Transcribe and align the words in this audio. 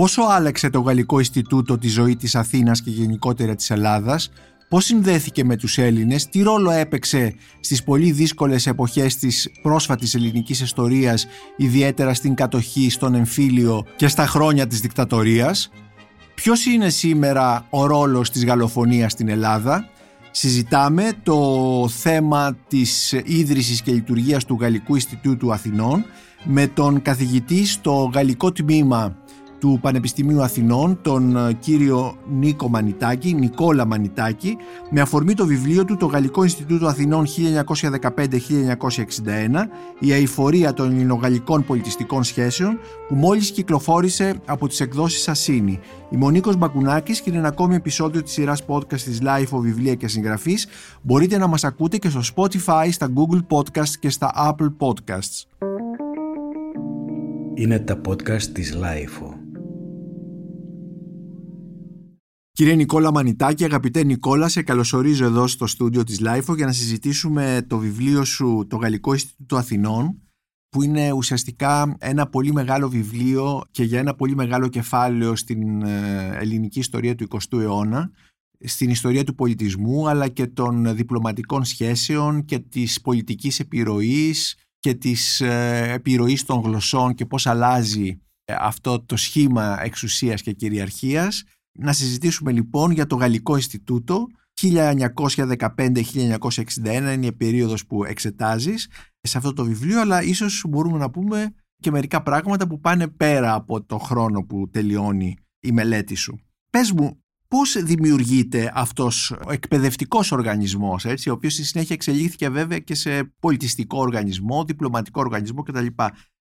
Πόσο 0.00 0.22
άλλαξε 0.22 0.70
το 0.70 0.80
Γαλλικό 0.80 1.18
Ινστιτούτο 1.18 1.78
τη 1.78 1.88
ζωή 1.88 2.16
της 2.16 2.34
Αθήνας 2.34 2.82
και 2.82 2.90
γενικότερα 2.90 3.54
της 3.54 3.70
Ελλάδας, 3.70 4.30
πώς 4.68 4.84
συνδέθηκε 4.84 5.44
με 5.44 5.56
τους 5.56 5.78
Έλληνες, 5.78 6.28
τι 6.28 6.42
ρόλο 6.42 6.70
έπαιξε 6.70 7.34
στις 7.60 7.82
πολύ 7.82 8.10
δύσκολες 8.10 8.66
εποχές 8.66 9.16
της 9.16 9.50
πρόσφατης 9.62 10.14
ελληνικής 10.14 10.60
ιστορίας, 10.60 11.26
ιδιαίτερα 11.56 12.14
στην 12.14 12.34
κατοχή, 12.34 12.90
στον 12.90 13.14
εμφύλιο 13.14 13.86
και 13.96 14.08
στα 14.08 14.26
χρόνια 14.26 14.66
της 14.66 14.80
δικτατορίας, 14.80 15.70
ποιος 16.34 16.66
είναι 16.66 16.88
σήμερα 16.88 17.66
ο 17.70 17.86
ρόλος 17.86 18.30
της 18.30 18.44
γαλλοφωνίας 18.44 19.12
στην 19.12 19.28
Ελλάδα, 19.28 19.88
συζητάμε 20.30 21.12
το 21.22 21.88
θέμα 21.88 22.56
της 22.68 23.12
ίδρυσης 23.24 23.82
και 23.82 23.92
λειτουργίας 23.92 24.44
του 24.44 24.58
Γαλλικού 24.60 24.94
Ινστιτούτου 24.94 25.52
Αθηνών 25.52 26.04
με 26.44 26.66
τον 26.66 27.02
καθηγητή 27.02 27.66
στο 27.66 28.10
Γαλλικό 28.14 28.52
Τμήμα 28.52 29.16
του 29.60 29.78
Πανεπιστημίου 29.82 30.42
Αθηνών, 30.42 30.98
τον 31.02 31.36
ε, 31.36 31.52
κύριο 31.52 32.16
Νίκο 32.28 32.68
Μανιτάκη, 32.68 33.34
Νικόλα 33.34 33.84
Μανιτάκη, 33.84 34.56
με 34.90 35.00
αφορμή 35.00 35.34
το 35.34 35.46
βιβλίο 35.46 35.84
του 35.84 35.96
«Το 35.96 36.06
Γαλλικό 36.06 36.42
Ινστιτούτο 36.42 36.86
Αθηνών 36.86 37.26
1915-1961, 37.26 37.28
η 39.98 40.12
αηφορία 40.12 40.72
των 40.72 40.90
ελληνογαλλικών 40.90 41.64
πολιτιστικών 41.64 42.24
σχέσεων», 42.24 42.78
που 43.08 43.14
μόλις 43.14 43.50
κυκλοφόρησε 43.50 44.34
από 44.44 44.68
τις 44.68 44.80
εκδόσεις 44.80 45.28
Ασίνη. 45.28 45.80
Είμαι 46.10 46.24
ο 46.24 46.30
Νίκος 46.30 46.56
Μπακουνάκης 46.56 47.20
και 47.20 47.30
είναι 47.30 47.38
ένα 47.38 47.48
ακόμη 47.48 47.74
επεισόδιο 47.74 48.22
της 48.22 48.32
σειράς 48.32 48.64
podcast 48.66 49.00
της 49.00 49.20
Life 49.22 49.56
of 49.56 49.60
Βιβλία 49.60 49.94
και 49.94 50.08
Συγγραφής. 50.08 50.66
Μπορείτε 51.02 51.38
να 51.38 51.46
μας 51.46 51.64
ακούτε 51.64 51.96
και 51.96 52.08
στο 52.08 52.20
Spotify, 52.34 52.88
στα 52.90 53.12
Google 53.14 53.56
Podcasts 53.56 53.94
και 54.00 54.10
στα 54.10 54.32
Apple 54.36 54.72
Podcasts. 54.78 55.44
Είναι 57.54 57.78
τα 57.78 58.00
podcast 58.08 58.42
της 58.42 58.76
Life 58.76 59.39
Κύριε 62.60 62.74
Νικόλα 62.74 63.12
Μανιτάκη, 63.12 63.64
αγαπητέ 63.64 64.04
Νικόλα, 64.04 64.48
σε 64.48 64.62
καλωσορίζω 64.62 65.24
εδώ 65.24 65.46
στο 65.46 65.66
στούντιο 65.66 66.04
της 66.04 66.20
LIFO 66.24 66.56
για 66.56 66.66
να 66.66 66.72
συζητήσουμε 66.72 67.66
το 67.68 67.78
βιβλίο 67.78 68.24
σου 68.24 68.66
«Το 68.68 68.76
Γαλλικό 68.76 69.12
Ινστιτούτο 69.12 69.56
Αθηνών» 69.56 70.22
που 70.68 70.82
είναι 70.82 71.12
ουσιαστικά 71.12 71.96
ένα 71.98 72.26
πολύ 72.26 72.52
μεγάλο 72.52 72.88
βιβλίο 72.88 73.62
και 73.70 73.82
για 73.82 73.98
ένα 73.98 74.14
πολύ 74.14 74.34
μεγάλο 74.34 74.68
κεφάλαιο 74.68 75.36
στην 75.36 75.82
ε, 75.82 76.36
ελληνική 76.38 76.78
ιστορία 76.78 77.14
του 77.14 77.28
20ου 77.30 77.60
αιώνα, 77.60 78.10
στην 78.64 78.90
ιστορία 78.90 79.24
του 79.24 79.34
πολιτισμού 79.34 80.08
αλλά 80.08 80.28
και 80.28 80.46
των 80.46 80.96
διπλωματικών 80.96 81.64
σχέσεων 81.64 82.44
και 82.44 82.58
της 82.58 83.00
πολιτικής 83.00 83.60
επιρροής 83.60 84.56
και 84.78 84.94
της 84.94 85.40
ε, 85.40 85.90
επιρροής 85.92 86.44
των 86.44 86.60
γλωσσών 86.60 87.14
και 87.14 87.26
πώς 87.26 87.46
αλλάζει 87.46 88.20
ε, 88.44 88.54
αυτό 88.58 89.00
το 89.00 89.16
σχήμα 89.16 89.82
εξουσίας 89.82 90.42
και 90.42 90.52
κυριαρχίας 90.52 91.44
να 91.72 91.92
συζητήσουμε 91.92 92.52
λοιπόν 92.52 92.90
για 92.90 93.06
το 93.06 93.16
Γαλλικό 93.16 93.56
Ινστιτούτο 93.56 94.26
1915-1961 94.62 94.72
είναι 96.84 97.26
η 97.26 97.32
περίοδος 97.32 97.86
που 97.86 98.04
εξετάζεις 98.04 98.88
σε 99.20 99.38
αυτό 99.38 99.52
το 99.52 99.64
βιβλίο 99.64 100.00
αλλά 100.00 100.22
ίσως 100.22 100.64
μπορούμε 100.68 100.98
να 100.98 101.10
πούμε 101.10 101.54
και 101.76 101.90
μερικά 101.90 102.22
πράγματα 102.22 102.66
που 102.66 102.80
πάνε 102.80 103.08
πέρα 103.08 103.54
από 103.54 103.82
το 103.84 103.98
χρόνο 103.98 104.42
που 104.42 104.68
τελειώνει 104.70 105.36
η 105.60 105.72
μελέτη 105.72 106.14
σου. 106.14 106.40
Πες 106.70 106.92
μου, 106.92 107.22
πώς 107.48 107.82
δημιουργείται 107.82 108.72
αυτός 108.74 109.30
ο 109.30 109.52
εκπαιδευτικός 109.52 110.32
οργανισμός, 110.32 111.04
έτσι, 111.04 111.30
ο 111.30 111.32
οποίος 111.32 111.52
στη 111.52 111.64
συνέχεια 111.64 111.94
εξελίχθηκε 111.94 112.48
βέβαια 112.48 112.78
και 112.78 112.94
σε 112.94 113.24
πολιτιστικό 113.24 113.98
οργανισμό, 113.98 114.64
διπλωματικό 114.64 115.20
οργανισμό 115.20 115.62
κτλ 115.62 115.86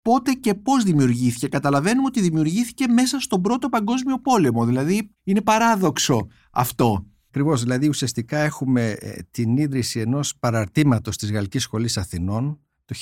πότε 0.05 0.33
και 0.33 0.55
πώς 0.55 0.84
δημιουργήθηκε. 0.84 1.48
Καταλαβαίνουμε 1.48 2.06
ότι 2.06 2.20
δημιουργήθηκε 2.20 2.88
μέσα 2.88 3.20
στον 3.20 3.41
Πρώτο 3.41 3.69
Παγκόσμιο 3.69 4.20
Πόλεμο. 4.20 4.65
Δηλαδή 4.65 5.10
είναι 5.25 5.41
παράδοξο 5.41 6.26
αυτό. 6.50 7.06
Ακριβώς, 7.28 7.62
δηλαδή 7.62 7.88
ουσιαστικά 7.88 8.38
έχουμε 8.38 8.91
ε, 8.91 9.16
την 9.31 9.56
ίδρυση 9.56 10.00
ενός 10.00 10.37
παραρτήματος 10.38 11.16
της 11.16 11.32
Γαλλικής 11.32 11.62
Σχολής 11.62 11.97
Αθηνών 11.97 12.59
το 12.84 12.94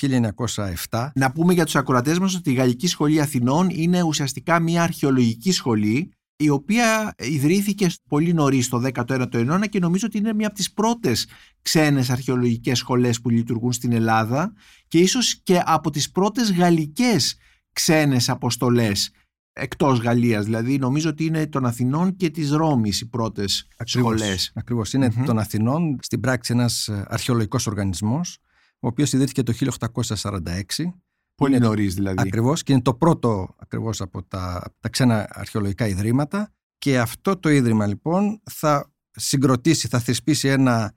1907. 0.89 1.09
Να 1.15 1.31
πούμε 1.31 1.53
για 1.53 1.65
τους 1.65 1.75
ακροατές 1.75 2.19
μας 2.19 2.35
ότι 2.35 2.51
η 2.51 2.53
Γαλλική 2.53 2.87
Σχολή 2.87 3.21
Αθηνών 3.21 3.69
είναι 3.69 4.01
ουσιαστικά 4.01 4.59
μια 4.59 4.83
αρχαιολογική 4.83 5.51
σχολή 5.51 6.12
η 6.35 6.49
οποία 6.49 7.15
ιδρύθηκε 7.17 7.89
πολύ 8.07 8.33
νωρίς 8.33 8.69
το 8.69 8.81
19ο 8.93 9.33
αιώνα 9.33 9.67
και 9.67 9.79
νομίζω 9.79 10.07
ότι 10.07 10.17
είναι 10.17 10.33
μια 10.33 10.47
από 10.47 10.55
τις 10.55 10.73
πρώτες 10.73 11.27
ξένες 11.61 12.09
αρχαιολογικές 12.09 12.77
σχολές 12.77 13.21
που 13.21 13.29
λειτουργούν 13.29 13.71
στην 13.71 13.91
Ελλάδα 13.91 14.53
και 14.87 14.99
ίσως 14.99 15.41
και 15.43 15.61
από 15.65 15.89
τις 15.89 16.11
πρώτες 16.11 16.51
γαλλικές 16.51 17.37
ξένες 17.73 18.29
αποστολές 18.29 19.11
εκτός 19.53 19.99
Γαλλίας. 19.99 20.45
Δηλαδή 20.45 20.77
νομίζω 20.77 21.09
ότι 21.09 21.25
είναι 21.25 21.47
των 21.47 21.65
Αθηνών 21.65 22.15
και 22.15 22.29
της 22.29 22.51
Ρώμης 22.51 23.01
οι 23.01 23.09
πρώτες 23.09 23.67
ακριβώς, 23.77 24.19
σχολές. 24.19 24.51
Ακριβώς. 24.55 24.93
Είναι 24.93 25.13
των 25.25 25.39
Αθηνών 25.39 25.97
στην 26.01 26.19
πράξη 26.19 26.53
ένας 26.53 26.89
αρχαιολογικός 26.89 27.67
οργανισμός 27.67 28.37
ο 28.79 28.87
οποίος 28.87 29.13
ιδρύθηκε 29.13 29.43
το 29.43 29.53
1846 29.53 30.93
Πολύ 31.35 31.59
νωρίς 31.59 31.93
δηλαδή. 31.93 32.21
Ακριβώς 32.21 32.63
και 32.63 32.71
είναι 32.71 32.81
το 32.81 32.93
πρώτο 32.93 33.55
ακριβώς 33.57 34.01
από 34.01 34.23
τα, 34.23 34.63
τα 34.79 34.89
ξένα 34.89 35.27
αρχαιολογικά 35.29 35.87
ιδρύματα. 35.87 36.53
Και 36.77 36.99
αυτό 36.99 37.37
το 37.37 37.49
ίδρυμα 37.49 37.87
λοιπόν 37.87 38.41
θα 38.51 38.93
συγκροτήσει, 39.11 39.87
θα 39.87 39.99
θεσπίσει 39.99 40.47
ένα 40.47 40.93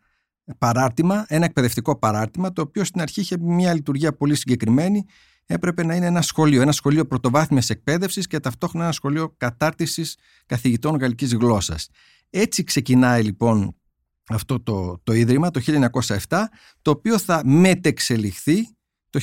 παράρτημα, 0.59 1.25
ένα 1.29 1.45
εκπαιδευτικό 1.45 1.99
παράρτημα, 1.99 2.53
το 2.53 2.63
οποίο 2.63 2.85
στην 2.85 3.01
αρχή 3.01 3.21
είχε 3.21 3.39
μια 3.39 3.75
λειτουργία 3.75 4.17
πολύ 4.17 4.35
συγκεκριμένη. 4.35 5.05
Έπρεπε 5.47 5.85
να 5.85 5.95
είναι 5.95 6.07
ένα 6.07 6.23
σχολείο, 6.23 6.63
ένα 6.63 6.73
σχολείο 6.73 7.07
πρωτοβάθμιας 7.07 7.71
εκπαίδευσης 7.71 8.27
και 8.27 8.41
ταυτόχρονα 8.41 8.85
ένα 8.85 8.93
σχολείο 8.93 9.35
κατάρτισης 9.37 10.17
καθηγητών 10.47 10.97
γαλλικής 10.97 11.35
γλώσσας. 11.35 11.89
Έτσι 12.31 12.65
ξεκινάει 12.65 13.23
λοιπόν 13.23 13.77
αυτό 14.29 14.61
το, 14.61 15.01
το 15.03 15.13
ίδρυμα 15.13 15.51
το 15.51 15.61
1907, 16.29 16.43
το 16.83 16.91
οποίο 16.91 17.19
θα 17.19 17.43
μετεξελιχθεί 17.45 18.76
το 19.17 19.21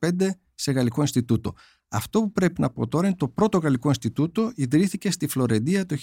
1915 0.00 0.28
σε 0.54 0.72
Γαλλικό 0.72 1.00
Ινστιτούτο. 1.00 1.54
Αυτό 1.88 2.20
που 2.20 2.32
πρέπει 2.32 2.60
να 2.60 2.70
πω 2.70 2.88
τώρα 2.88 3.06
είναι 3.06 3.16
το 3.16 3.28
πρώτο 3.28 3.58
Γαλλικό 3.58 3.88
Ινστιτούτο 3.88 4.52
ιδρύθηκε 4.54 5.10
στη 5.10 5.26
Φλωρεντία 5.26 5.86
το 5.86 5.96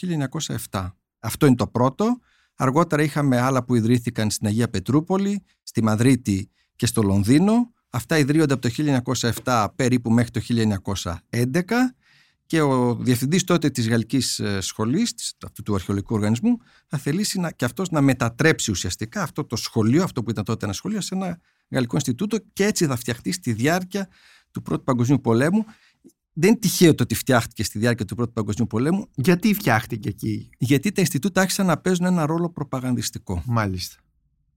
1907. 0.69 0.91
Αυτό 1.19 1.45
είναι 1.45 1.55
το 1.55 1.67
πρώτο. 1.67 2.19
Αργότερα 2.55 3.03
είχαμε 3.03 3.39
άλλα 3.39 3.63
που 3.63 3.75
ιδρύθηκαν 3.75 4.29
στην 4.29 4.47
Αγία 4.47 4.69
Πετρούπολη, 4.69 5.43
στη 5.63 5.83
Μαδρίτη 5.83 6.49
και 6.75 6.85
στο 6.85 7.01
Λονδίνο. 7.01 7.73
Αυτά 7.89 8.17
ιδρύονται 8.17 8.53
από 8.53 8.69
το 8.69 9.01
1907 9.43 9.67
περίπου 9.75 10.11
μέχρι 10.11 10.31
το 10.31 10.41
1911 11.31 11.61
και 12.45 12.61
ο 12.61 12.95
διευθυντής 12.95 13.43
τότε 13.43 13.69
της 13.69 13.89
Γαλλικής 13.89 14.39
ε, 14.39 14.61
Σχολής, 14.61 15.35
αυτού 15.45 15.63
του 15.63 15.75
αρχαιολογικού 15.75 16.15
οργανισμού, 16.15 16.57
θα 16.87 16.97
θελήσει 16.97 17.39
να, 17.39 17.51
και 17.51 17.65
αυτός 17.65 17.89
να 17.89 18.01
μετατρέψει 18.01 18.71
ουσιαστικά 18.71 19.21
αυτό 19.21 19.45
το 19.45 19.55
σχολείο, 19.55 20.03
αυτό 20.03 20.23
που 20.23 20.29
ήταν 20.29 20.43
τότε 20.43 20.65
ένα 20.65 20.73
σχολείο, 20.73 21.01
σε 21.01 21.15
ένα 21.15 21.39
Γαλλικό 21.69 21.95
Ινστιτούτο 21.95 22.37
και 22.53 22.65
έτσι 22.65 22.85
θα 22.85 22.95
φτιαχτεί 22.95 23.31
στη 23.31 23.53
διάρκεια 23.53 24.09
του 24.51 24.61
Πρώτου 24.61 24.83
Παγκοσμίου 24.83 25.21
Πολέμου. 25.21 25.65
Δεν 26.33 26.49
είναι 26.49 26.59
τυχαίο 26.59 26.95
το 26.95 27.03
ότι 27.03 27.15
φτιάχτηκε 27.15 27.63
στη 27.63 27.79
διάρκεια 27.79 28.05
του 28.05 28.15
Πρώτου 28.15 28.33
Παγκοσμίου 28.33 28.67
Πολέμου. 28.67 29.09
Γιατί 29.15 29.53
φτιάχτηκε 29.53 30.09
εκεί, 30.09 30.49
Γιατί 30.57 30.91
τα 30.91 31.01
Ινστιτούτα 31.01 31.41
άρχισαν 31.41 31.65
να 31.65 31.77
παίζουν 31.77 32.05
ένα 32.05 32.25
ρόλο 32.25 32.49
προπαγανδιστικό. 32.49 33.43
Μάλιστα. 33.45 34.04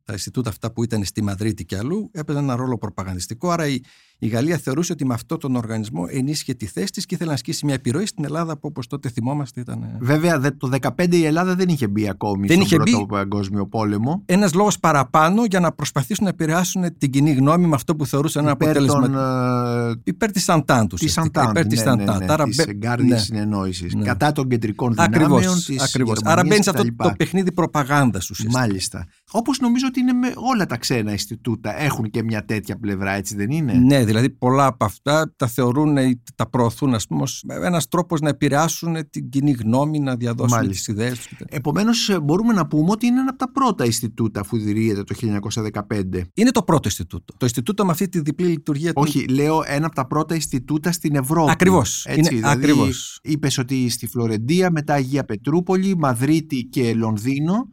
Τα 0.08 0.14
Ινστιτούτα 0.14 0.48
αυτά 0.48 0.72
που 0.72 0.84
ήταν 0.84 1.04
στη 1.04 1.22
Μαδρίτη 1.22 1.64
και 1.64 1.76
αλλού 1.76 2.10
έπαιζαν 2.12 2.42
ένα 2.42 2.56
ρόλο 2.56 2.78
προπαγανδιστικό. 2.78 3.50
Άρα 3.50 3.68
η, 3.68 3.80
η 4.18 4.26
Γαλλία 4.26 4.58
θεωρούσε 4.58 4.92
ότι 4.92 5.06
με 5.06 5.14
αυτόν 5.14 5.38
τον 5.38 5.56
οργανισμό 5.56 6.06
ενίσχυε 6.10 6.54
τη 6.54 6.66
θέση 6.66 6.92
της 6.92 7.06
και 7.06 7.14
ήθελε 7.14 7.28
να 7.28 7.34
ασκήσει 7.34 7.64
μια 7.64 7.74
επιρροή 7.74 8.06
στην 8.06 8.24
Ελλάδα 8.24 8.52
που 8.52 8.60
όπως 8.62 8.86
τότε 8.86 9.08
θυμόμαστε 9.08 9.60
ήταν. 9.60 9.82
Ε, 9.82 9.96
Βέβαια 10.00 10.40
το 10.40 10.70
2015 10.96 11.14
η 11.14 11.24
Ελλάδα 11.24 11.54
δεν 11.54 11.68
είχε 11.68 11.88
μπει 11.88 12.08
ακόμη 12.08 12.46
δεν 12.46 12.56
στον 12.56 12.66
είχε 12.66 12.90
Πρώτο 12.90 13.06
Παγκόσμιο 13.06 13.66
Πόλεμο. 13.66 14.22
Ένας 14.26 14.54
λόγος 14.54 14.78
παραπάνω 14.78 15.44
για 15.44 15.60
να 15.60 15.72
προσπαθήσουν 15.72 16.24
να 16.24 16.30
επηρεάσουν 16.30 16.98
την 16.98 17.10
κοινή 17.10 17.32
γνώμη 17.32 17.66
με 17.66 17.74
αυτό 17.74 17.96
που 17.96 18.06
θεωρούσαν 18.06 18.42
ένα 18.42 18.52
αποτέλεσμα. 18.52 19.00
Των, 19.00 19.14
uh, 19.16 20.00
υπέρ 20.04 20.32
της 20.32 20.48
Αντάντου. 20.48 20.96
Της 20.96 21.18
Αντάντου. 21.18 21.50
Υπέρ 21.50 21.66
της 21.66 21.84
ναι, 21.84 21.94
ναι, 21.94 22.04
ναι, 22.04 22.44
της 22.44 22.58
εγκάρδια 22.58 23.14
ναι. 23.14 23.20
συνεννόησης. 23.20 23.94
Ναι. 23.94 24.04
Κατά 24.04 24.32
των 24.32 24.48
κεντρικών 24.48 24.94
δυνάμεων 24.94 25.42
Ακριβώς. 25.82 26.18
Άρα 26.22 26.42
μπαίνει 26.44 26.62
σε 26.62 26.70
αυτό 26.70 26.84
το 26.96 27.12
παιχνίδι 27.16 27.52
προπαγάνδας 27.52 28.30
ουσιαστικά. 28.30 28.60
Μάλιστα. 28.60 29.06
Όπως 29.30 29.58
νομίζω 29.58 29.86
ότι 29.88 29.97
είναι 29.98 30.12
με 30.12 30.32
όλα 30.36 30.66
τα 30.66 30.76
ξένα 30.76 31.10
Ινστιτούτα 31.10 31.80
έχουν 31.80 32.10
και 32.10 32.22
μια 32.22 32.44
τέτοια 32.44 32.78
πλευρά, 32.78 33.12
έτσι 33.12 33.36
δεν 33.36 33.50
είναι; 33.50 33.72
Ναι, 33.72 34.04
δηλαδή 34.04 34.30
πολλά 34.30 34.66
από 34.66 34.84
αυτά 34.84 35.32
τα 35.36 35.46
θεωρούν 35.46 35.96
ή 35.96 36.22
τα 36.34 36.48
προωθούν, 36.48 36.94
ας 36.94 37.06
πούμε, 37.06 37.24
ένας 37.46 37.88
τρόπος 37.88 38.20
να 38.20 38.28
επηρεάσουν 38.28 39.10
την 39.10 39.28
κοινή 39.28 39.50
γνώμη, 39.50 39.98
να 39.98 40.16
διαδώσουν 40.16 40.68
τις 40.68 40.86
ιδέες 40.86 41.18
τους. 41.18 41.38
Επομένως, 41.48 42.18
μπορούμε 42.22 42.52
να 42.52 42.66
πούμε 42.66 42.90
ότι 42.90 43.06
είναι 43.06 43.20
ένα 43.20 43.30
από 43.30 43.38
τα 43.38 43.52
πρώτα 43.52 43.84
Ινστιτούτα 43.84 44.40
αφού 44.40 44.56
ιδρύεται 44.56 45.04
το 45.04 45.14
1915. 45.14 46.22
Είναι 46.34 46.50
το 46.50 46.62
πρώτο 46.62 46.88
Ινστιτούτο. 46.88 47.34
Το 47.36 47.46
Ινστιτούτο 47.46 47.84
με 47.84 47.90
αυτή 47.90 48.08
τη 48.08 48.20
διπλή 48.20 48.46
λειτουργία. 48.46 48.92
Όχι, 48.94 49.24
του... 49.24 49.34
λέω 49.34 49.62
ένα 49.66 49.86
από 49.86 49.94
τα 49.94 50.06
πρώτα 50.06 50.34
Ινστιτούτα 50.34 50.92
στην 50.92 51.14
Ευρώπη. 51.14 51.50
Ακριβώς. 51.50 52.06
Δηλαδή, 52.14 52.40
ακριβώς. 52.44 53.20
Είπες 53.22 53.58
ότι 53.58 53.88
στη 53.88 54.06
Φλωρεντία, 54.06 54.70
μετά 54.70 54.94
Αγία 54.94 55.24
Πετρούπολη, 55.24 55.96
Μαδρίτη 55.96 56.68
και 56.70 56.94
Λονδίνο 56.94 57.68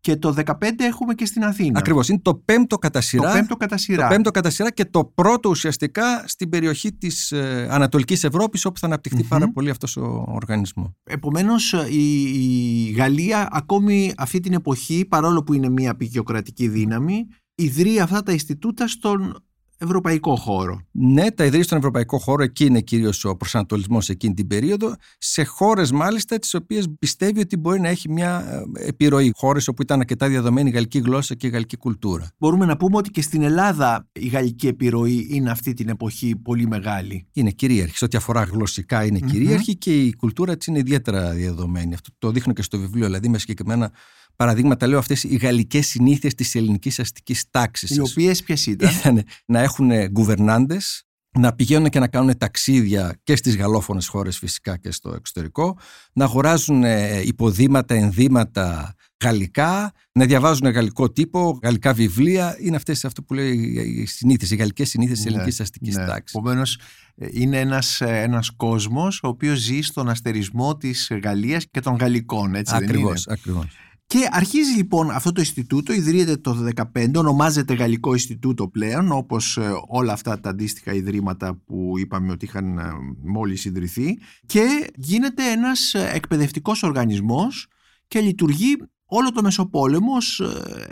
και 0.00 0.16
το 0.16 0.34
15 0.46 0.52
έχουμε 0.76 1.14
και 1.14 1.26
στην 1.26 1.44
Αθήνα. 1.44 1.78
Ακριβώς, 1.78 2.08
είναι 2.08 2.20
το 2.22 2.34
πέμπτο 2.34 2.78
κατά 2.78 3.00
σειρά. 3.00 3.28
Το 3.28 3.32
πέμπτο 3.32 3.56
κατά 3.56 3.76
σειρά. 3.76 4.02
Το 4.02 4.08
πέμπτο 4.14 4.30
κατά 4.30 4.50
σειρά 4.50 4.70
και 4.70 4.84
το 4.84 5.04
πρώτο 5.04 5.48
ουσιαστικά 5.48 6.24
στην 6.26 6.48
περιοχή 6.48 6.92
της 6.92 7.32
ε, 7.32 7.68
Ανατολικής 7.70 8.24
Ευρώπης 8.24 8.64
όπου 8.64 8.78
θα 8.78 8.86
αναπτυχθει 8.86 9.22
πάρα 9.24 9.52
πολύ 9.52 9.70
αυτός 9.70 9.96
ο 9.96 10.24
οργανισμός. 10.28 10.88
Επομένως 11.04 11.72
η, 11.90 12.22
η 12.22 12.90
Γαλλία 12.90 13.48
ακόμη 13.52 14.12
αυτή 14.16 14.40
την 14.40 14.52
εποχή 14.52 15.04
παρόλο 15.08 15.42
που 15.42 15.54
είναι 15.54 15.68
μια 15.68 15.96
πικιοκρατική 15.96 16.68
δύναμη 16.68 17.26
ιδρύει 17.54 18.00
αυτά 18.00 18.22
τα 18.22 18.32
Ινστιτούτα 18.32 18.88
στον 18.88 19.44
ευρωπαϊκό 19.80 20.36
χώρο. 20.36 20.80
Ναι, 20.90 21.30
τα 21.30 21.44
ιδρύει 21.44 21.62
στον 21.62 21.78
ευρωπαϊκό 21.78 22.18
χώρο, 22.18 22.42
εκεί 22.42 22.64
είναι 22.64 22.80
κυρίως 22.80 23.24
ο 23.24 23.36
προσανατολισμός 23.36 24.08
εκείνη 24.08 24.34
την 24.34 24.46
περίοδο, 24.46 24.94
σε 25.18 25.44
χώρες 25.44 25.92
μάλιστα 25.92 26.38
τις 26.38 26.54
οποίες 26.54 26.86
πιστεύει 26.98 27.40
ότι 27.40 27.56
μπορεί 27.56 27.80
να 27.80 27.88
έχει 27.88 28.10
μια 28.10 28.64
ε, 28.74 28.88
επιρροή. 28.88 29.32
Χώρες 29.36 29.68
όπου 29.68 29.82
ήταν 29.82 30.00
αρκετά 30.00 30.28
διαδομένη 30.28 30.68
η 30.68 30.72
γαλλική 30.72 30.98
γλώσσα 30.98 31.34
και 31.34 31.46
η 31.46 31.50
γαλλική 31.50 31.76
κουλτούρα. 31.76 32.30
Μπορούμε 32.38 32.66
να 32.66 32.76
πούμε 32.76 32.96
ότι 32.96 33.10
και 33.10 33.22
στην 33.22 33.42
Ελλάδα 33.42 34.08
η 34.12 34.26
γαλλική 34.26 34.66
επιρροή 34.66 35.26
είναι 35.30 35.50
αυτή 35.50 35.74
την 35.74 35.88
εποχή 35.88 36.36
πολύ 36.36 36.66
μεγάλη. 36.66 37.26
Είναι 37.32 37.50
κυρίαρχη. 37.50 37.96
Σε 37.96 38.04
ό,τι 38.04 38.16
αφορά 38.16 38.42
γλωσσικά 38.42 39.04
είναι 39.04 39.18
κυρίαρχη 39.18 39.76
και 39.76 40.04
η 40.04 40.16
κουλτούρα 40.16 40.56
της 40.56 40.66
είναι 40.66 40.78
ιδιαίτερα 40.78 41.30
διαδομένη. 41.30 41.94
Αυτό 41.94 42.10
το 42.18 42.30
δείχνω 42.30 42.52
και 42.52 42.62
στο 42.62 42.78
βιβλίο, 42.78 43.06
δηλαδή 43.06 43.28
με 43.28 43.38
συγκεκριμένα 43.38 43.92
παραδείγματα, 44.40 44.86
λέω 44.86 44.98
αυτές 44.98 45.22
οι 45.24 45.36
γαλλικές 45.36 45.86
συνήθειες 45.86 46.34
της 46.34 46.54
ελληνικής 46.54 46.98
αστικής 47.00 47.44
τάξης. 47.50 47.90
Οι 47.90 48.00
οποίες 48.00 48.42
ποιες 48.42 48.66
ήταν; 48.66 48.90
ήταν. 48.90 49.22
να 49.46 49.60
έχουν 49.60 49.90
γκουβερνάντες, 50.10 51.04
να 51.38 51.52
πηγαίνουν 51.52 51.88
και 51.88 51.98
να 51.98 52.08
κάνουν 52.08 52.38
ταξίδια 52.38 53.20
και 53.22 53.36
στις 53.36 53.56
γαλλόφωνες 53.56 54.08
χώρες 54.08 54.38
φυσικά 54.38 54.76
και 54.76 54.92
στο 54.92 55.12
εξωτερικό, 55.14 55.78
να 56.12 56.24
αγοράζουν 56.24 56.84
ε, 56.84 57.20
υποδήματα, 57.20 57.94
ενδύματα 57.94 58.94
γαλλικά, 59.24 59.92
να 60.12 60.24
διαβάζουν 60.24 60.70
γαλλικό 60.70 61.10
τύπο, 61.10 61.58
γαλλικά 61.62 61.92
βιβλία. 61.92 62.56
Είναι 62.60 62.76
αυτές 62.76 63.04
αυτό 63.04 63.22
που 63.22 63.34
λέει 63.34 63.52
οι 63.96 64.06
συνήθειες, 64.06 64.50
οι 64.50 64.56
γαλλικές 64.56 64.88
συνήθειες 64.88 65.16
της 65.16 65.26
ναι, 65.26 65.32
ελληνικής 65.32 65.60
αστικής 65.60 65.96
ναι. 65.96 66.06
τάξης. 66.06 66.38
Επομένως, 66.38 66.78
ε, 67.14 67.28
είναι 67.30 67.60
ένας, 67.60 68.00
ε, 68.00 68.20
ένας 68.20 68.50
κόσμος 68.50 69.20
ο 69.22 69.28
οποίος 69.28 69.58
ζει 69.58 69.80
στον 69.80 70.08
αστερισμό 70.08 70.76
της 70.76 71.10
Γαλλίας 71.22 71.66
και 71.70 71.80
των 71.80 71.96
Γαλλικών, 71.96 72.54
έτσι 72.54 72.74
ακριβώς, 72.74 73.24
δεν 73.24 73.36
είναι; 73.36 73.40
Ακριβώς. 73.40 73.76
Και 74.10 74.28
αρχίζει 74.30 74.76
λοιπόν 74.76 75.10
αυτό 75.10 75.32
το 75.32 75.40
Ινστιτούτο, 75.40 75.92
ιδρύεται 75.92 76.36
το 76.36 76.68
2015, 76.94 77.10
ονομάζεται 77.16 77.74
Γαλλικό 77.74 78.12
Ινστιτούτο 78.12 78.68
πλέον, 78.68 79.12
όπως 79.12 79.56
ε, 79.56 79.72
όλα 79.88 80.12
αυτά 80.12 80.40
τα 80.40 80.50
αντίστοιχα 80.50 80.92
ιδρύματα 80.92 81.54
που 81.66 81.92
είπαμε 81.98 82.32
ότι 82.32 82.44
είχαν 82.44 82.78
ε, 82.78 82.82
μόλις 83.22 83.64
ιδρυθεί 83.64 84.18
και 84.46 84.90
γίνεται 84.96 85.50
ένας 85.50 85.94
ε, 85.94 86.10
εκπαιδευτικός 86.14 86.82
οργανισμός 86.82 87.66
και 88.08 88.20
λειτουργεί 88.20 88.76
όλο 89.04 89.32
το 89.32 89.42
Μεσοπόλεμο 89.42 90.14
ως 90.14 90.42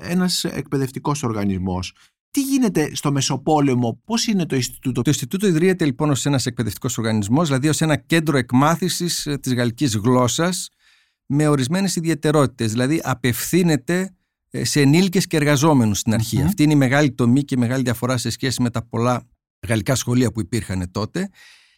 ένας 0.00 0.44
εκπαιδευτικός 0.44 1.22
οργανισμός. 1.22 1.92
Τι 2.30 2.42
γίνεται 2.42 2.94
στο 2.94 3.12
Μεσοπόλεμο, 3.12 4.00
πώς 4.04 4.26
είναι 4.26 4.46
το 4.46 4.56
Ινστιτούτο; 4.56 5.02
Το 5.02 5.10
Ινστιτούτο 5.10 5.46
ιδρύεται 5.46 5.84
λοιπόν 5.84 6.10
ως 6.10 6.26
ένας 6.26 6.46
εκπαιδευτικός 6.46 6.98
οργανισμός, 6.98 7.46
δηλαδή 7.46 7.68
ως 7.68 7.80
ένα 7.80 7.96
κέντρο 7.96 8.36
εκμάθησης 8.36 9.28
της 9.40 9.54
γαλλικής 9.54 9.96
γλώσσας, 9.96 10.68
με 11.30 11.48
ορισμένες 11.48 11.96
ιδιαιτερότητες, 11.96 12.70
δηλαδή 12.70 13.00
απευθύνεται 13.04 14.14
ε, 14.50 14.64
σε 14.64 14.80
ενήλικες 14.80 15.26
και 15.26 15.36
εργαζόμενους 15.36 15.98
στην 15.98 16.14
αρχη 16.14 16.42
Αυτή 16.42 16.62
είναι 16.62 16.72
η 16.72 16.76
μεγάλη 16.76 17.12
τομή 17.12 17.42
και 17.42 17.54
η 17.54 17.58
μεγάλη 17.58 17.82
διαφορά 17.82 18.16
σε 18.16 18.30
σχέση 18.30 18.62
με 18.62 18.70
τα 18.70 18.82
πολλά 18.82 19.28
γαλλικά 19.68 19.94
σχολεία 19.94 20.32
που 20.32 20.40
υπήρχαν 20.40 20.90
τότε. 20.90 21.28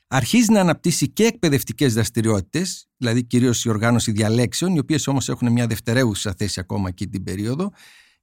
Αρχίζει 0.07 0.53
να 0.53 0.61
αναπτύσσει 0.61 1.09
και 1.09 1.25
εκπαιδευτικές 1.25 1.95
δραστηριότητες, 1.95 2.89
δηλαδή 2.97 3.25
κυρίως 3.25 3.65
η 3.65 3.69
οργάνωση 3.69 4.13
διαλέξεων, 4.13 4.75
οι 4.75 4.79
οποίες 4.79 5.07
όμως 5.07 5.29
έχουν 5.29 5.53
μια 5.53 5.67
δευτερεύουσα 5.67 6.35
θέση 6.37 6.61
ακόμα 6.61 6.89
εκεί 6.89 7.09
την 7.09 7.25
περίοδο. 7.25 7.71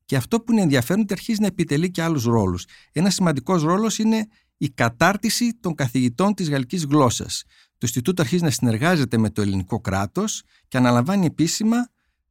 Και 0.06 0.16
αυτό 0.16 0.42
που 0.42 0.52
είναι 0.52 0.62
ενδιαφέρον 0.62 0.96
είναι 0.96 1.08
ότι 1.12 1.14
αρχίζει 1.14 1.42
να 1.42 1.48
επιτελεί 1.48 1.92
και 1.92 2.02
άλλους 2.02 2.24
ρόλους. 2.24 2.66
Ένας 2.92 3.14
σημαντικός 3.14 3.64
ρόλος 3.64 3.98
είναι 3.98 4.28
η 4.58 4.70
κατάρτιση 4.70 5.58
των 5.60 5.76
καθηγητών 5.76 6.34
της 6.34 6.50
γαλλικής 6.50 6.86
γλώσσας 6.86 7.44
το 7.78 7.86
Ινστιτούτο 7.86 8.22
αρχίζει 8.22 8.44
να 8.44 8.50
συνεργάζεται 8.50 9.18
με 9.18 9.30
το 9.30 9.42
ελληνικό 9.42 9.80
κράτος 9.80 10.44
και 10.68 10.78
αναλαμβάνει 10.78 11.26
επίσημα 11.26 11.78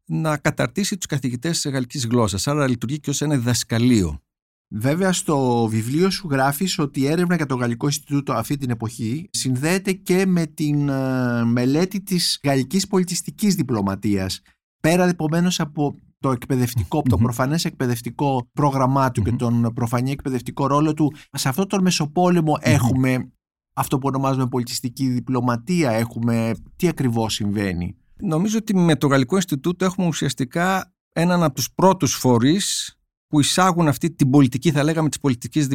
να 0.05 0.37
καταρτήσει 0.37 0.97
τους 0.97 1.07
καθηγητές 1.07 1.61
της 1.61 1.73
γαλλικής 1.73 2.07
γλώσσας. 2.07 2.47
Άρα 2.47 2.69
λειτουργεί 2.69 3.01
και 3.01 3.11
ως 3.11 3.21
ένα 3.21 3.37
διδασκαλείο. 3.37 4.21
Βέβαια 4.69 5.13
στο 5.13 5.67
βιβλίο 5.71 6.11
σου 6.11 6.29
γράφεις 6.31 6.79
ότι 6.79 7.01
η 7.01 7.07
έρευνα 7.07 7.37
για 7.37 7.47
το 7.47 7.55
Γαλλικό 7.55 7.87
Ινστιτούτο 7.87 8.33
αυτή 8.33 8.57
την 8.57 8.71
εποχή 8.71 9.29
συνδέεται 9.31 9.93
και 9.93 10.27
με 10.27 10.47
την 10.47 10.89
ε, 10.89 11.45
μελέτη 11.45 12.03
της 12.03 12.41
γαλλικής 12.45 12.87
πολιτιστικής 12.87 13.55
διπλωματίας. 13.55 14.41
Πέρα 14.81 15.09
επομένως 15.09 15.61
από 15.61 15.95
το 16.19 16.31
εκπαιδευτικό, 16.31 17.03
το 17.03 17.17
προφανές 17.17 17.65
εκπαιδευτικό 17.65 18.51
πρόγραμμά 18.53 19.11
του 19.11 19.23
και 19.23 19.33
τον 19.33 19.73
προφανή 19.75 20.11
εκπαιδευτικό 20.11 20.67
ρόλο 20.67 20.95
του, 20.95 21.13
σε 21.31 21.49
αυτό 21.49 21.67
τον 21.67 21.83
Μεσοπόλεμο 21.83 22.59
έχουμε 22.61 23.31
αυτό 23.76 23.99
που 23.99 24.08
ονομάζουμε 24.08 24.46
πολιτιστική 24.46 25.08
διπλωματία 25.08 25.90
έχουμε, 25.90 26.55
τι 26.76 26.88
ακριβώς 26.88 27.34
συμβαίνει; 27.34 27.96
Νομίζω 28.23 28.58
ότι 28.58 28.76
με 28.76 28.96
το 28.96 29.06
Γαλλικό 29.06 29.37
Ινστιτούτο 29.37 29.84
έχουμε 29.84 30.06
ουσιαστικά 30.06 30.94
έναν 31.12 31.43
από 31.43 31.55
τους 31.55 31.73
πρώτους 31.75 32.14
φορείς 32.14 32.96
που 33.28 33.40
εισάγουν 33.40 33.88
αυτή 33.88 34.11
την 34.11 34.31
πολιτική, 34.31 34.70
θα 34.70 34.82
λέγαμε, 34.82 35.08
της 35.08 35.20
πολιτικής 35.20 35.67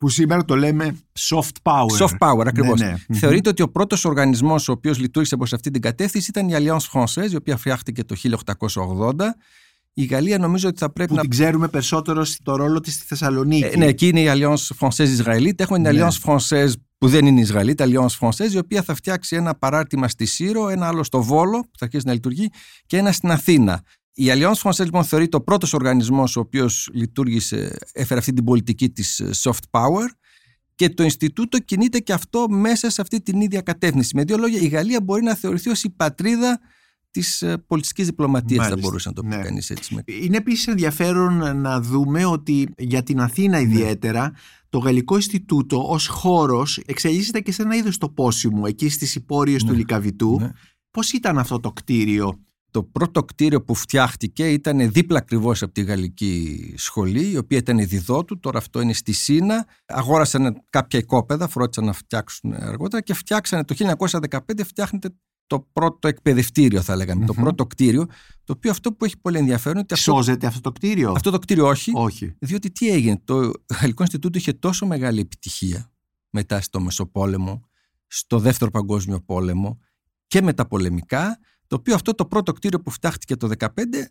Που 0.00 0.08
σήμερα 0.08 0.44
το 0.44 0.56
λέμε 0.56 0.98
soft 1.18 1.56
power. 1.62 2.06
Soft 2.06 2.18
power, 2.18 2.46
ακριβώς. 2.46 2.80
Ναι, 2.80 2.94
ναι. 3.08 3.18
Θεωρείται 3.18 3.48
ότι 3.48 3.62
ο 3.62 3.68
πρώτος 3.68 4.04
οργανισμός 4.04 4.68
ο 4.68 4.72
οποίος 4.72 4.98
λειτουργήσε 4.98 5.36
προς 5.36 5.52
αυτή 5.52 5.70
την 5.70 5.80
κατεύθυνση 5.80 6.30
ήταν 6.30 6.48
η 6.48 6.52
Alliance 6.56 7.00
Française, 7.00 7.30
η 7.30 7.36
οποία 7.36 7.56
φτιάχτηκε 7.56 8.04
το 8.04 8.14
1880 8.14 9.34
η 9.98 10.04
Γαλλία 10.04 10.38
νομίζω 10.38 10.68
ότι 10.68 10.78
θα 10.78 10.92
πρέπει 10.92 11.08
που 11.10 11.14
να. 11.14 11.20
την 11.20 11.30
ξέρουμε 11.30 11.68
περισσότερο 11.68 12.24
στο 12.24 12.56
ρόλο 12.56 12.80
της 12.80 12.94
στη 12.94 13.04
Θεσσαλονίκη. 13.06 13.64
Ε, 13.64 13.76
ναι, 13.76 13.86
εκεί 13.86 14.08
είναι 14.08 14.20
η 14.20 14.26
Alliance 14.28 14.86
Française 14.86 14.98
Ισραηλίτ. 14.98 15.60
Έχουμε 15.60 15.82
την 15.82 15.98
ναι. 15.98 16.06
Alliance 16.06 16.30
Française 16.30 16.72
που 16.98 17.08
δεν 17.08 17.26
είναι 17.26 17.40
Ισραηλίτ, 17.40 17.82
Alliance 17.82 18.18
Française, 18.20 18.52
η 18.52 18.58
οποία 18.58 18.82
θα 18.82 18.94
φτιάξει 18.94 19.36
ένα 19.36 19.54
παράρτημα 19.54 20.08
στη 20.08 20.24
Σύρο, 20.24 20.68
ένα 20.68 20.86
άλλο 20.86 21.04
στο 21.04 21.22
Βόλο, 21.22 21.60
που 21.60 21.78
θα 21.78 21.84
αρχίσει 21.84 22.06
να 22.06 22.12
λειτουργεί, 22.12 22.50
και 22.86 22.96
ένα 22.96 23.12
στην 23.12 23.30
Αθήνα. 23.30 23.82
Η 24.12 24.26
Alliance 24.28 24.62
Française 24.62 24.84
λοιπόν 24.84 25.04
θεωρείται 25.04 25.36
ο 25.36 25.40
πρώτος 25.40 25.72
οργανισμός 25.72 26.36
ο 26.36 26.40
οποίος 26.40 26.88
λειτουργήσε, 26.92 27.76
έφερε 27.92 28.20
αυτή 28.20 28.32
την 28.32 28.44
πολιτική 28.44 28.90
της 28.90 29.20
ε, 29.20 29.30
soft 29.42 29.64
power. 29.70 30.08
Και 30.74 30.88
το 30.88 31.02
Ινστιτούτο 31.02 31.58
κινείται 31.58 31.98
και 31.98 32.12
αυτό 32.12 32.48
μέσα 32.48 32.90
σε 32.90 33.00
αυτή 33.00 33.22
την 33.22 33.40
ίδια 33.40 33.60
κατεύθυνση. 33.60 34.16
Με 34.16 34.24
δύο 34.24 34.36
λόγια, 34.36 34.60
η 34.60 34.66
Γαλλία 34.66 35.00
μπορεί 35.02 35.22
να 35.22 35.34
θεωρηθεί 35.34 35.70
ως 35.70 35.82
η 35.82 35.90
πατρίδα 35.90 36.60
της 37.16 37.42
ε, 37.42 37.58
πολιτική 37.66 38.02
διπλωματίας, 38.02 38.68
θα 38.68 38.76
μπορούσε 38.76 39.08
να 39.08 39.14
το 39.14 39.22
πει 39.22 39.28
ναι. 39.28 39.42
κανείς 39.42 39.70
έτσι. 39.70 40.02
Είναι 40.22 40.36
επίσης 40.36 40.66
ενδιαφέρον 40.66 41.60
να 41.60 41.80
δούμε 41.80 42.24
ότι 42.24 42.68
για 42.78 43.02
την 43.02 43.20
Αθήνα 43.20 43.56
ναι. 43.56 43.62
ιδιαίτερα 43.62 44.32
το 44.68 44.78
Γαλλικό 44.78 45.14
Ινστιτούτο 45.14 45.88
ως 45.88 46.06
χώρος 46.06 46.82
εξελίσσεται 46.86 47.40
και 47.40 47.52
σε 47.52 47.62
ένα 47.62 47.76
είδος 47.76 47.98
τοπόσιμου 47.98 48.66
εκεί 48.66 48.88
στις 48.88 49.14
υπόρειες 49.14 49.62
του 49.62 49.70
ναι. 49.70 49.76
Λικαβητού. 49.76 50.36
Ναι. 50.40 50.50
Πώς 50.90 51.12
ήταν 51.12 51.38
αυτό 51.38 51.60
το 51.60 51.72
κτίριο, 51.72 52.38
το 52.70 52.82
πρώτο 52.82 53.24
κτίριο 53.24 53.62
που 53.62 53.74
φτιάχτηκε 53.74 54.52
ήταν 54.52 54.92
δίπλα 54.92 55.18
ακριβώς 55.18 55.62
από 55.62 55.72
τη 55.72 55.82
Γαλλική 55.82 56.74
Σχολή, 56.76 57.30
η 57.30 57.36
οποία 57.36 57.58
ήταν 57.58 57.88
διδότου. 57.88 58.40
Τώρα 58.40 58.58
αυτό 58.58 58.80
είναι 58.80 58.92
στη 58.92 59.12
Σίνα. 59.12 59.66
Αγόρασαν 59.86 60.62
κάποια 60.70 60.98
οικόπεδα, 60.98 61.48
φρόντισαν 61.48 61.84
να 61.84 61.92
φτιάξουν 61.92 62.52
αργότερα 62.52 63.02
και 63.02 63.14
φτιάξανε 63.14 63.64
το 63.64 63.74
1915 64.30 64.38
φτιάχνεται 64.64 65.08
το 65.46 65.68
πρώτο 65.72 66.08
εκπαιδευτήριο, 66.08 66.82
θα 66.82 66.96
λέγαμε, 66.96 67.26
το 67.26 67.34
πρώτο 67.34 67.66
κτίριο, 67.66 68.06
το 68.44 68.52
οποίο 68.56 68.70
αυτό 68.70 68.92
που 68.92 69.04
έχει 69.04 69.18
πολύ 69.20 69.38
ενδιαφέρον. 69.38 69.78
Ότι 69.78 69.94
αυτό, 69.94 70.12
Σώζεται 70.12 70.46
αυτό 70.46 70.60
το 70.60 70.72
κτίριο; 70.72 71.12
Αυτό 71.12 71.30
το 71.30 71.38
κτίριο 71.38 71.66
όχι. 71.66 71.92
όχι. 71.94 72.34
Διότι 72.38 72.70
τι 72.70 72.88
έγινε, 72.88 73.20
το 73.24 73.50
Γαλλικό 73.80 74.02
Ινστιτούτο 74.02 74.38
είχε 74.38 74.52
τόσο 74.52 74.86
μεγάλη 74.86 75.20
επιτυχία 75.20 75.92
μετά 76.30 76.60
στο 76.60 76.80
Μεσοπόλεμο, 76.80 77.68
στο 78.06 78.38
Δεύτερο 78.38 78.70
Παγκόσμιο 78.70 79.20
Πόλεμο 79.20 79.78
και 80.26 80.42
με 80.42 80.52
τα 80.52 80.66
πολεμικά, 80.66 81.38
το 81.66 81.76
οποίο 81.76 81.94
αυτό 81.94 82.14
το 82.14 82.26
πρώτο 82.26 82.52
κτίριο 82.52 82.80
που 82.80 82.90
φτιάχτηκε 82.90 83.36
το 83.36 83.48
2015 83.58 83.66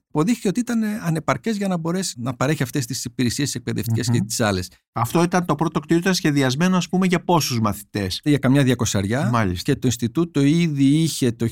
αποδείχθηκε 0.07 0.47
ότι 0.47 0.59
ήταν 0.59 0.83
ανεπαρκές 0.83 1.57
για 1.57 1.67
να 1.67 1.77
μπορέσει 1.77 2.15
να 2.17 2.33
παρέχει 2.33 2.63
αυτές 2.63 2.85
τις 2.85 3.05
υπηρεσίες 3.05 3.55
εκπαιδευτικές 3.55 4.09
mm-hmm. 4.09 4.13
και 4.13 4.21
τις 4.21 4.39
άλλες. 4.39 4.69
Αυτό 4.91 5.23
ήταν 5.23 5.45
το 5.45 5.55
πρώτο 5.55 5.79
κτίριο, 5.79 5.97
ήταν 5.97 6.13
σχεδιασμένο, 6.13 6.77
ας 6.77 6.89
πούμε, 6.89 7.05
για 7.05 7.23
πόσους 7.23 7.59
μαθητές; 7.59 8.19
Για 8.23 8.37
καμιά 8.37 8.63
διακοσαριά. 8.63 9.29
Μάλιστα. 9.29 9.71
Και 9.71 9.79
το 9.79 9.87
Ινστιτούτο 9.87 10.41
ήδη 10.41 10.83
είχε 10.83 11.31
το 11.31 11.47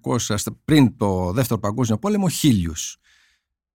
1900, 0.00 0.36
πριν 0.64 0.96
το 0.96 1.32
Δεύτερο 1.32 1.60
Παγκόσμιο 1.60 1.98
Πόλεμο, 1.98 2.28
χίλιους. 2.28 2.96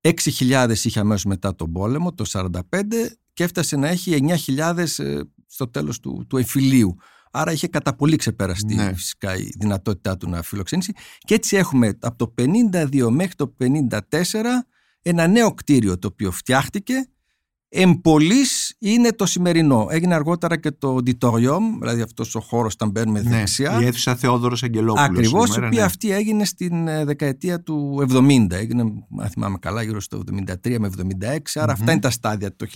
6.000 0.02 0.70
είχε 0.84 1.00
αμέσως 1.00 1.26
μετά 1.26 1.56
τον 1.56 1.72
πόλεμο, 1.72 2.14
το 2.14 2.26
1945, 2.34 2.60
και 3.34 3.44
έφτασε 3.44 3.76
να 3.76 3.88
έχει 3.88 4.20
9.000 4.48 4.78
ε, 4.98 5.20
στο 5.48 5.68
τέλος 5.68 6.00
του, 6.00 6.26
του 6.30 6.38
εφηλίου. 6.38 6.98
Άρα 7.38 7.52
είχε 7.52 7.68
κατά 7.68 7.96
πολύ 7.96 8.16
ξεπεραστεί 8.16 8.76
ναι. 8.76 8.94
φυσικά 8.94 9.36
η 9.38 9.50
δυνατότητά 9.60 10.18
του 10.18 10.30
να 10.30 10.42
φιλοξενήσει. 10.42 10.94
Και 11.20 11.34
έτσι 11.34 11.56
έχουμε 11.56 11.98
από 12.00 12.18
το 12.18 12.34
52 12.92 13.08
μέχρι 13.10 13.36
το 13.36 13.54
54 13.60 13.90
ένα 15.02 15.28
νέο 15.28 15.54
κτίριο 15.54 16.00
το 16.00 16.08
οποίο 16.08 16.32
φτιάχτηκε 16.32 17.10
Εμπολής 17.70 18.76
είναι 18.80 19.12
το 19.12 19.26
σημερινό. 19.26 19.88
Έγινε 19.90 20.16
αργότερα 20.16 20.58
και 20.58 20.72
το 20.72 20.96
auditorium, 20.96 21.62
δηλαδή 21.80 22.02
αυτός 22.02 22.36
ο 22.36 22.40
χώρος 22.40 22.74
όταν 22.74 22.90
μπαίνουμε 22.90 23.22
ναι, 23.22 23.30
δεξιά. 23.30 23.80
Η 23.82 23.86
αίθουσα 23.86 24.16
Θεόδωρος 24.16 24.64
Αγγελόπουλος. 24.64 25.08
Ακριβώς, 25.08 25.50
σήμερα, 25.50 25.66
η 25.66 25.68
οποία 25.68 25.80
ναι. 25.80 25.86
αυτή 25.86 26.12
έγινε 26.12 26.46
στην 26.46 26.88
ε, 26.88 27.06
δεκαετία 27.06 27.62
του 27.62 28.06
70. 28.12 28.52
Έγινε, 28.52 28.82
αν 29.20 29.30
θυμάμαι 29.30 29.58
καλά, 29.62 29.82
γύρω 29.82 30.02
στο 30.02 30.24
73 30.66 30.78
με 30.80 30.90
76. 30.98 31.38
αρα 31.54 31.72
αυτά 31.72 31.92
είναι 31.92 32.02
τα 32.02 32.10
στάδια. 32.10 32.56
Το 32.56 32.68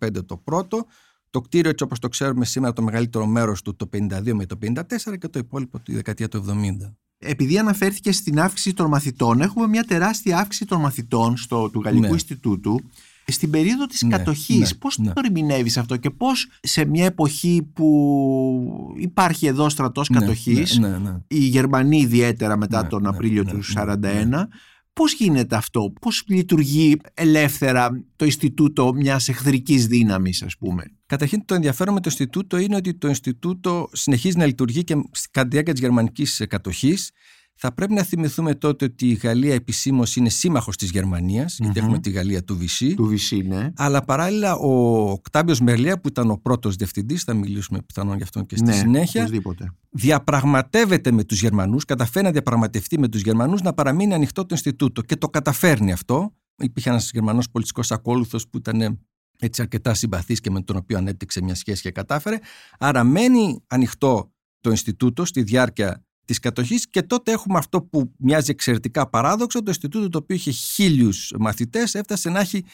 1915 0.00 0.26
το 0.26 0.36
πρώτο, 0.36 0.86
το 1.32 1.40
κτίριο 1.40 1.70
έτσι 1.70 1.84
όπως 1.84 1.98
το 1.98 2.08
ξέρουμε 2.08 2.44
σήμερα 2.44 2.72
το 2.72 2.82
μεγαλύτερο 2.82 3.26
μέρος 3.26 3.62
του 3.62 3.76
το 3.76 3.88
52 3.92 4.32
με 4.32 4.46
το 4.46 4.58
54 4.66 5.18
και 5.18 5.28
το 5.28 5.38
υπόλοιπο 5.38 5.80
τη 5.80 5.94
δεκαετία 5.94 6.28
του 6.28 6.44
70. 6.48 6.92
Επειδή 7.18 7.58
αναφέρθηκε 7.58 8.12
στην 8.12 8.40
αύξηση 8.40 8.74
των 8.74 8.88
μαθητών, 8.88 9.40
έχουμε 9.40 9.66
μια 9.66 9.84
τεράστια 9.84 10.38
αύξηση 10.38 10.64
των 10.64 10.80
μαθητών 10.80 11.36
στο, 11.36 11.70
του 11.70 11.80
Γαλλικού 11.80 12.04
Ναι. 12.06 12.12
Ινστιτούτου 12.12 12.80
στην 13.24 13.50
περίοδο 13.50 13.86
της 13.86 14.02
Ναι, 14.02 14.16
κατοχής. 14.16 14.58
ναι, 14.58 14.78
πώς 14.78 14.98
ναι. 14.98 15.12
το 15.12 15.20
ερμηνεύεις 15.24 15.76
αυτό 15.78 15.96
και 15.96 16.10
πώς 16.10 16.48
σε 16.62 16.84
μια 16.84 17.04
εποχή 17.04 17.68
που 17.72 18.94
υπάρχει 18.96 19.46
εδώ 19.46 19.68
στρατός 19.68 20.08
Ναι, 20.10 20.18
κατοχής, 20.18 20.78
Ναι, 20.78 20.88
ναι, 20.88 20.98
ναι. 20.98 21.16
οι 21.28 21.38
Γερμανοί 21.38 21.98
ιδιαίτερα 22.00 22.56
μετά 22.56 22.82
Ναι, 22.82 22.88
τον 22.88 23.02
ναι, 23.02 23.08
Απρίλιο 23.08 23.42
ναι, 23.42 23.50
του 23.50 23.56
ναι, 23.74 23.82
41, 24.22 24.26
ναι. 24.26 24.46
Πώς 24.92 25.12
γίνεται 25.14 25.56
αυτό, 25.56 25.92
πώς 26.00 26.24
λειτουργεί 26.28 26.96
ελεύθερα 27.14 28.04
το 28.16 28.24
Ινστιτούτο 28.24 28.92
μιας 28.94 29.28
εχθρικής 29.28 29.86
δύναμης 29.86 30.42
ας 30.42 30.56
πούμε; 30.56 30.84
Καταρχήν 31.06 31.44
το 31.44 31.54
ενδιαφέρον 31.54 31.94
με 31.94 32.00
το 32.00 32.08
Ινστιτούτο 32.10 32.56
είναι 32.56 32.76
ότι 32.76 32.94
το 32.94 33.08
Ινστιτούτο 33.08 33.88
συνεχίζει 33.92 34.36
να 34.36 34.46
λειτουργεί 34.46 34.84
και 34.84 34.94
κατά 35.30 35.42
τη 35.42 35.48
διάρκεια 35.48 35.72
της 35.72 35.82
γερμανικής 35.82 36.44
κατοχής. 36.48 37.10
Θα 37.54 37.72
πρέπει 37.72 37.92
να 37.92 38.02
θυμηθούμε 38.02 38.54
τότε 38.54 38.84
ότι 38.84 39.08
η 39.08 39.12
Γαλλία 39.14 39.54
επισήμως 39.54 40.16
είναι 40.16 40.28
σύμμαχος 40.28 40.76
της 40.76 40.90
γερμανιας 40.90 41.58
γιατί 41.58 41.78
Μμμ. 41.78 41.84
έχουμε 41.84 42.00
τη 42.00 42.10
Γαλλία 42.10 42.44
του 42.44 42.56
Βυσί. 42.56 42.94
Του 42.94 43.04
Βυσί, 43.04 43.42
ναι. 43.42 43.70
Αλλά 43.76 44.04
παράλληλα 44.04 44.56
ο 44.56 45.00
Οκτάβιος 45.10 45.60
Μερλία 45.60 46.00
που 46.00 46.08
ήταν 46.08 46.30
ο 46.30 46.36
πρώτος 46.36 46.76
διευθυντής, 46.76 47.22
θα 47.22 47.34
μιλήσουμε 47.34 47.82
πιθανόν 47.86 48.16
γι' 48.16 48.22
αυτόν 48.22 48.46
και 48.46 48.56
στη 48.56 48.66
ναι, 48.66 48.72
συνέχεια, 48.72 49.20
οπωσδήποτε. 49.20 49.74
διαπραγματεύεται 49.90 51.10
με 51.10 51.24
τους 51.24 51.40
Γερμανούς, 51.40 51.84
καταφέρει 51.84 52.24
να 52.24 52.30
διαπραγματευτεί 52.30 52.98
με 52.98 53.08
τους 53.08 53.20
Γερμανούς 53.20 53.62
να 53.62 53.72
παραμείνει 53.72 54.14
ανοιχτό 54.14 54.42
το 54.42 54.48
Ινστιτούτο 54.50 55.02
και 55.02 55.16
το 55.16 55.28
καταφέρνει 55.28 55.92
αυτό. 55.92 56.34
Υπήρχε 56.62 56.88
ένας 56.88 57.10
Γερμανός 57.12 57.50
πολιτικός 57.50 57.90
ακόλουθος 57.90 58.48
που 58.48 58.56
ήταν 58.56 58.98
έτσι 59.38 59.62
αρκετά 59.62 59.94
συμπαθής 59.94 60.40
και 60.40 60.50
με 60.50 60.62
τον 60.62 60.76
οποίο 60.76 60.98
ανέπτυξε 60.98 61.42
μια 61.42 61.54
σχέση 61.54 61.82
και 61.82 61.90
κατάφερε. 61.90 62.38
Άρα 62.78 63.04
μένει 63.04 63.62
ανοιχτό 63.66 64.32
το 64.60 64.70
Ινστιτούτο 64.70 65.24
στη 65.24 65.42
διάρκεια 65.42 66.04
της 66.24 66.38
κατοχής 66.38 66.88
και 66.88 67.02
τότε 67.02 67.32
έχουμε 67.32 67.58
αυτό 67.58 67.82
που 67.82 68.12
μοιάζει 68.18 68.50
εξαιρετικά 68.50 69.08
παράδοξο, 69.08 69.58
το 69.58 69.64
Ινστιτούτο 69.70 70.08
το 70.08 70.18
οποίο 70.18 70.36
είχε 70.36 70.50
χίλιους 70.50 71.32
μαθητές 71.38 71.94
έφτασε 71.94 72.30
να 72.30 72.40
έχει 72.40 72.64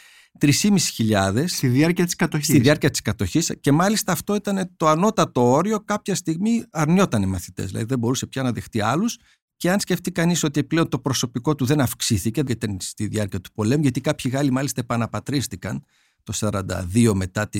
3.500 0.40 1.44
Στη 1.46 1.68
διάρκεια 1.68 2.04
της 2.04 2.16
κατοχής. 2.16 2.46
στη 2.46 2.58
διάρκεια 2.58 2.90
της 2.90 3.02
κατοχής 3.02 3.52
και 3.60 3.72
μάλιστα 3.72 4.12
αυτό 4.12 4.34
ήταν 4.34 4.72
το 4.76 4.88
ανώτατο 4.88 5.50
όριο 5.50 5.80
κάποια 5.80 6.14
στιγμή 6.14 6.64
αρνιόταν 6.70 7.22
οι 7.22 7.26
μαθητές 7.26 7.66
δηλαδή 7.66 7.84
δεν 7.84 7.98
μπορούσε 7.98 8.26
πια 8.26 8.42
να 8.42 8.52
δεχτεί 8.52 8.80
άλλους 8.80 9.18
και 9.56 9.70
αν 9.70 9.80
σκεφτεί 9.80 10.12
κανείς 10.12 10.42
ότι 10.42 10.64
πλέον 10.64 10.88
το 10.88 10.98
προσωπικό 10.98 11.54
του 11.54 11.64
δεν 11.64 11.80
αυξήθηκε 11.80 12.42
γιατί 12.46 12.66
ήταν 12.66 12.76
στη 12.80 13.06
διάρκεια 13.06 13.40
του 13.40 13.50
πολέμου 13.54 13.82
γιατί 13.82 14.00
κάποιοι 14.00 14.30
Γάλλοι 14.34 14.50
μάλιστα 14.50 14.80
επαναπατρίστηκαν 14.80 15.84
το 16.22 16.32
42 16.36 17.12
μετά 17.14 17.48
τη 17.48 17.58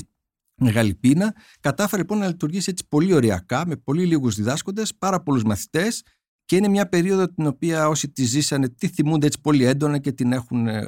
Μεγάλη 0.59 0.95
Πείνα 0.95 1.35
κατάφερε 1.59 2.01
λοιπόν 2.01 2.17
να 2.17 2.27
λειτουργήσει 2.27 2.69
έτσι 2.69 2.85
πολύ 2.89 3.13
ωριακά 3.13 3.67
με 3.67 3.75
πολύ 3.75 4.05
λίγους 4.05 4.35
διδάσκοντες, 4.35 4.95
πάρα 4.95 5.21
πολλούς 5.21 5.43
μαθητές 5.43 6.03
και 6.49 6.55
είναι 6.55 6.67
μια 6.67 6.89
περίοδο 6.89 7.27
την 7.27 7.47
οποία 7.47 7.87
όσοι 7.87 8.09
τη 8.09 8.23
ζήσανε 8.23 8.69
τη 8.69 8.87
θυμούνται 8.87 9.25
έτσι 9.25 9.41
πολύ 9.41 9.63
έντονα 9.63 9.97
και 9.97 10.11
την 10.11 10.31
έχουν, 10.31 10.67
ε, 10.67 10.87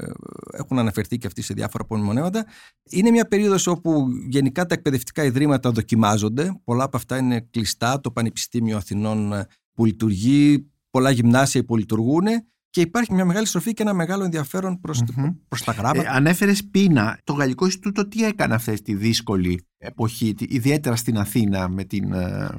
έχουν 0.52 0.80
αναφερθεί 0.80 1.18
και 1.18 1.28
αυτοί 1.28 1.42
σε 1.42 1.54
διάφορα 1.54 1.84
απομνημονέματα. 1.84 2.46
Είναι 2.90 3.12
μια 3.12 3.28
περίοδος 3.28 3.68
όπου 3.68 4.08
γενικά 4.30 4.66
τα 4.66 4.74
εκπαιδευτικά 4.74 5.24
ιδρύματα 5.24 5.72
δοκιμάζονται. 5.72 6.62
Πολλά 6.64 6.84
από 6.84 6.98
αυτά 6.98 7.18
είναι 7.18 7.48
κλειστά. 7.52 8.00
Το 8.02 8.12
Πανεπιστήμιο 8.12 8.78
Αθηνών 8.78 9.34
ε, 9.34 9.46
που 9.74 9.86
λειτουργεί, 9.86 10.72
πολλά 10.90 11.12
γυμνάσια 11.12 11.66
που 11.66 11.78
λειτουργούν 11.78 12.26
και 12.72 12.82
υπάρχει 12.82 13.14
μια 13.14 13.26
μεγάλη 13.26 13.46
στροφή 13.46 13.74
και 13.74 13.82
ένα 13.82 13.94
μεγάλο 13.94 14.24
ενδιαφέρον 14.24 14.80
προς, 14.80 15.02
Μμμ. 15.16 15.28
προς 15.48 15.64
τα 15.64 15.72
γράμματα. 15.72 16.02
Ε, 16.10 16.16
Ανέφερες 16.16 16.66
πείνα. 16.66 17.20
Το 17.24 17.34
Γαλλικό 17.34 17.66
Ινστιτούτο 17.66 18.08
τι 18.08 18.24
έκανε 18.26 18.54
αυτή 18.56 18.82
τη 18.82 18.94
δύσκολη 18.96 19.68
εποχή, 19.78 20.34
τη- 20.34 20.46
ιδιαίτερα 20.50 20.96
στην 20.96 21.18
Αθήνα 21.18 21.70
με 21.70 21.84
την, 21.84 22.14
ε, 22.14 22.50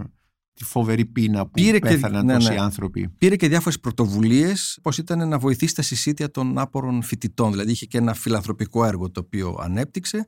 τη 0.55 0.65
φοβερή 0.65 1.05
πείνα 1.07 1.45
που 1.45 1.51
Πήρε 1.51 1.79
και- 1.79 1.89
πέθαναν 1.89 2.25
ναι, 2.27 2.35
τόσοι 2.35 2.53
ναι. 2.53 2.61
άνθρωποι; 2.61 3.09
Πήρε 3.19 3.37
και 3.37 3.49
διάφορες 3.49 3.81
πρωτοβουλίες, 3.81 4.79
πώς 4.83 4.99
ήταν 4.99 5.29
να 5.29 5.39
βοηθήσει 5.39 5.75
τα 5.75 5.83
συσίτια 5.83 6.31
των 6.31 6.59
άπορων 6.59 7.03
φοιτητών. 7.03 7.51
Δηλαδή, 7.51 7.71
είχε 7.71 7.87
και 7.87 7.99
ένα 7.99 8.15
φιλανθρωπικό 8.15 8.85
έργο 8.85 9.11
το 9.11 9.21
οποίο 9.21 9.57
ανέπτυξε 9.61 10.27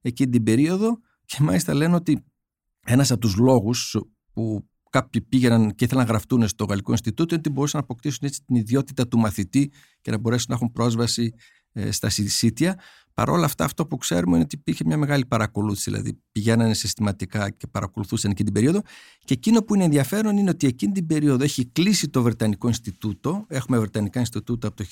εκείνη 0.00 0.30
την 0.30 0.42
περίοδο. 0.42 0.98
Και 1.24 1.36
μάλιστα 1.40 1.74
λένε 1.74 1.94
ότι 1.94 2.24
ένας 2.86 3.10
από 3.10 3.20
τους 3.20 3.36
λόγους 3.36 3.96
που 4.32 4.68
κάποιοι 4.94 5.20
πήγαιναν 5.20 5.74
και 5.74 5.84
ήθελαν 5.84 6.04
να 6.04 6.10
γραφτούν 6.10 6.48
στο 6.48 6.64
Γαλλικό 6.64 6.90
Ινστιτούτο 6.90 7.34
είναι 7.34 7.42
ότι 7.46 7.50
μπορούσαν 7.50 7.80
να 7.80 7.84
αποκτήσουν 7.84 8.20
έτσι 8.26 8.40
την 8.46 8.56
ιδιότητα 8.56 9.08
του 9.08 9.18
μαθητή 9.18 9.70
και 10.00 10.10
να 10.10 10.18
μπορέσουν 10.18 10.46
να 10.48 10.54
έχουν 10.54 10.72
πρόσβαση 10.72 11.34
ε, 11.72 11.90
στα 11.90 12.08
συσίτια. 12.08 12.80
Παρ' 13.14 13.30
όλα 13.30 13.44
αυτά, 13.44 13.64
αυτό 13.64 13.86
που 13.86 13.96
ξέρουμε 13.96 14.34
είναι 14.34 14.44
ότι 14.44 14.56
υπήρχε 14.56 14.84
μια 14.86 14.96
μεγάλη 14.96 15.26
παρακολούθηση. 15.26 15.90
Δηλαδή, 15.90 16.20
πηγαίνανε 16.32 16.74
συστηματικά 16.74 17.50
και 17.50 17.66
παρακολουθούσαν 17.66 18.30
εκείνη 18.30 18.50
την 18.50 18.60
περίοδο. 18.60 18.82
Και 19.24 19.34
εκείνο 19.34 19.62
που 19.62 19.74
είναι 19.74 19.84
ενδιαφέρον 19.84 20.36
είναι 20.36 20.50
ότι 20.50 20.66
εκείνη 20.66 20.92
την 20.92 21.06
περίοδο 21.06 21.44
έχει 21.44 21.66
κλείσει 21.66 22.08
το 22.08 22.22
Βρετανικό 22.22 22.68
Ινστιτούτο. 22.68 23.44
Έχουμε 23.48 23.78
Βρετανικά 23.78 24.18
Ινστιτούτα 24.20 24.68
από 24.68 24.76
το 24.76 24.84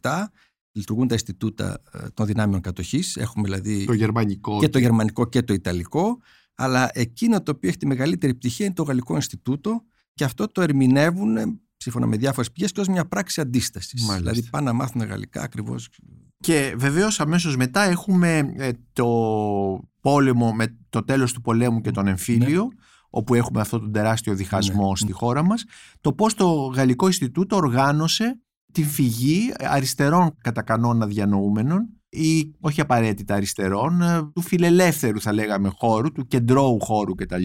1937. 0.00 0.24
Λειτουργούν 0.72 1.08
τα 1.08 1.14
Ινστιτούτα 1.14 1.82
ε, 1.92 2.06
των 2.14 2.26
δυνάμεων 2.26 2.60
κατοχής. 2.60 3.16
Έχουμε 3.16 3.44
δηλαδή 3.44 3.84
Το 3.84 3.92
γερμανικό. 3.92 4.58
και 4.60 4.68
το 4.68 4.78
γερμανικό 4.78 5.28
και 5.28 5.42
το 5.42 5.52
ιταλικό. 5.52 6.18
Αλλά 6.62 6.90
εκείνο 6.92 7.42
το 7.42 7.50
οποίο 7.50 7.68
έχει 7.68 7.78
τη 7.78 7.86
μεγαλύτερη 7.86 8.34
πτυχία 8.34 8.66
είναι 8.66 8.74
το 8.74 8.82
Γαλλικό 8.82 9.14
Ινστιτούτο 9.14 9.82
και 10.14 10.24
αυτό 10.24 10.46
το 10.46 10.60
ερμηνεύουν 10.62 11.36
ε, 11.36 11.44
σύμφωνα 11.76 12.06
με 12.06 12.16
διάφορες 12.16 12.52
πηγές 12.52 12.72
και 12.72 12.80
ως 12.80 12.88
μια 12.88 13.04
πράξη 13.04 13.40
αντίστασης. 13.40 14.04
Μάλιστα. 14.06 14.30
Δηλαδή 14.30 14.50
πάνε 14.50 14.64
να 14.66 14.72
μάθουν 14.72 15.02
γαλλικά 15.02 15.42
ακριβώς. 15.42 15.88
Και 16.40 16.74
βεβαίως 16.76 17.20
αμέσως 17.20 17.56
μετά 17.56 17.82
έχουμε 17.82 18.52
ε, 18.56 18.70
το 18.92 19.06
πόλεμο 20.00 20.52
με 20.52 20.76
το 20.88 21.04
τέλος 21.04 21.32
του 21.32 21.40
πολέμου 21.40 21.80
και 21.80 21.90
τον 21.90 22.06
εμφύλιο 22.06 22.68
όπου 23.10 23.34
έχουμε 23.34 23.60
αυτό 23.60 23.78
τον 23.80 23.92
τεράστιο 23.92 24.34
διχασμό 24.34 24.88
Ναι. 24.88 24.96
στη 24.96 25.12
χώρα 25.12 25.42
μας 25.42 25.64
το 26.00 26.12
πώς 26.12 26.34
το 26.34 26.52
Γαλλικό 26.52 27.06
Ινστιτούτο 27.06 27.56
οργάνωσε 27.56 28.40
την 28.72 28.84
φυγή 28.84 29.52
αριστερών 29.58 30.34
κατά 30.40 30.62
κανόνα 30.62 31.06
διανοούμενων 31.06 31.88
ή 32.08 32.54
όχι 32.60 32.80
απαραίτητα 32.80 33.34
αριστερών, 33.34 34.02
ε, 34.02 34.22
του 34.32 34.40
φιλελεύθερου 34.40 35.20
θα 35.20 35.32
λέγαμε 35.32 35.70
χώρου, 35.76 36.12
του 36.12 36.26
κεντρώου 36.26 36.80
χώρου 36.80 37.14
κτλ. 37.14 37.42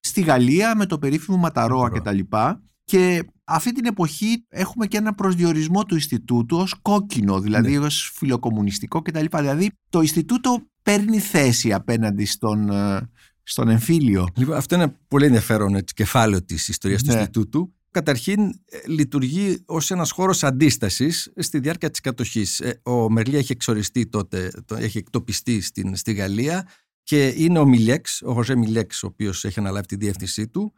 Στη 0.00 0.20
Γαλλία 0.20 0.76
με 0.76 0.86
το 0.86 0.98
περίφημο 0.98 1.36
Ματαρόα 1.36 1.90
Ματαρόα. 1.90 2.12
κτλ. 2.24 2.36
Και 2.84 3.24
αυτή 3.44 3.72
την 3.72 3.84
εποχή 3.84 4.44
έχουμε 4.48 4.86
και 4.86 4.96
ένα 4.96 5.14
προσδιορισμό 5.14 5.84
του 5.84 5.94
Ινστιτούτου 5.94 6.56
ως 6.56 6.74
κόκκινο, 6.82 7.40
δηλαδή 7.40 7.78
Ναι. 7.78 7.84
ως 7.86 8.12
φιλοκομμουνιστικό 8.14 9.02
κτλ. 9.02 9.24
Δηλαδή 9.36 9.70
το 9.88 10.00
Ινστιτούτο 10.00 10.58
παίρνει 10.82 11.18
θέση 11.18 11.72
απέναντι 11.72 12.24
στον, 12.24 12.70
ε, 12.70 13.10
στον 13.42 13.68
εμφύλιο. 13.68 14.26
Λοιπόν, 14.36 14.56
αυτό 14.56 14.74
είναι 14.74 14.96
πολύ 15.08 15.24
ενδιαφέρον 15.26 15.74
έτσι, 15.74 15.94
κεφάλαιο 15.94 16.44
της 16.44 16.68
ιστορίας 16.68 17.02
του 17.02 17.10
Ναι. 17.12 17.16
Ινστιτούτου. 17.18 17.74
Καταρχήν, 17.94 18.40
ε, 18.40 18.78
λειτουργεί 18.86 19.62
ως 19.66 19.90
ένας 19.90 20.10
χώρος 20.10 20.44
αντίστασης 20.44 21.32
στη 21.36 21.58
διάρκεια 21.58 21.90
της 21.90 22.00
κατοχής. 22.00 22.62
Ο 22.82 23.10
Μερλία 23.10 23.38
έχει 23.38 23.52
εξοριστεί 23.52 24.06
τότε, 24.06 24.50
το- 24.64 24.74
έχει 24.76 24.98
εκτοπιστεί 24.98 25.60
στην, 25.60 25.96
στη 25.96 26.12
Γαλλία 26.12 26.68
και 27.02 27.26
είναι 27.36 27.58
ο 27.58 27.64
Μιλέξ, 27.66 28.22
ο 28.24 28.32
Ροζέ 28.32 28.56
Μιλέξ, 28.56 29.02
ο 29.02 29.06
οποίος 29.06 29.44
έχει 29.44 29.58
αναλάβει 29.58 29.86
τη 29.86 29.96
διεύθυνσή 29.96 30.48
του. 30.48 30.72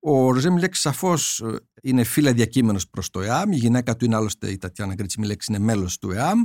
Ο 0.00 0.30
Ροζέ 0.32 0.50
Μιλέξ 0.50 0.80
σαφώς 0.80 1.42
είναι 1.82 2.04
φύλλα 2.04 2.32
διακείμενος 2.32 2.88
προς 2.88 3.10
το 3.10 3.20
ΕΑΜ. 3.20 3.52
Η 3.52 3.56
γυναίκα 3.56 3.96
του 3.96 4.04
είναι 4.04 4.16
άλλωστε 4.16 4.50
η 4.50 4.58
Τατιάνα 4.58 4.94
Γκρίτσι 4.94 5.20
Μιλέξ, 5.20 5.46
είναι 5.46 5.58
μέλος 5.58 5.98
του 5.98 6.10
ΕΑΜ 6.10 6.40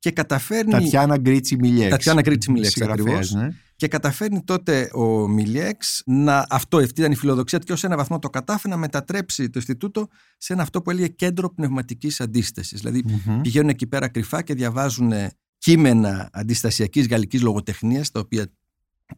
και 0.00 0.10
καταφέρνει. 0.10 0.70
Τατιάνα 0.72 1.18
Γκρίτσι 1.18 1.56
Μιλιέξ. 1.56 1.90
Τατιάνα 1.90 2.20
Γκρίτσι 2.20 2.50
Μιλιέξ, 2.50 2.72
Συγγραφέας, 2.72 3.00
ακριβώς. 3.08 3.32
ναι. 3.32 3.48
Και 3.76 3.88
καταφέρνει 3.88 4.42
τότε 4.44 4.90
ο 4.92 5.28
Μιλιέξ 5.28 6.02
να. 6.06 6.46
Αυτό 6.50 6.76
αυτή 6.76 7.00
ήταν 7.00 7.12
η 7.12 7.14
φιλοδοξία 7.16 7.58
του 7.58 7.64
και 7.64 7.72
ως 7.72 7.84
ένα 7.84 7.96
βαθμό 7.96 8.18
το 8.18 8.28
κατάφερε 8.30 8.74
να 8.74 8.80
μετατρέψει 8.80 9.44
το 9.44 9.52
Ινστιτούτο 9.54 10.06
σε 10.38 10.52
ένα 10.52 10.62
αυτό 10.62 10.82
που 10.82 10.90
έλεγε 10.90 11.08
κέντρο 11.08 11.54
πνευματικής 11.54 12.20
αντίστασης. 12.20 12.80
Δηλαδή 12.80 13.04
Μμμ. 13.26 13.40
πηγαίνουν 13.40 13.68
εκεί 13.68 13.86
πέρα 13.86 14.08
κρυφά 14.08 14.42
και 14.42 14.54
διαβάζουν 14.54 15.12
κείμενα 15.58 16.28
αντιστασιακής 16.32 17.08
γαλλικής 17.08 17.42
λογοτεχνίας, 17.42 18.10
τα 18.10 18.20
οποία 18.20 18.52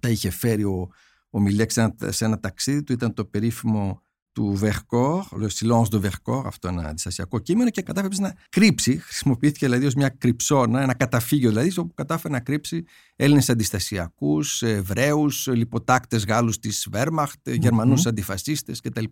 τα 0.01 0.09
είχε 0.09 0.31
φέρει 0.31 0.65
ο, 0.65 0.89
ο 1.31 1.41
Μιλιέξ 1.41 1.75
σε 1.75 1.81
ένα, 1.81 2.13
σε 2.13 2.25
ένα 2.25 2.41
ταξίδι 2.41 2.83
του. 2.83 2.93
Ήταν 2.93 3.15
το 3.15 3.25
περίφημο 3.25 4.02
του 4.33 4.59
Vercors, 4.63 5.23
Le 5.41 5.47
Silence 5.49 5.89
de 5.91 6.01
Vercors, 6.01 6.43
αυτό 6.45 6.69
ένα 6.69 6.89
αντιστασιακό 6.89 7.39
κείμενο 7.39 7.71
και 7.71 7.83
κατάφερε 7.83 8.15
να 8.19 8.35
κρύψει. 8.49 8.99
Χρησιμοποιήθηκε 8.99 9.67
δηλαδή 9.67 9.87
ως 9.87 9.95
μια 9.95 10.09
κρυψώνα, 10.09 10.83
ένα 10.83 10.95
καταφύγιο 10.95 11.49
δηλαδή, 11.49 11.73
όπου 11.77 11.95
κατάφερε 11.95 12.35
να 12.35 12.41
κρύψει 12.41 12.85
Έλληνες 13.17 13.51
αντιστασιακούς, 13.51 14.63
Εβραίους, 14.63 15.47
λιποτάκτες 15.47 16.25
Γάλλους 16.25 16.59
της 16.59 16.89
Βέρμαχτ, 16.91 17.49
Γερμανούς 17.49 18.07
αντιφασίστες 18.07 18.81
κτλ. 18.81 19.05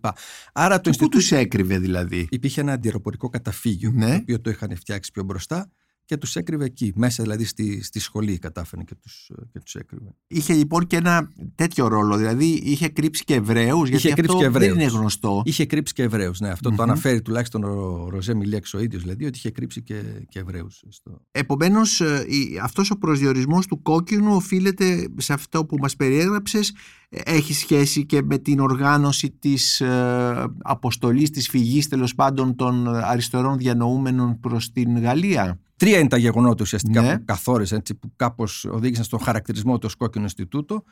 Άρα 0.53 0.75
το 0.75 0.81
Πού 0.81 0.87
Ινστιτούτο 0.87 1.17
τους 1.17 1.31
έκρυβε 1.31 1.79
δηλαδή; 1.79 2.27
υπήρχε 2.31 2.61
ένα 2.61 2.71
αντιεροπορικό 2.73 3.29
καταφύγιο, 3.29 3.91
Ναι. 3.91 4.07
το 4.07 4.15
οποίο 4.21 4.41
το 4.41 4.49
είχαν 4.49 4.75
φτιάξει 4.75 5.11
πιο 5.11 5.23
μπροστά 5.23 5.71
και 6.11 6.17
τους 6.17 6.35
έκρυβε 6.35 6.65
εκεί. 6.65 6.91
Μέσα 6.95 7.23
δηλαδή 7.23 7.45
στη, 7.45 7.83
στη 7.83 7.99
σχολή 7.99 8.37
κατάφερε 8.37 8.83
και 8.83 8.95
τους, 8.95 9.31
και 9.51 9.59
τους 9.59 9.75
έκρυβε. 9.75 10.15
Είχε 10.27 10.53
λοιπόν 10.53 10.87
και 10.87 10.95
ένα 10.95 11.29
τέτοιο 11.55 11.87
ρόλο, 11.87 12.17
δηλαδή 12.17 12.45
είχε 12.45 12.89
κρύψει 12.89 13.23
και 13.23 13.33
Εβραίους, 13.33 13.89
γιατί 13.89 14.07
είχε 14.07 14.21
αυτό 14.21 14.37
και 14.37 14.49
δεν 14.49 14.73
είναι 14.73 14.85
γνωστό. 14.85 15.41
Είχε 15.45 15.65
κρύψει 15.65 15.93
και 15.93 16.03
Εβραίους. 16.03 16.39
Ναι, 16.39 16.49
αυτό 16.49 16.69
το 16.75 16.83
αναφέρει 16.83 17.21
τουλάχιστον 17.21 17.63
ο 17.63 18.07
Ροζέ 18.09 18.33
Μιλέξ 18.33 18.73
ο 18.73 18.79
ίδιο, 18.79 18.99
δηλαδή 18.99 19.25
ότι 19.25 19.37
είχε 19.37 19.51
κρύψει 19.51 19.81
και, 19.81 20.03
και 20.29 20.39
Εβραίους. 20.39 20.83
Στο... 20.89 21.21
Επομένως, 21.31 22.01
ε, 22.01 22.25
αυτός 22.61 22.91
ο 22.91 22.97
προσδιορισμός 22.97 23.67
του 23.67 23.81
κόκκινου 23.81 24.35
οφείλεται 24.35 25.07
σε 25.17 25.33
αυτό 25.33 25.65
που 25.65 25.77
μας 25.79 25.95
περιέγραψες, 25.95 26.73
έχει 27.11 27.53
σχέση 27.53 28.05
και 28.05 28.21
με 28.21 28.37
την 28.37 28.59
οργάνωση 28.59 29.31
της 29.31 29.81
ε, 29.81 30.53
αποστολής, 30.61 31.29
της 31.29 31.49
φυγής 31.49 31.87
τέλος 31.87 32.15
πάντων 32.15 32.55
των 32.55 32.87
αριστερών 32.87 33.57
διανοούμενων 33.57 34.39
προς 34.39 34.71
την 34.71 34.99
Γαλλία. 34.99 35.59
Τρία 35.75 35.99
είναι 35.99 36.07
τα 36.07 36.17
γεγονότα 36.17 36.63
ουσιαστικά 36.63 37.01
ναι. 37.01 37.17
που 37.17 37.25
καθόρισαν, 37.25 37.81
που 37.99 38.11
κάπως 38.15 38.65
οδήγησαν 38.65 39.03
στον 39.03 39.19
χαρακτηρισμό 39.19 39.73
του 39.77 39.83
ως 39.85 39.95
κόκκινο 39.95 40.23
Ινστιτούτο. 40.23 40.83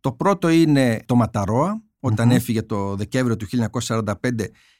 Το 0.00 0.12
πρώτο 0.12 0.48
είναι 0.48 1.02
το 1.06 1.14
Ματαρόα, 1.14 1.82
όταν 2.00 2.30
έφυγε 2.30 2.62
το 2.62 2.94
Δεκέμβριο 2.96 3.36
του 3.36 3.46
1945, 3.80 4.14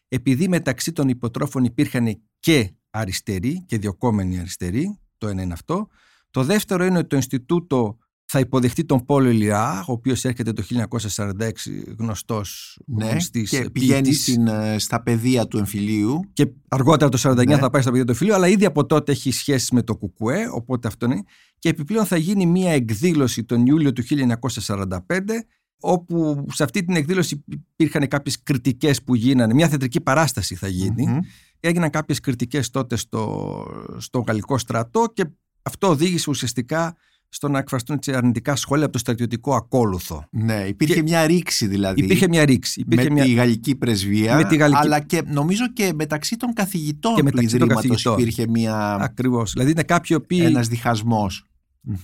επειδή 0.08 0.48
μεταξύ 0.48 0.92
των 0.92 1.08
υποτρόφων 1.08 1.64
υπήρχαν 1.64 2.22
και 2.40 2.74
αριστεροί 2.90 3.64
και 3.66 3.78
διοκόμενοι 3.78 4.38
αριστεροί, 4.38 4.98
το 5.18 5.28
ένα 5.28 5.42
είναι 5.42 5.52
αυτό. 5.52 5.88
Το 6.30 6.44
δεύτερο 6.44 6.84
είναι 6.84 6.98
ότι 6.98 7.06
το 7.06 7.16
Ινστιτούτο 7.16 7.98
θα 8.30 8.38
υποδεχτεί 8.38 8.84
τον 8.84 9.04
Πόλο 9.04 9.28
Ηλιά, 9.28 9.84
ο 9.88 9.92
οποίος 9.92 10.24
έρχεται 10.24 10.52
το 10.52 10.62
1946 10.88 11.50
γνωστός 11.98 12.78
ναι, 12.86 13.16
και 13.48 13.70
πηγαίνει 13.72 14.12
στην, 14.12 14.46
ε, 14.46 14.78
στα 14.78 15.02
παιδεία 15.02 15.46
του 15.46 15.58
εμφυλίου. 15.58 16.20
Και 16.32 16.46
αργότερα 16.68 17.10
το 17.10 17.18
1949 17.22 17.46
ναι. 17.46 17.56
θα 17.56 17.70
πάει 17.70 17.82
στα 17.82 17.90
παιδεία 17.90 18.04
του 18.04 18.10
εμφυλίου, 18.10 18.34
αλλά 18.34 18.48
ήδη 18.48 18.64
από 18.64 18.86
τότε 18.86 19.12
έχει 19.12 19.30
σχέσεις 19.30 19.70
με 19.70 19.82
το 19.82 19.96
Κουκουέ, 19.96 20.48
οπότε 20.52 20.88
αυτό 20.88 21.06
είναι. 21.06 21.22
Και 21.58 21.68
επιπλέον 21.68 22.06
θα 22.06 22.16
γίνει 22.16 22.46
μια 22.46 22.72
εκδήλωση 22.72 23.44
τον 23.44 23.66
Ιούλιο 23.66 23.92
του 23.92 24.02
1945, 24.06 24.96
όπου 25.80 26.46
σε 26.52 26.64
αυτή 26.64 26.84
την 26.84 26.96
εκδήλωση 26.96 27.44
υπήρχαν 27.46 28.08
κάποιες 28.08 28.42
κριτικές 28.42 29.02
που 29.02 29.14
γίνανε, 29.14 29.54
μια 29.54 29.68
θεατρική 29.68 30.00
παράσταση 30.00 30.54
θα 30.54 30.68
γίνει. 30.68 31.06
Mm-hmm. 31.08 31.24
Έγιναν 31.60 31.90
κάποιες 31.90 32.20
κριτικές 32.20 32.70
τότε 32.70 32.96
στο, 32.96 33.64
στο 33.98 34.24
γαλλικό 34.26 34.58
στρατό 34.58 35.04
και 35.14 35.24
αυτό 35.62 35.88
οδήγησε 35.88 36.30
ουσιαστικά 36.30 36.96
στο 37.28 37.48
να 37.48 37.58
εκφραστούν 37.58 37.96
έτσι 37.96 38.12
αρνητικά 38.12 38.56
σχόλια 38.56 38.84
από 38.84 38.92
το 38.92 38.98
στρατιωτικό 38.98 39.54
ακόλουθο. 39.54 40.24
Ναι, 40.30 40.64
υπήρχε 40.68 41.02
μια 41.02 41.26
ρήξη 41.26 41.66
δηλαδή. 41.66 42.04
Υπήρχε 42.04 42.28
μια 42.28 42.44
ρήξη. 42.44 42.80
Υπήρχε 42.80 43.04
με 43.04 43.10
μια... 43.10 43.24
τη 43.24 43.32
γαλλική 43.32 43.74
πρεσβεία, 43.74 44.36
με 44.36 44.44
τη 44.44 44.56
γαλλική... 44.56 44.80
αλλά 44.80 45.00
και 45.00 45.22
νομίζω 45.26 45.72
και 45.72 45.92
μεταξύ 45.94 46.36
των 46.36 46.52
καθηγητών 46.52 47.14
και 47.14 47.30
του 47.30 47.42
Ιδρύματος 47.42 48.04
υπήρχε 48.04 48.46
μια... 48.48 48.94
Ακριβώς. 48.94 49.52
Δηλαδή 49.52 49.70
είναι 49.70 49.82
κάποιοι 49.82 50.16
οποίοι... 50.20 50.42
Ένας 50.44 50.68
διχασμός. 50.68 51.42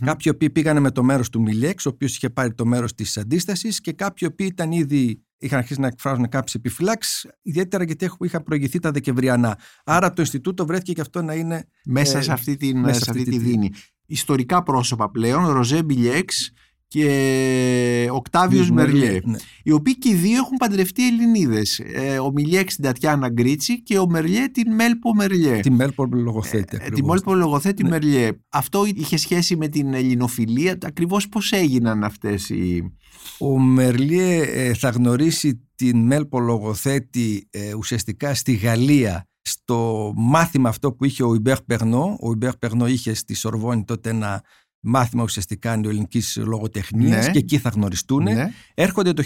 Κάποιοι 0.05 0.33
οποίοι 0.35 0.51
πήγανε 0.51 0.81
με 0.81 0.91
το 0.91 1.03
μέρος 1.03 1.31
του 1.31 1.41
Μιλέξ, 1.41 1.87
ο 1.87 1.89
οποίος 1.89 2.17
είχε 2.17 2.31
πάρει 2.31 2.55
το 2.55 2.67
μέρος 2.67 2.95
της 2.95 3.17
αντίστασης 3.17 3.81
και 3.81 3.93
κάποιοι 3.93 4.29
οποίοι 4.33 4.49
ήταν 4.51 4.73
ήδη 4.73 5.25
είχαν 5.39 5.59
αρχίσει 5.59 5.81
να 5.81 5.87
εκφράζουν 5.87 6.29
κάποιες 6.29 6.55
επιφυλάξεις, 6.55 7.27
ιδιαίτερα 7.43 7.85
γιατί 7.85 8.11
είχαν 8.21 8.43
προηγηθεί 8.43 8.79
τα 8.79 8.91
Δεκεμβριανά. 8.91 9.59
Άρα 9.85 10.11
το 10.11 10.23
Ινστιτούτο 10.23 10.67
βρέθηκε 10.67 10.93
και 10.93 11.01
αυτό 11.01 11.23
να 11.23 11.35
είναι. 11.35 11.65
Μέσα 11.85 12.19
ε, 12.19 12.23
σε 12.23 12.33
αυτή, 12.33 12.57
την, 12.57 12.79
μέσα 12.79 13.05
σε 13.05 13.11
αυτή, 13.11 13.25
τη 13.25 13.39
δίνη 13.39 13.71
ιστορικά 14.15 14.63
πρόσωπα 14.63 15.11
πλέον, 15.11 15.49
Ροζέ 15.49 15.83
Μπιλιέξ 15.83 16.53
και 16.89 18.09
Οκτάβιος 18.11 18.71
Μερλιέ, 18.71 19.21
ναι. 19.25 19.37
οι 19.63 19.71
οποίοι 19.71 19.99
και 19.99 20.09
οι 20.09 20.15
δύο 20.15 20.37
έχουν 20.37 20.57
παντρευτεί 20.59 21.07
Ελληνίδες. 21.07 21.79
Ε, 21.79 22.19
ο 22.19 22.31
Μιλιέξ 22.33 22.75
την 22.75 22.85
Τατιάνα 22.85 23.29
Γκρίτσι 23.29 23.83
και 23.83 23.99
ο 23.99 24.09
Μερλιέ 24.09 24.49
την 24.49 24.75
Μέλπο 24.75 25.15
Μερλιέ. 25.15 25.61
Τη 25.61 25.71
Μέλπο 25.71 26.05
λογοθέτη. 26.13 26.79
Ε, 26.81 26.91
τη 26.91 27.05
Μέλπο 27.05 27.35
λογοθέτη 27.35 27.83
ναι. 27.83 27.89
Μερλιέ. 27.89 28.31
Αυτό 28.49 28.85
είχε 28.95 29.17
σχέση 29.17 29.57
με 29.57 29.69
την 29.69 29.95
ελληνοφιλία. 29.95 30.79
Ακριβώς 30.83 31.29
πώς 31.29 31.53
έγιναν 31.53 32.05
αυτές 32.05 32.49
οι... 32.49 32.95
Ο 33.39 33.59
Μερλιέ 33.59 34.39
ε, 34.43 34.75
θα 34.75 34.89
γνωρίσει 34.89 35.69
την 35.75 36.07
Μέλπο 36.07 36.41
λογοθέτη 36.41 37.49
ε, 37.51 37.75
ουσιαστικά 37.75 38.35
στη 38.35 38.53
Γαλλία 38.53 39.29
στο 39.49 40.13
μάθημα 40.17 40.69
αυτό 40.69 40.93
που 40.93 41.05
είχε 41.05 41.23
ο 41.23 41.35
Ιμπέρ 41.35 41.63
Περνό. 41.63 42.17
Ο 42.21 42.33
Ιμπέρ 42.33 42.57
Περνό 42.57 42.87
είχε 42.87 43.15
στη 43.15 43.35
Σορβόνη 43.35 43.85
τότε 43.85 44.11
ένα 44.11 44.43
μάθημα 44.81 45.23
ουσιαστικά 45.23 45.77
νεοελληνικής 45.77 46.37
λογοτεχνίας 46.37 47.27
ναι. 47.27 47.33
και 47.33 47.39
εκεί 47.39 47.59
θα 47.59 47.69
γνωριστούν. 47.69 48.23
Ναι. 48.23 48.53
Έρχονται 48.75 49.13
το 49.13 49.23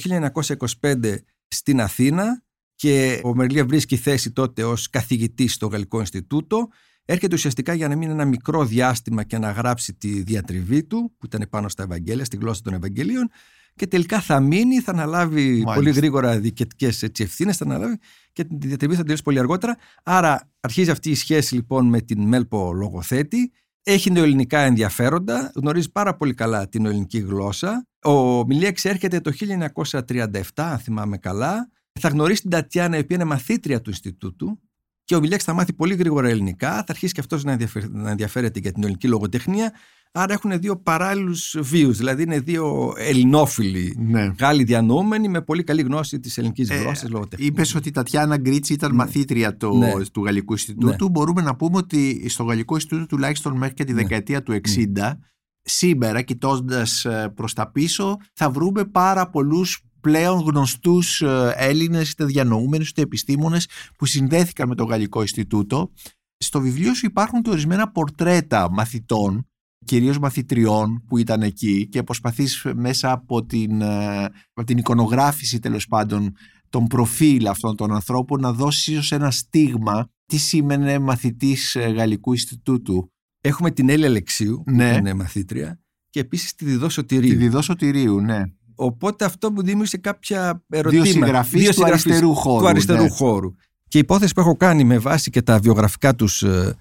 1925 0.80 1.14
στην 1.48 1.80
Αθήνα 1.80 2.42
και 2.74 3.20
ο 3.24 3.34
Μερλία 3.34 3.64
βρίσκει 3.66 3.96
θέση 3.96 4.32
τότε 4.32 4.64
ως 4.64 4.90
καθηγητής 4.90 5.54
στο 5.54 5.66
Γαλλικό 5.66 5.98
Ινστιτούτο. 5.98 6.68
Έρχεται 7.04 7.34
ουσιαστικά 7.34 7.74
για 7.74 7.88
να 7.88 7.96
μείνει 7.96 8.12
ένα 8.12 8.24
μικρό 8.24 8.64
διάστημα 8.64 9.22
και 9.22 9.38
να 9.38 9.50
γράψει 9.50 9.94
τη 9.94 10.22
διατριβή 10.22 10.84
του, 10.84 11.14
που 11.18 11.26
ήταν 11.26 11.46
πάνω 11.50 11.68
στα 11.68 11.82
Ευαγγέλια, 11.82 12.24
στη 12.24 12.36
γλώσσα 12.36 12.62
των 12.62 12.74
Ευαγγελίων, 12.74 13.30
και 13.78 13.86
τελικά 13.86 14.20
θα 14.20 14.40
μείνει, 14.40 14.80
θα 14.80 14.92
αναλάβει 14.92 15.50
Μάλιστα. 15.50 15.74
πολύ 15.74 15.90
γρήγορα 15.90 16.38
διοικητικές 16.38 17.02
ευθύνες, 17.02 17.56
θα 17.56 17.64
αναλάβει 17.64 17.98
και 18.32 18.44
τη 18.44 18.66
διατριβή 18.66 18.94
θα 18.94 19.00
τελειώσει 19.00 19.22
πολύ 19.22 19.38
αργότερα. 19.38 19.76
Άρα 20.02 20.50
αρχίζει 20.60 20.90
αυτή 20.90 21.10
η 21.10 21.14
σχέση 21.14 21.54
λοιπόν 21.54 21.86
με 21.86 22.00
την 22.00 22.22
Μέλπο 22.22 22.72
λογοθέτη. 22.72 23.52
Έχει 23.82 24.10
νεοελληνικά 24.10 24.60
ενδιαφέροντα, 24.60 25.52
γνωρίζει 25.54 25.90
πάρα 25.90 26.16
πολύ 26.16 26.34
καλά 26.34 26.68
την 26.68 26.86
ελληνική 26.86 27.18
γλώσσα. 27.18 27.86
Ο 28.02 28.46
Μιλίαξ 28.46 28.84
έρχεται 28.84 29.20
το 29.20 29.32
1937, 29.76 30.40
αν 30.54 30.78
θυμάμαι 30.78 31.18
καλά. 31.18 31.70
Θα 32.00 32.08
γνωρίσει 32.08 32.40
την 32.40 32.50
Τατιάνα, 32.50 32.96
η 32.96 33.00
οποία 33.00 33.16
είναι 33.16 33.24
μαθήτρια 33.24 33.80
του 33.80 33.90
Ινστιτούτου. 33.90 34.60
Και 35.04 35.14
ο 35.14 35.20
Μιλίαξ 35.20 35.44
θα 35.44 35.52
μάθει 35.52 35.72
πολύ 35.72 35.94
γρήγορα 35.94 36.28
ελληνικά. 36.28 36.72
Θα 36.72 36.84
αρχίσει 36.88 37.12
και 37.12 37.20
αυτός 37.20 37.44
να, 37.44 37.58
να 37.90 38.10
ενδιαφέρεται 38.10 38.58
για 38.58 38.72
την 38.72 38.82
ελληνική 38.82 39.08
λογοτεχνία. 39.08 39.72
Άρα 40.12 40.32
έχουν 40.32 40.60
δύο 40.60 40.76
παράλληλους 40.76 41.56
βίου. 41.60 41.92
Δηλαδή 41.92 42.22
είναι 42.22 42.40
δύο 42.40 42.92
ελληνόφιλοι 42.96 43.96
ναι. 43.98 44.32
Γάλλοι 44.38 44.64
διανοούμενοι 44.64 45.28
με 45.28 45.42
πολύ 45.42 45.62
καλή 45.64 45.82
γνώση 45.82 46.20
της 46.20 46.38
ελληνικής 46.38 46.70
ε, 46.70 46.74
γλώσσας 46.74 47.10
Είπες 47.36 47.74
ότι 47.74 47.88
η 47.88 47.92
Τατιάνα 47.92 48.36
Γκρίτσι 48.36 48.72
ήταν 48.72 48.90
ναι. 48.90 48.96
μαθήτρια 48.96 49.56
το, 49.56 49.72
ναι. 49.72 49.92
του 50.12 50.24
Γαλλικού 50.24 50.52
Ινστιτούτου. 50.52 51.04
Ναι. 51.04 51.10
Μπορούμε 51.10 51.42
να 51.42 51.56
πούμε 51.56 51.76
ότι 51.76 52.28
στο 52.28 52.44
Γαλλικό 52.44 52.74
Ινστιτούτο 52.74 53.06
τουλάχιστον 53.06 53.56
μέχρι 53.56 53.74
και 53.74 53.84
τη 53.84 53.92
ναι. 53.92 54.02
δεκαετία 54.02 54.42
του 54.42 54.60
60 54.96 55.12
σήμερα 55.62 56.22
κοιτώντας 56.22 57.04
ε, 57.04 57.32
προς 57.34 57.52
τα 57.52 57.70
πίσω 57.70 58.16
θα 58.34 58.50
βρούμε 58.50 58.84
πάρα 58.84 59.30
πολλούς 59.30 59.82
πλέον 60.00 60.40
γνωστούς 60.40 61.20
ε, 61.20 61.52
Έλληνες 61.56 62.10
είτε 62.10 62.24
διανοούμενους 62.24 62.88
είτε 62.88 63.02
επιστήμονες 63.02 63.68
που 63.98 64.06
συνδέθηκαν 64.06 64.68
με 64.68 64.74
το 64.74 64.84
Γαλλικό 64.84 65.20
Ινστιτούτο. 65.20 65.92
Στο 66.38 66.60
βιβλίο 66.60 66.94
σου 66.94 67.06
υπάρχουν 67.06 67.42
και 67.42 67.50
ορισμένα 67.50 67.90
πορτρέτα 67.90 68.70
μαθητών 68.70 69.48
κυρίως 69.84 70.18
μαθητριών 70.18 71.04
που 71.06 71.18
ήταν 71.18 71.42
εκεί 71.42 71.88
και 71.88 72.02
προσπαθείς 72.02 72.66
μέσα 72.74 73.12
από 73.12 73.44
την, 73.44 73.80
ε, 73.80 74.24
από 74.52 74.66
την 74.66 74.78
εικονογράφηση 74.78 75.58
τέλος 75.58 75.86
πάντων 75.86 76.34
των 76.68 76.86
προφίλ 76.86 77.46
αυτών 77.46 77.76
των 77.76 77.94
ανθρώπων 77.94 78.40
να 78.40 78.52
δώσεις 78.52 78.86
ίσως 78.86 79.12
ένα 79.12 79.30
στίγμα 79.30 80.08
τι 80.26 80.36
σήμαινε 80.36 80.98
μαθητής 80.98 81.74
ε, 81.74 81.80
Γαλλικού 81.80 82.32
Ινστιτούτου. 82.32 83.12
Έχουμε 83.40 83.70
την 83.70 83.88
Έλλη 83.88 84.04
Αλεξίου 84.04 84.62
που 84.64 84.72
ναι. 84.74 84.94
είναι 84.98 85.14
μαθήτρια 85.14 85.80
και 86.10 86.20
επίσης 86.20 86.54
τη 86.54 86.64
Διδό 86.64 86.88
Σωτηρίου. 86.88 87.30
Τη 87.30 87.36
Διδό 87.36 87.62
Σωτηρίου, 87.62 88.20
ναι. 88.20 88.42
Οπότε 88.74 89.24
αυτό 89.24 89.52
μου 89.52 89.62
δημιούργησε 89.62 89.96
κάποια 89.96 90.64
ερωτήματα. 90.68 91.10
Δύο 91.10 91.12
συγγραφείς 91.12 91.76
του 91.76 91.84
αριστερού 91.84 92.34
χώρου. 92.34 92.60
Του 92.60 92.68
αριστερού 92.68 93.02
ναι. 93.02 93.08
χώρου. 93.08 93.54
Και 93.88 93.98
η 93.98 94.00
υπόθεση 94.00 94.34
που 94.34 94.40
έχω 94.40 94.56
κάνει 94.56 94.84
με 94.84 94.98
βάση 94.98 95.30
και 95.30 95.42
τα 95.42 95.58
βιογραφικά 95.58 96.14
τους 96.14 96.42
ε, 96.42 96.76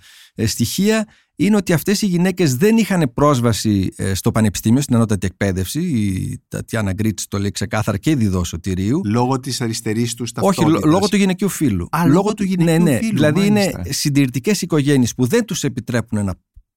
στοιχεία 0.45 1.07
είναι 1.39 1.55
ότι 1.55 1.73
αυτές 1.73 2.01
οι 2.01 2.05
γυναίκες 2.05 2.55
δεν 2.55 2.77
είχαν 2.77 3.11
πρόσβαση 3.13 3.93
ε, 3.95 4.13
στο 4.13 4.31
πανεπιστήμιο, 4.31 4.81
στην 4.81 4.95
ανώτατη 4.95 5.25
εκπαίδευση. 5.25 5.81
Η 5.81 6.41
Τατιάνα 6.47 6.93
Γκρίτς 6.93 7.27
το 7.27 7.39
λέει 7.39 7.51
ξεκάθαρα 7.51 7.97
και 7.97 8.09
η 8.09 8.15
Διδό 8.15 8.43
Σωτηρίου. 8.43 9.01
Λόγω 9.05 9.39
της 9.39 9.61
αριστερής 9.61 10.13
τους 10.13 10.31
ταυτότητας. 10.31 10.73
Όχι, 10.73 10.87
λόγω 10.87 11.07
του 11.07 11.15
γυναικείου 11.15 11.49
φίλου. 11.49 11.87
Α, 11.91 12.07
λόγω 12.07 12.33
του 12.33 12.43
γυναικείου 12.43 12.83
ναι, 12.83 12.91
ναι. 12.91 12.97
φύλου. 12.97 13.13
Δηλαδή 13.13 13.45
είναι 13.45 13.71
συντηρητικές 13.89 14.61
οικογένειες 14.61 15.13
που 15.13 15.25
δεν 15.25 15.45
τους 15.45 15.63
επιτρέπουν 15.63 16.25
να, 16.25 16.33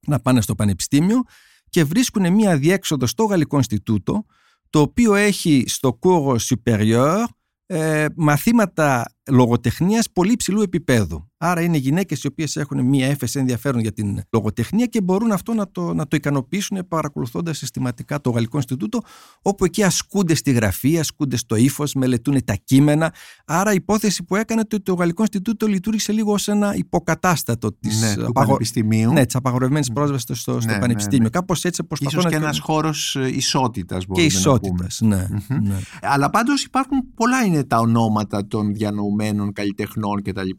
να 0.07 0.21
πάνε 0.21 0.41
στο 0.41 0.55
πανεπιστήμιο 0.55 1.23
και 1.69 1.85
βρίσκουν 1.85 2.33
μία 2.33 2.57
διέξοδο 2.57 3.07
στο 3.07 3.25
Γαλλικό 3.25 3.57
Ινστιτούτο, 3.57 4.25
το 4.71 4.81
οποίο 4.81 5.15
έχει 5.15 5.65
στο 5.67 5.99
Cours 6.03 6.37
Supérieur 6.37 7.25
ε, 7.67 8.07
μαθήματα 8.17 9.15
λογοτεχνίας 9.31 10.11
πολύ 10.13 10.33
υψηλού 10.33 10.63
επίπεδου. 10.63 11.31
Άρα 11.43 11.61
είναι 11.61 11.77
γυναίκες 11.77 12.23
οι 12.23 12.27
οποίες 12.27 12.57
έχουν 12.57 12.85
μία 12.85 13.07
έφεση 13.07 13.39
ενδιαφέρον 13.39 13.81
για 13.81 13.93
την 13.93 14.21
λογοτεχνία 14.31 14.87
και 14.87 15.01
μπορούν 15.01 15.33
αυτό 15.33 15.55
να 15.55 15.71
το, 15.71 15.95
να 15.95 16.07
το 16.07 16.17
ικανοποιήσουν 16.17 16.89
παρακολουθώντας 16.89 17.59
συστηματικά 17.59 18.21
το 18.21 18.31
Γαλλικό 18.31 18.57
Ινστιτούτο, 18.57 19.01
όπου 19.43 19.65
εκεί 19.65 19.83
ασκούνται 19.83 20.35
στη 20.35 20.51
γραφή, 20.51 20.99
ασκούνται 20.99 21.37
στο 21.37 21.57
ύφος, 21.57 21.95
μελετούν 21.95 22.45
τα 22.45 22.55
κείμενα. 22.65 23.15
Άρα 23.47 23.73
η 23.73 23.75
υπόθεση 23.75 24.25
που 24.25 24.37
έκανε 24.37 24.61
ότι 24.61 24.81
το 24.81 24.95
Γαλλικό 24.95 25.23
Ινστιτούτο 25.23 25.67
λειτουργήσε 25.67 26.13
λίγο 26.13 26.33
ως 26.33 26.49
ένα 26.49 26.75
υποκατάστατο 26.75 27.73
της 27.73 28.17
ναι, 28.17 28.25
Πανεπιστημίου. 28.33 29.13
Ναι, 29.13 29.27
της 29.27 29.35
απαγορευμένης 29.35 29.93
πρόσβασης 29.93 30.23
στο, 30.23 30.61
στο, 30.61 30.71
ναι, 30.71 30.79
Πανεπιστήμιο. 30.79 31.19
Ναι, 31.19 31.25
ναι. 31.25 31.31
Κάπως 31.31 31.65
έτσι 31.65 31.85
προσπαθώ 31.85 32.19
Ίσως 32.19 32.31
και 32.31 32.37
ένας 32.37 32.59
χώρος 32.59 33.15
ισότητας, 33.15 34.05
Και 34.13 34.23
ισότητας, 34.23 35.01
ναι, 35.01 35.29
ναι. 35.49 35.79
Αλλά 36.03 36.31
πάντως 36.31 36.65
υπάρχουν 36.65 37.15
πολλά 37.15 37.43
είναι 37.43 37.65
τα 37.65 37.79
ονόματα 37.79 38.47
των 38.47 38.73
διανοουμένων 39.21 39.53
καλλιτεχνών 39.53 40.23
κτλ. 40.23 40.51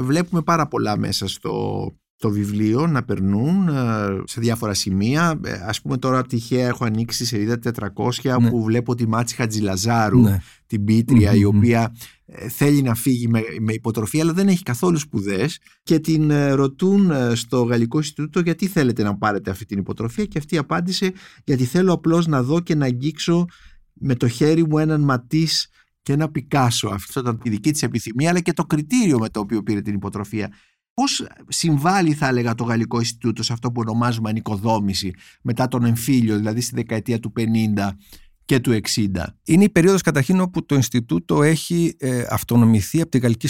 Βλέπουμε 0.00 0.42
πάρα 0.42 0.68
πολλά 0.68 0.98
μέσα 0.98 1.28
στο, 1.28 1.86
το 2.16 2.30
βιβλίο 2.30 2.86
να 2.86 3.04
περνούν 3.04 3.68
ε, 3.68 4.22
σε 4.24 4.40
διάφορα 4.40 4.74
σημεία. 4.74 5.40
Ε, 5.44 5.52
ας 5.52 5.80
πούμε 5.80 5.96
τώρα 5.96 6.22
τυχαία 6.22 6.66
έχω 6.66 6.84
ανοίξει 6.84 7.26
σελίδα 7.26 7.58
400 7.96 8.10
ναι. 8.22 8.34
όπου 8.34 8.62
βλέπω 8.62 8.94
τη 8.94 9.08
Μάτση 9.08 9.34
Χατζηλαζάρου, 9.34 10.20
ναι. 10.20 10.38
την 10.66 10.84
πιτρια 10.84 11.34
η 11.34 11.44
οποία 11.44 11.94
ε, 12.26 12.48
θέλει 12.48 12.82
να 12.82 12.94
φύγει 12.94 13.28
με, 13.28 13.40
με 13.60 13.72
υποτροφία 13.72 14.22
αλλά 14.22 14.32
δεν 14.32 14.48
έχει 14.48 14.62
καθόλου 14.62 14.98
σπουδές 14.98 15.58
και 15.82 15.98
την 15.98 16.32
ρωτούν 16.54 17.10
στο 17.34 17.62
Γαλλικό 17.62 17.98
Ινστιτούτο 17.98 18.40
γιατί 18.40 18.66
θέλετε 18.66 19.02
να 19.02 19.16
πάρετε 19.16 19.50
αυτή 19.50 19.64
την 19.64 19.78
υποτροφία 19.78 20.24
και 20.24 20.38
αυτή 20.38 20.58
απάντησε 20.58 21.12
γιατί 21.44 21.64
θέλω 21.64 21.92
απλώς 21.92 22.26
να 22.26 22.42
δω 22.42 22.60
και 22.60 22.74
να 22.74 22.84
αγγίξω 22.84 23.46
με 23.92 24.14
το 24.14 24.28
χέρι 24.28 24.66
μου 24.66 24.78
έναν 24.78 25.00
ματής 25.00 25.68
και 26.08 26.14
ένα 26.14 26.30
Πικάσο. 26.30 26.88
Αυτό 26.88 27.20
ήταν 27.20 27.40
η 27.42 27.50
δική 27.50 27.70
της 27.70 27.82
επιθυμία 27.82 28.30
αλλά 28.30 28.40
και 28.40 28.52
το 28.52 28.64
κριτήριο 28.64 29.18
με 29.18 29.28
το 29.28 29.40
οποίο 29.40 29.62
πήρε 29.62 29.80
την 29.80 29.94
υποτροφία. 29.94 30.52
Πώς 30.94 31.26
συμβάλλει 31.48 32.14
θα 32.14 32.28
έλεγα 32.28 32.54
το 32.54 32.64
Γαλλικό 32.64 32.98
Ινστιτούτο 32.98 33.42
σε 33.42 33.52
αυτό 33.52 33.72
που 33.72 33.80
ονομάζουμε 33.80 34.28
ανοικοδόμηση 34.28 35.12
μετά 35.42 35.68
τον 35.68 35.84
εμφύλιο, 35.84 36.36
δηλαδή 36.36 36.60
στη 36.60 36.74
δεκαετία 36.74 37.20
του 37.20 37.32
50 37.36 37.42
και 38.44 38.60
του 38.60 38.80
60. 38.94 39.06
Είναι 39.44 39.64
η 39.64 39.68
περίοδος 39.68 40.02
καταρχήν 40.02 40.40
όπου 40.40 40.66
το 40.66 40.74
Ινστιτούτο 40.74 41.42
έχει 41.42 41.96
ε, 41.98 42.24
αυτονομηθεί 42.28 43.00
από 43.00 43.10
τη 43.10 43.18
Γαλλική 43.18 43.48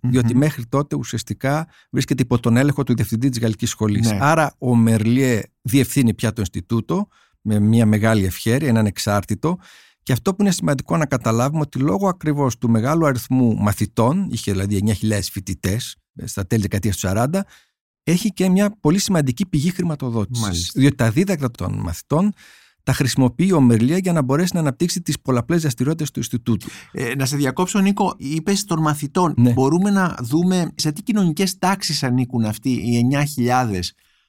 Διότι 0.00 0.36
μέχρι 0.36 0.66
τότε 0.66 0.96
ουσιαστικά 0.96 1.68
βρίσκεται 1.90 2.22
υπό 2.22 2.40
τον 2.40 2.56
έλεγχο 2.56 2.82
του 2.82 2.94
Διευθυντή 2.94 3.28
της 3.28 3.38
Γαλλικής 3.38 3.70
Σχολής. 3.70 4.10
Ναι. 4.10 4.18
Άρα 4.20 4.54
ο 4.58 4.74
Μερλιέ 4.74 5.42
διευθύνει 5.62 6.14
πια 6.14 6.32
το 6.32 6.40
Ινστιτούτο 6.40 7.08
με 7.40 7.58
μια 7.58 7.86
μεγάλη 7.86 8.24
ευχαίρεια, 8.24 8.68
έναν 8.68 8.86
εξάρτητο 8.86 9.58
και 10.08 10.14
αυτό 10.14 10.34
που 10.34 10.42
είναι 10.42 10.50
σημαντικό 10.50 10.96
να 10.96 11.06
καταλάβουμε 11.06 11.60
ότι 11.60 11.78
λόγω 11.78 12.08
ακριβώς 12.08 12.58
του 12.58 12.70
μεγάλου 12.70 13.06
αριθμού 13.06 13.56
μαθητών, 13.56 14.28
είχε 14.30 14.52
δηλαδή 14.52 14.82
9.000 15.02 15.18
φοιτητές 15.22 15.96
στα 16.24 16.46
τέλη 16.46 16.62
δεκαετίας 16.62 16.96
του 16.96 17.08
40, 17.12 17.40
έχει 18.02 18.32
και 18.32 18.48
μια 18.48 18.76
πολύ 18.80 18.98
σημαντική 18.98 19.46
πηγή 19.46 19.70
χρηματοδότησης. 19.70 20.70
Διότι 20.74 20.94
τα 20.94 21.10
δίδακτρα 21.10 21.50
των 21.50 21.80
μαθητών 21.80 22.32
τα 22.82 22.92
χρησιμοποιεί 22.92 23.52
ο 23.52 23.60
Μερλία 23.60 23.98
για 23.98 24.12
να 24.12 24.22
μπορέσει 24.22 24.50
να 24.54 24.60
αναπτύξει 24.60 25.02
τις 25.02 25.20
πολλαπλές 25.20 25.60
δραστηριότητες 25.60 26.10
του 26.10 26.18
Ινστιτούτου. 26.18 26.68
Ε, 26.92 27.14
να 27.14 27.26
σε 27.26 27.36
διακόψω, 27.36 27.78
Νίκο, 27.78 28.14
είπες 28.16 28.64
των 28.64 28.80
μαθητών. 28.80 29.34
Ναι. 29.36 29.52
Μπορούμε 29.52 29.90
να 29.90 30.16
δούμε 30.20 30.72
σε 30.74 30.92
τι 30.92 31.02
κοινωνικές 31.02 31.58
τάξεις 31.58 32.02
ανήκουν 32.02 32.44
αυτοί 32.44 32.70
οι 32.70 33.08
9.000. 33.36 33.80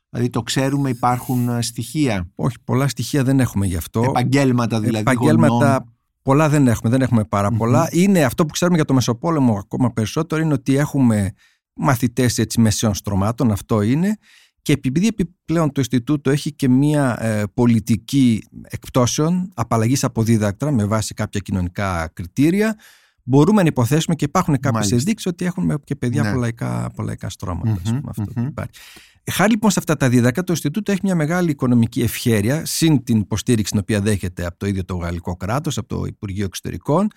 Δηλαδή 0.09 0.29
το 0.29 0.41
ξέρουμε, 0.41 0.89
υπάρχουν 0.89 1.49
ε, 1.49 1.61
στοιχεία. 1.61 2.29
Όχι, 2.35 2.55
πολλά 2.63 2.87
στοιχεία 2.87 3.23
δεν 3.23 3.39
έχουμε 3.39 3.65
γι' 3.65 3.75
αυτό. 3.75 4.03
Επαγγέλματα 4.07 4.79
δηλαδή. 4.79 4.99
Επαγγέλματα 4.99 5.85
πολλά 6.21 6.49
δεν 6.49 6.67
έχουμε, 6.67 6.89
δεν 6.89 7.01
έχουμε 7.01 7.23
πάρα 7.23 7.51
πολλά. 7.51 7.89
Είναι 7.91 8.23
αυτό 8.23 8.45
που 8.45 8.51
ξέρουμε 8.51 8.77
για 8.77 8.85
το 8.85 8.93
Μεσοπόλεμο 8.93 9.57
ακόμα 9.57 9.93
περισσότερο, 9.93 10.41
είναι 10.41 10.53
ότι 10.53 10.75
έχουμε 10.75 11.31
μαθητές 11.73 12.37
έτσι 12.37 12.61
μεσαίων 12.61 12.93
στρωμάτων, 12.93 13.51
αυτό 13.51 13.81
είναι. 13.81 14.17
Και 14.61 14.71
επειδή 14.71 15.07
επιπλέον 15.07 15.67
το 15.67 15.81
Ινστιτούτο 15.81 16.29
έχει 16.29 16.53
και 16.53 16.69
μια 16.69 17.23
ε, 17.23 17.43
πολιτική 17.53 18.43
εκπτώσεων, 18.61 19.51
απαλλαγής 19.55 20.03
από 20.03 20.23
δίδακτρα 20.23 20.71
με 20.71 20.85
βάση 20.85 21.13
κάποια 21.13 21.39
κοινωνικά 21.39 22.11
κριτήρια, 22.13 22.75
μπορούμε 23.23 23.61
να 23.61 23.67
υποθέσουμε 23.67 24.15
και 24.15 24.25
υπάρχουν 24.25 24.59
κάποιες 24.59 24.91
ενδείξεις 24.91 25.25
ότι 25.25 25.45
έχουμε 25.45 25.75
και 25.83 25.95
παιδιά 25.95 26.23
ναι. 26.23 26.31
πολλαϊκά, 26.31 26.89
πολλαϊκά 26.95 27.29
στρώματα. 27.29 27.81
Mm-hmm, 27.85 28.01
αυτό 28.07 28.23
mm-hmm. 28.35 28.47
υπάρχει. 28.47 28.71
Χάρη 29.29 29.51
λοιπόν 29.51 29.71
σε 29.71 29.79
αυτά 29.79 29.95
τα 29.95 30.09
δίδακα, 30.09 30.43
το 30.43 30.53
Ινστιτούτο 30.53 30.91
έχει 30.91 31.01
μια 31.03 31.15
μεγάλη 31.15 31.49
οικονομική 31.49 32.01
ευχέρεια, 32.01 32.65
συν 32.65 33.03
την 33.03 33.19
υποστήριξη 33.19 33.71
την 33.71 33.79
οποία 33.79 34.01
δέχεται 34.01 34.45
από 34.45 34.57
το 34.57 34.67
ίδιο 34.67 34.85
το 34.85 34.95
γαλλικό 34.95 35.35
κράτος, 35.35 35.77
από 35.77 35.87
το 35.87 36.03
Υπουργείο 36.05 36.45
Εξωτερικών. 36.45 37.07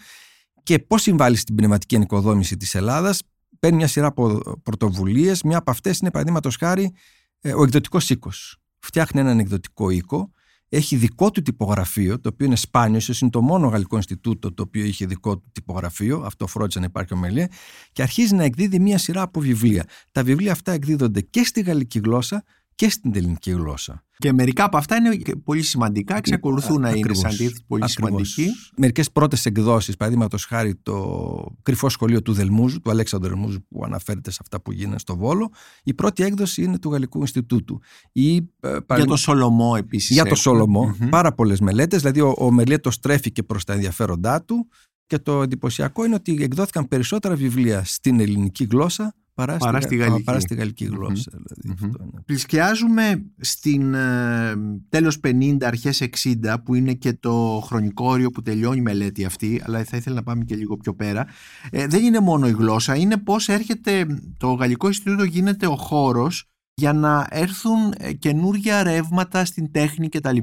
Και 0.62 0.78
πώς 0.78 1.02
συμβάλλει 1.02 1.36
στην 1.36 1.54
πνευματική 1.54 1.94
ενοικοδόμηση 1.94 2.56
της 2.56 2.74
Ελλάδας, 2.74 3.22
παίρνει 3.58 3.76
μια 3.76 3.86
σειρά 3.86 4.06
από 4.06 4.40
πρωτοβουλίες. 4.62 5.42
Μια 5.42 5.58
από 5.58 5.70
αυτές 5.70 5.98
είναι, 5.98 6.10
παραδείγματος 6.10 6.56
χάρη, 6.56 6.94
ε, 7.40 7.52
ο 7.54 7.62
εκδοτικός 7.62 8.10
οίκος. 8.10 8.56
Φτιάχνει 8.78 9.20
έναν 9.20 9.38
εκδοτικό 9.38 9.90
οίκο, 9.90 10.32
έχει 10.74 10.96
δικό 10.96 11.30
του 11.30 11.42
τυπογραφείο, 11.42 12.20
το 12.20 12.28
οποίο 12.28 12.46
είναι 12.46 12.56
σπάνιο, 12.56 12.96
ίσως 12.96 13.20
είναι 13.20 13.30
το 13.30 13.42
μόνο 13.42 13.68
γαλλικό 13.68 13.96
Ινστιτούτο 13.96 14.52
το 14.52 14.62
οποίο 14.62 14.84
είχε 14.84 15.06
δικό 15.06 15.38
του 15.38 15.50
τυπογραφείο, 15.52 16.22
αυτό 16.24 16.46
φρόντισε 16.46 16.78
να 16.78 16.84
υπάρχει 16.84 17.14
ομιλία, 17.14 17.50
και 17.92 18.02
αρχίζει 18.02 18.34
να 18.34 18.44
εκδίδει 18.44 18.78
μια 18.78 18.98
σειρά 18.98 19.22
από 19.22 19.40
βιβλία. 19.40 19.84
Τα 20.12 20.22
βιβλία 20.22 20.52
αυτά 20.52 20.72
εκδίδονται 20.72 21.20
και 21.20 21.44
στη 21.44 21.60
γαλλική 21.60 21.98
γλώσσα 21.98 22.44
και 22.82 22.88
στην 22.88 23.12
ελληνική 23.14 23.50
γλώσσα. 23.50 24.04
Και 24.18 24.32
μερικά 24.32 24.64
από 24.64 24.76
αυτά 24.76 24.96
είναι 24.96 25.18
πολύ 25.44 25.62
σημαντικά, 25.62 26.16
εξακολουθούν 26.16 26.80
να 26.80 26.90
είναι 26.90 27.14
σαν 27.14 27.32
πολύ 27.66 27.88
σημαντικοί. 27.88 28.46
Μερικές 28.76 29.10
πρώτες 29.10 29.46
εκδόσεις, 29.46 29.96
παραδείγματος 29.96 30.44
χάρη 30.44 30.74
το 30.82 31.56
κρυφό 31.62 31.88
σχολείο 31.88 32.22
του 32.22 32.32
Δελμούζου, 32.32 32.80
του 32.80 32.90
Αλέξανδρου 32.90 33.28
Δελμούζου, 33.28 33.64
που 33.68 33.84
αναφέρεται 33.84 34.30
σε 34.30 34.38
αυτά 34.42 34.60
που 34.60 34.72
γίνανε 34.72 34.98
στο 34.98 35.16
Βόλο. 35.16 35.50
Η 35.82 35.94
πρώτη 35.94 36.22
έκδοση 36.22 36.62
είναι 36.62 36.78
του 36.78 36.90
Γαλλικού 36.90 37.20
Ινστιτούτου. 37.20 37.80
Ή, 38.12 38.36
ε, 38.36 38.76
Για 38.94 39.04
το 39.04 39.16
Σολομό 39.16 39.74
επίσης. 39.78 40.10
Για 40.10 40.24
το 40.24 40.34
σολομο 40.34 40.96
Πάρα 41.10 41.32
πολλές 41.32 41.60
μελέτες. 41.60 42.00
Δηλαδή, 42.00 42.20
ο, 42.20 42.34
ο 42.38 42.50
Μελέτος 42.50 42.94
στρέφηκε 42.94 43.42
προς 43.42 43.64
τα 43.64 43.72
ενδιαφέροντά 43.72 44.44
του. 44.44 44.68
Και 45.06 45.18
το 45.18 45.42
εντυπωσιακό 45.42 46.04
είναι 46.04 46.14
ότι 46.14 46.38
εκδόθηκαν 46.40 46.88
περισσότερα 46.88 47.34
βιβλία 47.34 47.84
στην 47.84 48.20
ελληνική 48.20 48.66
γλώσσα 48.70 49.14
παρά, 49.34 49.56
παρά, 49.56 49.80
στη, 49.80 49.96
γαλλική. 49.96 50.22
παρά 50.22 50.40
στη 50.40 50.54
γαλλική 50.54 50.84
γλώσσα. 50.84 51.30
Mm-hmm. 51.34 51.42
Δηλαδή, 51.54 51.92
mm-hmm. 51.94 52.22
Πλησκιάζουμε 52.26 53.24
στην 53.40 53.94
ε, 53.94 54.54
τέλος 54.88 55.20
50, 55.24 55.56
αρχές 55.62 56.02
60 56.24 56.54
που 56.64 56.74
είναι 56.74 56.92
και 56.92 57.12
το 57.12 57.62
χρονικό 57.66 58.06
όριο 58.06 58.30
που 58.30 58.42
τελειώνει 58.42 58.78
η 58.78 58.82
μελέτη 58.82 59.24
αυτή 59.24 59.62
αλλά 59.64 59.84
θα 59.84 59.96
ήθελα 59.96 60.14
να 60.14 60.22
πάμε 60.22 60.44
και 60.44 60.56
λίγο 60.56 60.76
πιο 60.76 60.94
πέρα. 60.94 61.26
Ε, 61.70 61.86
δεν 61.86 62.04
είναι 62.04 62.20
μόνο 62.20 62.48
η 62.48 62.52
γλώσσα, 62.52 62.96
είναι 62.96 63.16
πώς 63.16 63.48
έρχεται 63.48 64.06
το 64.36 64.52
Γαλλικό 64.52 64.86
Ινστιτούτο 64.86 65.24
γίνεται 65.24 65.66
ο 65.66 65.76
χώρος 65.76 66.46
για 66.74 66.92
να 66.92 67.26
έρθουν 67.30 67.94
ε, 67.98 68.12
καινούργια 68.12 68.82
ρεύματα 68.82 69.44
στην 69.44 69.70
τέχνη 69.70 70.08
κτλ. 70.08 70.36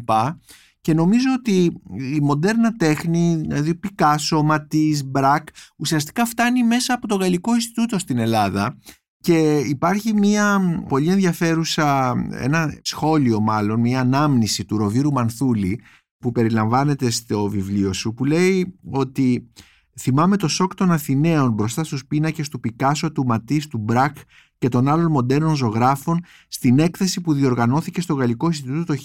Και 0.82 0.94
νομίζω 0.94 1.28
ότι 1.38 1.82
η 2.16 2.20
μοντέρνα 2.22 2.76
τέχνη, 2.76 3.36
δηλαδή 3.36 3.76
Πικάσο, 3.76 4.44
Ματής, 4.44 5.06
Μπρακ, 5.06 5.48
ουσιαστικά 5.78 6.26
φτάνει 6.26 6.64
μέσα 6.64 6.94
από 6.94 7.08
το 7.08 7.16
Γαλλικό 7.16 7.54
Ινστιτούτο 7.54 8.00
στην 8.00 8.18
Ελλάδα. 8.18 8.78
Και 9.22 9.58
υπάρχει 9.58 10.14
μια 10.14 10.60
πολύ 10.88 11.10
ενδιαφέρουσα, 11.10 12.16
ένα 12.32 12.80
σχόλιο 12.82 13.40
μάλλον, 13.40 13.80
μια 13.80 14.00
ανάμνηση 14.00 14.66
του 14.66 14.78
Ροβίρου 14.78 15.12
Μανθούλη 15.12 15.82
που 16.18 16.32
περιλαμβάνεται 16.32 17.10
στο 17.10 17.48
βιβλίο 17.48 17.94
σου 17.94 18.14
που 18.14 18.26
λέει 18.26 18.80
ότι 18.92 19.52
θυμάμαι 20.00 20.38
το 20.38 20.48
σοκ 20.48 20.76
των 20.76 20.92
Αθηναίων 20.92 21.52
μπροστά 21.52 21.84
στους 21.84 22.06
πίνακες 22.06 22.50
του 22.50 22.60
Πικάσο, 22.60 23.12
του 23.12 23.26
Ματής, 23.26 23.68
του 23.68 23.78
Μπρακ 23.78 24.18
και 24.60 24.70
των 24.70 24.88
άλλων 24.88 25.12
μοντέρνων 25.12 25.56
ζωγράφων 25.56 26.24
στην 26.48 26.80
έκθεση 26.80 27.22
που 27.22 27.34
διοργανώθηκε 27.34 28.02
στο 28.02 28.14
Γαλλικό 28.14 28.46
Ινστιτούτο 28.46 28.94
το 28.94 29.02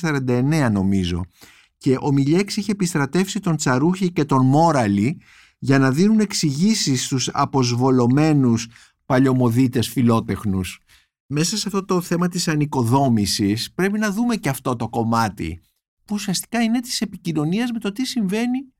1949 0.00 0.68
νομίζω. 0.72 1.24
Και 1.78 1.96
ο 2.00 2.12
Μιλιέξ 2.12 2.56
είχε 2.56 2.72
επιστρατεύσει 2.72 3.40
τον 3.40 3.56
Τσαρούχη 3.56 4.12
και 4.12 4.24
τον 4.24 4.46
Μόραλι 4.46 5.20
για 5.58 5.78
να 5.78 5.90
δίνουν 5.90 6.20
εξηγήσεις 6.20 7.04
στους 7.04 7.28
αποσβολωμένους 7.32 8.68
παλιωμοδίτες 9.06 9.88
φιλότεχνους. 9.88 10.80
Μέσα 11.26 11.56
σε 11.56 11.62
αυτό 11.66 11.84
το 11.84 12.00
θέμα 12.00 12.28
της 12.28 12.48
ανοικοδόμησης 12.48 13.72
πρέπει 13.72 13.98
να 13.98 14.10
δούμε 14.10 14.36
και 14.36 14.48
αυτό 14.48 14.76
το 14.76 14.88
κομμάτι 14.88 15.60
που 16.04 16.14
ουσιαστικά 16.14 16.62
είναι 16.62 16.80
της 16.80 17.00
επικοινωνίας 17.00 17.70
με 17.70 17.78
το 17.78 17.92
τι 17.92 18.06
συμβαίνει 18.06 18.72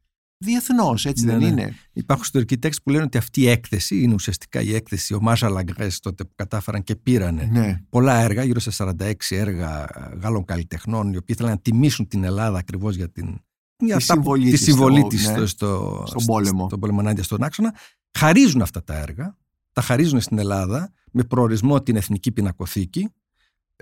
διεθνώς, 0.44 1.06
έτσι 1.06 1.24
ναι, 1.24 1.32
δεν 1.32 1.40
ναι. 1.40 1.46
είναι; 1.46 1.74
Υπάρχουν 1.92 2.24
ιστορικοί 2.24 2.58
τέξτ 2.58 2.80
που 2.82 2.90
λένε 2.90 3.02
ότι 3.02 3.18
αυτή 3.18 3.40
η 3.40 3.48
έκθεση 3.48 4.02
είναι 4.02 4.14
ουσιαστικά 4.14 4.60
η 4.60 4.74
έκθεση 4.74 5.14
ο 5.14 5.20
Μάζα 5.20 5.48
Λαγκρέ 5.48 5.86
τότε 6.00 6.24
που 6.24 6.32
κατάφεραν 6.34 6.82
και 6.82 6.96
πήρανε 6.96 7.48
ναι. 7.52 7.80
πολλά 7.88 8.20
έργα, 8.22 8.44
γύρω 8.44 8.60
σε 8.60 8.70
46 8.76 9.12
έργα 9.28 9.86
Γάλλων 10.22 10.44
καλλιτεχνών, 10.44 11.12
οι 11.12 11.16
οποίοι 11.16 11.26
ήθελαν 11.26 11.52
να 11.52 11.58
τιμήσουν 11.58 12.08
την 12.08 12.24
Ελλάδα 12.24 12.58
ακριβώς 12.58 12.96
για 12.96 13.10
την. 13.10 13.40
Για 13.76 13.96
τη 13.96 14.02
συμβολή, 14.02 14.50
τη 14.50 14.56
συμβολή 14.56 15.02
της 15.02 15.24
στο, 15.24 15.46
στο, 15.46 16.02
στον 16.06 16.24
πόλεμο. 16.24 16.66
Στον 16.66 16.80
πόλεμο 16.80 16.98
ενάντια 17.02 17.22
στον 17.22 17.42
άξονα. 17.42 17.74
Χαρίζουν 18.18 18.62
αυτά 18.62 18.84
τα 18.84 18.98
έργα, 18.98 19.36
τα 19.72 19.82
χαρίζουν 19.82 20.20
στην 20.20 20.38
Ελλάδα 20.38 20.92
με 21.12 21.24
προορισμό 21.24 21.82
την 21.82 21.96
Εθνική 21.96 22.32
Πινακοθήκη 22.32 23.08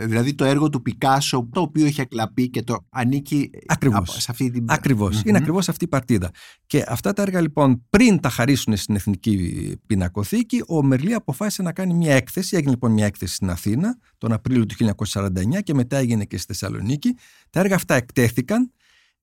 Δηλαδή 0.00 0.34
το 0.34 0.44
έργο 0.44 0.68
του 0.68 0.82
Πικάσο, 0.82 1.48
το 1.52 1.61
οποίο 1.61 1.87
έχει 1.87 2.00
ακλαπεί 2.00 2.50
και 2.50 2.62
το 2.62 2.87
ανήκει 2.90 3.50
ακριβώς. 3.66 4.16
σε 4.18 4.30
αυτή 4.30 4.50
την... 4.50 4.64
Ακριβώς. 4.68 5.22
Είναι 5.24 5.38
ακριβώς 5.38 5.68
αυτή 5.68 5.84
η 5.84 5.88
παρτίδα. 5.88 6.30
Και 6.66 6.84
αυτά 6.88 7.12
τα 7.12 7.22
έργα 7.22 7.40
λοιπόν 7.40 7.87
πριν 7.90 8.20
τα 8.20 8.28
χαρίσουν 8.28 8.76
στην 8.76 8.94
Εθνική 8.94 9.76
Πινακοθήκη, 9.87 10.62
ο 10.68 10.82
Μερλή 10.82 11.14
αποφάσισε 11.14 11.62
να 11.62 11.72
κάνει 11.72 11.94
μια 11.94 12.14
έκθεση. 12.14 12.56
Έγινε 12.56 12.70
λοιπόν 12.70 12.92
μια 12.92 13.06
έκθεση 13.06 13.34
στην 13.34 13.50
Αθήνα 13.50 13.98
τον 14.18 14.32
Απρίλιο 14.32 14.66
του 14.66 14.94
1949 15.08 15.28
και 15.62 15.74
μετά 15.74 15.96
έγινε 15.96 16.24
και 16.24 16.37
στη 16.37 16.46
Θεσσαλονίκη. 16.46 17.16
Τα 17.50 17.61
έργα 17.61 17.74
αυτά 17.74 17.94
εκτέθηκαν 17.94 18.72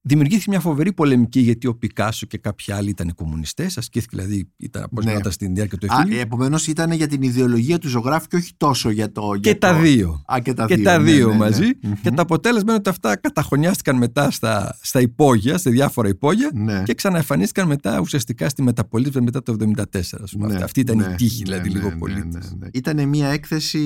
Δημιουργήθηκε 0.07 0.49
μια 0.49 0.59
φοβερή 0.59 0.93
πολεμική 0.93 1.39
γιατί 1.39 1.67
ο 1.67 1.75
Πικάσο 1.75 2.25
και 2.25 2.37
κάποιοι 2.37 2.73
άλλοι 2.73 2.89
ήταν 2.89 3.13
κομμουνιστές. 3.15 3.77
Ασκήθηκε 3.77 4.15
δηλαδή, 4.15 4.49
ήταν 4.57 4.83
αποσπασμένα 4.83 5.25
ναι. 5.25 5.31
στην 5.31 5.55
διάρκεια 5.55 5.77
του 5.77 5.87
εφήλιου. 5.89 6.19
Επομένως 6.19 6.67
ήταν 6.67 6.91
για 6.91 7.07
την 7.07 7.21
ιδεολογία 7.21 7.77
του 7.77 7.87
ζωγράφου 7.87 8.27
και 8.27 8.35
όχι 8.35 8.51
τόσο 8.57 8.89
για 8.89 9.11
το. 9.11 9.33
Για 9.33 9.51
και, 9.51 9.59
το... 9.59 9.67
Τα 9.67 9.73
δύο. 9.79 10.23
Α, 10.33 10.39
και 10.43 10.53
τα 10.53 10.65
και 10.65 10.75
δύο. 10.75 10.83
Τα 10.83 10.97
ναι, 10.97 11.11
δύο 11.11 11.27
ναι, 11.27 11.33
ναι, 11.33 11.39
μαζί. 11.39 11.75
Και 12.01 12.11
το 12.11 12.21
αποτέλεσμα 12.21 12.69
είναι 12.69 12.79
ότι 12.79 12.89
αυτά 12.89 13.17
καταχωνιάστηκαν 13.17 13.97
μετά 13.97 14.31
στα, 14.31 14.77
στα 14.81 15.01
υπόγεια, 15.01 15.57
σε 15.57 15.69
διάφορα 15.69 16.07
υπόγεια 16.07 16.51
Ναι. 16.53 16.83
και 16.83 16.93
ξαναεμφανίστηκαν 16.93 17.67
μετά 17.67 17.99
ουσιαστικά 17.99 18.49
στη 18.49 18.61
μεταπολίτευση 18.61 19.21
μετά 19.21 19.43
το 19.43 19.55
1974. 19.59 20.01
Ναι, 20.37 20.55
Αυτή 20.55 20.79
ήταν 20.79 20.97
ναι, 20.97 21.05
η 21.11 21.15
τύχη, 21.15 21.43
ναι, 21.43 21.43
δηλαδή, 21.43 21.69
ναι, 21.69 21.75
λίγο 21.75 21.89
ναι, 21.89 21.95
πολύ. 21.95 22.13
ναι, 22.13 22.39
ναι. 22.57 22.67
Ήταν 22.73 23.07
μια 23.07 23.27
έκθεση 23.27 23.79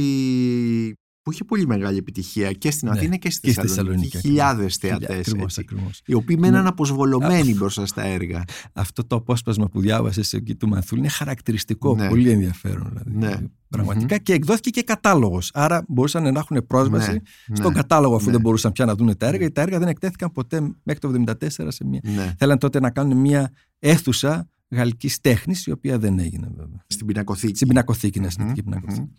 που 1.22 1.32
είχε 1.32 1.44
πολύ 1.44 1.68
μεγάλη 1.68 1.98
επιτυχία 1.98 2.52
και 2.52 2.72
στην 2.72 2.90
Ναι, 2.90 2.98
Αθήνα 2.98 3.16
και 3.16 3.30
στη 3.32 3.42
και 3.42 3.52
στη 3.52 3.62
Θεσσαλονίκη. 3.62 4.02
Θεσσαλονίκη, 4.10 4.28
Χιλιάδες 4.28 4.78
Χιλιά- 4.82 4.98
θεατές. 5.00 5.28
ακριβώς, 5.28 5.58
ακριβώς. 5.58 6.02
Οι 6.06 6.14
οποίοι 6.14 6.36
μέναν 6.40 6.62
Ναι. 6.64 6.68
αποσβολωμένοι 6.70 7.54
μπροστά 7.56 7.86
στα 7.86 8.04
έργα. 8.04 8.44
Αυτό 8.74 9.06
το 9.06 9.16
απόσπασμα 9.16 9.70
που 9.70 9.82
διάβασες 9.82 10.34
εκεί 10.34 10.56
του 10.56 10.68
Μανθούλη 10.68 11.02
είναι 11.02 11.10
χαρακτηριστικό, 11.10 11.96
Ναι. 11.96 12.08
πολύ 12.08 12.30
ενδιαφέρον. 12.30 13.02
Δηλαδή, 13.04 13.26
Ναι. 13.40 13.48
Πραγματικά 13.70 14.18
και 14.18 14.34
εκδόθηκε 14.34 14.70
και 14.70 14.82
κατάλογος. 14.82 15.52
Άρα 15.54 15.86
μπορούσαν 15.88 16.34
να 16.34 16.40
έχουν 16.40 16.66
πρόσβαση 16.68 17.12
Ναι, 17.48 17.56
στον 17.56 17.72
ναι, 17.72 17.78
κατάλογο 17.78 18.16
αφού 18.16 18.26
ναι. 18.26 18.32
δεν 18.32 18.42
μπορούσαν 18.42 18.72
πια 18.72 18.86
να 18.86 18.96
δουν 18.96 19.18
τα 19.18 19.26
έργα. 19.26 19.38
Γιατί 19.38 19.54
τα 19.54 19.62
έργα 19.62 19.80
δεν 19.80 19.88
εκτέθηκαν 19.88 20.32
ποτέ 20.32 20.60
μέχρι 20.84 21.02
το 21.02 21.10
1974 21.10 21.72
σε 21.72 21.86
μια. 21.86 22.00
Ναι. 22.04 22.34
Θέλαν 22.38 22.58
τότε 22.58 22.80
να 22.80 22.90
κάνουν 22.90 23.18
μια 23.18 23.52
αίθουσα 23.80 24.50
γαλλικής 24.70 25.20
τέχνης, 25.20 25.66
η 25.66 25.72
οποία 25.72 26.00
δεν 26.00 26.20
έγινε 26.20 26.48
βέβαια. 26.56 26.84
Στην 26.88 27.06
πινακοθήκη. 27.06 27.56
Στην 27.56 27.68
πινακοθήκη, 27.68 28.20
ναι, 28.20 28.26
Μμμ, 28.26 28.32
στην 28.32 28.44
Εθνική 28.44 28.64
πινακοθήκη. 28.64 29.02
μμμ. 29.02 29.10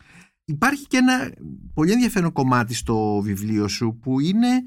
Υπάρχει 0.51 0.87
και 0.87 0.97
ένα 0.97 1.33
πολύ 1.75 1.93
ενδιαφέρον 1.93 2.33
κομμάτι 2.33 2.75
στο 2.75 3.21
βιβλίο 3.21 3.69
σου 3.69 3.99
που 4.03 4.21
είναι 4.21 4.63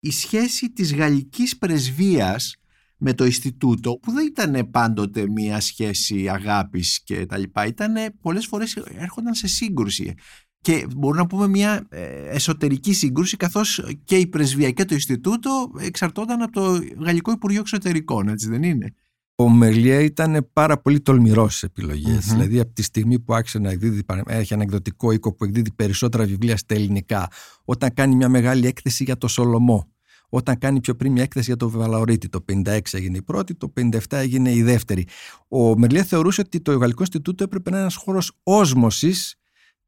η 0.00 0.10
σχέση 0.10 0.70
της 0.70 0.94
γαλλικής 0.94 1.58
πρεσβείας 1.58 2.56
με 2.96 3.14
το 3.14 3.24
Ινστιτούτο 3.24 3.98
που 4.02 4.12
δεν 4.12 4.26
ήταν 4.26 4.70
πάντοτε 4.70 5.28
μια 5.28 5.60
σχέση 5.60 6.28
αγάπης 6.28 7.02
και 7.04 7.26
τα 7.26 7.36
λοιπά. 7.36 7.66
Ήταν 7.66 7.94
πολλές 8.20 8.46
φορές 8.46 8.76
έρχονταν 8.76 9.34
σε 9.34 9.46
σύγκρουση. 9.46 10.14
Και 10.60 10.86
μπορούμε 10.96 11.20
να 11.20 11.26
πούμε 11.26 11.48
μια 11.48 11.86
ε, 11.90 12.28
εσωτερική 12.28 12.92
σύγκρουση 12.92 13.36
καθώς 13.36 13.84
και 14.04 14.16
η 14.16 14.26
πρεσβεία 14.26 14.70
και 14.70 14.84
το 14.84 14.94
Ινστιτούτο 14.94 15.72
εξαρτώνταν 15.78 16.42
από 16.42 16.52
το 16.52 16.80
Γαλλικό 16.98 17.30
Υπουργείο 17.30 17.60
Εξωτερικών, 17.60 18.28
έτσι 18.28 18.48
δεν 18.48 18.62
είναι; 18.62 18.94
Ο 19.40 19.48
Μερλιέ 19.48 20.02
ήταν 20.02 20.48
πάρα 20.52 20.80
πολύ 20.80 21.00
τολμηρός 21.00 21.50
στις 21.50 21.62
επιλογές. 21.62 22.26
Μμμ. 22.26 22.32
Δηλαδή, 22.32 22.60
από 22.60 22.72
τη 22.72 22.82
στιγμή 22.82 23.18
που 23.20 23.34
άρχισε 23.34 23.58
να 23.58 23.70
εκδίδει, 23.70 24.02
έχει 24.26 24.52
ένα 24.52 24.62
εκδοτικό 24.62 25.12
οίκο 25.12 25.34
που 25.34 25.44
εκδίδει 25.44 25.72
περισσότερα 25.72 26.24
βιβλία 26.24 26.56
στα 26.56 26.74
ελληνικά, 26.74 27.30
όταν 27.64 27.94
κάνει 27.94 28.14
μια 28.14 28.28
μεγάλη 28.28 28.66
έκθεση 28.66 29.04
για 29.04 29.16
το 29.16 29.28
Σολομό, 29.28 29.92
όταν 30.28 30.58
κάνει 30.58 30.80
πιο 30.80 30.94
πριν 30.94 31.12
μια 31.12 31.22
έκθεση 31.22 31.46
για 31.46 31.56
το 31.56 31.70
Βαλαωρίτη, 31.70 32.28
το 32.28 32.44
56 32.52 32.78
έγινε 32.90 33.16
η 33.16 33.22
πρώτη, 33.22 33.54
το 33.54 33.72
57 33.80 33.98
έγινε 34.08 34.52
η 34.52 34.62
δεύτερη. 34.62 35.06
Ο 35.48 35.78
Μερλιέ 35.78 36.04
θεωρούσε 36.04 36.40
ότι 36.40 36.60
το 36.60 36.76
Γαλλικό 36.76 37.00
Ινστιτούτο 37.00 37.44
έπρεπε 37.44 37.70
να 37.70 37.76
είναι 37.76 37.84
ένας 37.84 37.96
χώρος 38.02 38.32
όσμωσης 38.42 39.34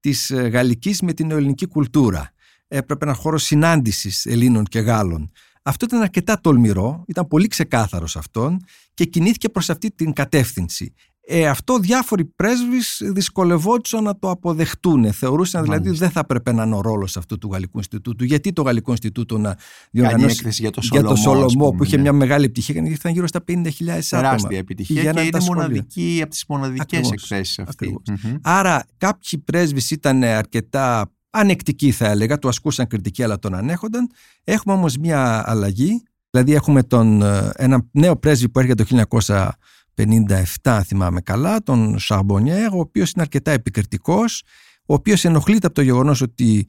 της 0.01 0.33
γαλλικής 0.33 1.01
με 1.01 1.13
την 1.13 1.31
ελληνική 1.31 1.67
κουλτούρα. 1.67 2.33
Έπρεπε 2.69 3.05
ένας 3.05 3.19
χώρος 3.19 3.43
συνάντησης 3.43 4.27
Ελλήνων 4.27 4.65
και 4.65 4.79
Γάλλων. 4.79 5.31
Αυτό 5.63 5.85
ήταν 5.85 6.01
αρκετά 6.01 6.41
τολμηρό, 6.41 7.05
ήταν 7.07 7.27
πολύ 7.27 7.47
ξεκάθαρος 7.47 8.11
σε 8.11 8.19
αυτόν 8.19 8.65
και 8.95 9.05
κινήθηκε 9.05 9.49
προς 9.49 9.71
αυτή 9.71 9.91
την 9.95 10.13
κατεύθυνση. 10.13 10.95
Ε, 11.33 11.47
αυτό 11.49 11.79
διάφοροι 11.79 12.25
πρέσβεις 12.25 13.03
δυσκολευόντουσαν 13.05 14.05
να 14.05 14.19
το 14.19 14.31
αποδεχτούν. 14.31 15.13
Θεωρούσαν 15.13 15.63
δηλαδή 15.63 15.83
Μάλιστα. 15.85 16.05
δεν 16.05 16.15
θα 16.15 16.21
έπρεπε 16.21 16.53
να 16.53 16.63
είναι 16.63 16.75
ο 16.75 16.81
ρόλος 16.81 17.17
αυτού 17.17 17.39
του 17.39 17.49
Γαλλικού 17.53 17.79
Ινστιτούτου. 17.79 18.25
Γιατί 18.25 18.53
το 18.53 18.63
Γαλλικό 18.63 18.91
Ινστιτούτο 18.91 19.39
να 19.39 19.49
Κάνει 19.49 19.59
διοργανώσει 19.91 20.37
έκθεση 20.39 20.63
για 20.63 20.71
το 20.71 20.81
για 20.83 20.91
Σολομό, 20.93 21.15
το 21.15 21.21
Σολομό 21.21 21.45
ας 21.45 21.53
πούμε, 21.53 21.77
που 21.77 21.85
είχε 21.85 21.97
ναι. 21.97 22.03
μια 22.03 22.13
μεγάλη 22.13 22.45
επιτυχία, 22.45 22.75
γιατί 22.75 22.93
ήταν 22.93 23.13
γύρω 23.13 23.27
στα 23.27 23.41
50.000 23.49 23.55
άτομα. 23.55 24.03
τεράστια 24.09 24.59
επιτυχία 24.59 24.95
Πηγαίναν 24.95 25.15
και 25.25 25.31
τα 25.31 25.39
είναι 25.39 25.41
σχολεία. 25.41 25.63
μοναδική 25.63 26.19
από 26.23 26.31
τις 26.31 26.45
μοναδικές 26.49 26.83
Ακριβώς, 26.83 27.11
εκθέσεις 27.11 27.59
αυτής. 27.59 27.75
ακριβώς. 27.75 28.03
Μμμ. 28.25 28.37
Άρα 28.43 28.85
κάποιοι 28.97 29.39
πρέσβεις 29.39 29.91
ήταν 29.91 30.23
αρκετά 30.23 31.13
ανεκτικοί 31.31 31.91
θα 31.91 32.09
έλεγα, 32.09 32.39
του 32.39 32.49
ασκούσαν 32.49 32.87
κριτική 32.87 33.23
αλλά 33.23 33.39
τον 33.39 33.55
ανέχονταν. 33.55 34.11
Έχουμε 34.45 34.75
όμως 34.75 34.97
μια 34.97 35.51
αλλαγή, 35.51 36.03
δηλαδή 36.31 36.55
έχουμε 36.55 36.83
τον, 36.83 37.23
ε, 37.23 37.51
ένα 37.57 37.89
νέο 37.91 38.17
πρέσβη 38.17 38.49
που 38.49 38.59
έρχεται 38.59 38.85
το 38.85 38.89
1957 40.63 40.81
θυμάμαι 40.85 41.21
καλά, 41.21 41.63
τον 41.63 41.99
Σαρμπονιέρ, 41.99 42.73
ο 42.73 42.79
οποίος 42.79 43.11
είναι 43.11 43.23
αρκετά 43.23 43.51
επικριτικός, 43.51 44.43
ο 44.87 44.95
οποίος 44.95 45.25
ενοχλείται 45.25 45.67
από 45.67 45.75
το 45.75 45.83
γεγονός 45.83 46.21
ότι 46.21 46.67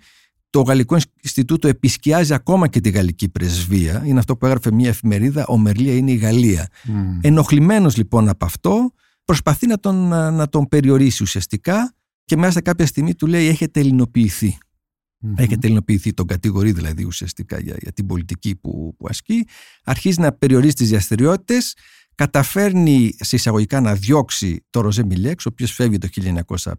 το 0.49 0.61
Γαλλικό 0.61 0.97
Ινστιτούτο 1.21 1.67
επισκιάζει 1.67 2.33
ακόμα 2.33 2.67
και 2.67 2.79
τη 2.79 2.89
γαλλική 2.89 3.29
πρεσβεία. 3.29 4.03
Είναι 4.05 4.19
αυτό 4.19 4.37
που 4.37 4.45
έγραφε 4.45 4.71
μια 4.71 4.89
εφημερίδα, 4.89 5.45
ο 5.47 5.57
Μερλία 5.57 5.95
είναι 5.95 6.11
η 6.11 6.15
Γαλλία. 6.15 6.67
Μμ. 6.83 7.19
Ενοχλημένος 7.21 7.97
λοιπόν 7.97 8.29
από 8.29 8.45
αυτό, 8.45 8.91
προσπαθεί 9.25 9.67
να 9.67 9.79
τον, 9.79 10.07
να 10.07 10.49
τον 10.49 10.67
περιορίσει 10.67 11.23
ουσιαστικά 11.23 11.95
και 12.25 12.37
μέσα 12.37 12.61
κάποια 12.61 12.85
στιγμή 12.85 13.15
του 13.15 13.27
λέει 13.27 13.47
έχετε 13.47 13.79
ελληνοποιηθεί. 13.79 14.57
Μμμ. 15.21 15.33
Έχετε 15.37 15.67
ελληνοποιηθεί, 15.67 16.13
τον 16.13 16.27
κατηγορεί 16.27 16.71
δηλαδή 16.71 17.03
ουσιαστικά 17.03 17.59
για, 17.59 17.75
για 17.79 17.91
την 17.91 18.05
πολιτική 18.05 18.55
που, 18.55 18.95
που 18.97 19.05
ασκεί. 19.09 19.47
Αρχίζει 19.83 20.19
να 20.19 20.31
περιορίζει 20.31 20.73
τις 20.73 20.89
δραστηριότητε, 20.89 21.57
καταφέρνει 22.15 23.15
σε 23.19 23.35
εισαγωγικά 23.35 23.81
να 23.81 23.95
διώξει 23.95 24.65
το 24.69 24.81
Ροζέ 24.81 25.03
Μιλέξ, 25.03 25.45
ο 25.45 25.49
οποίος 25.51 25.71
φεύγει 25.71 25.97
το 25.97 26.07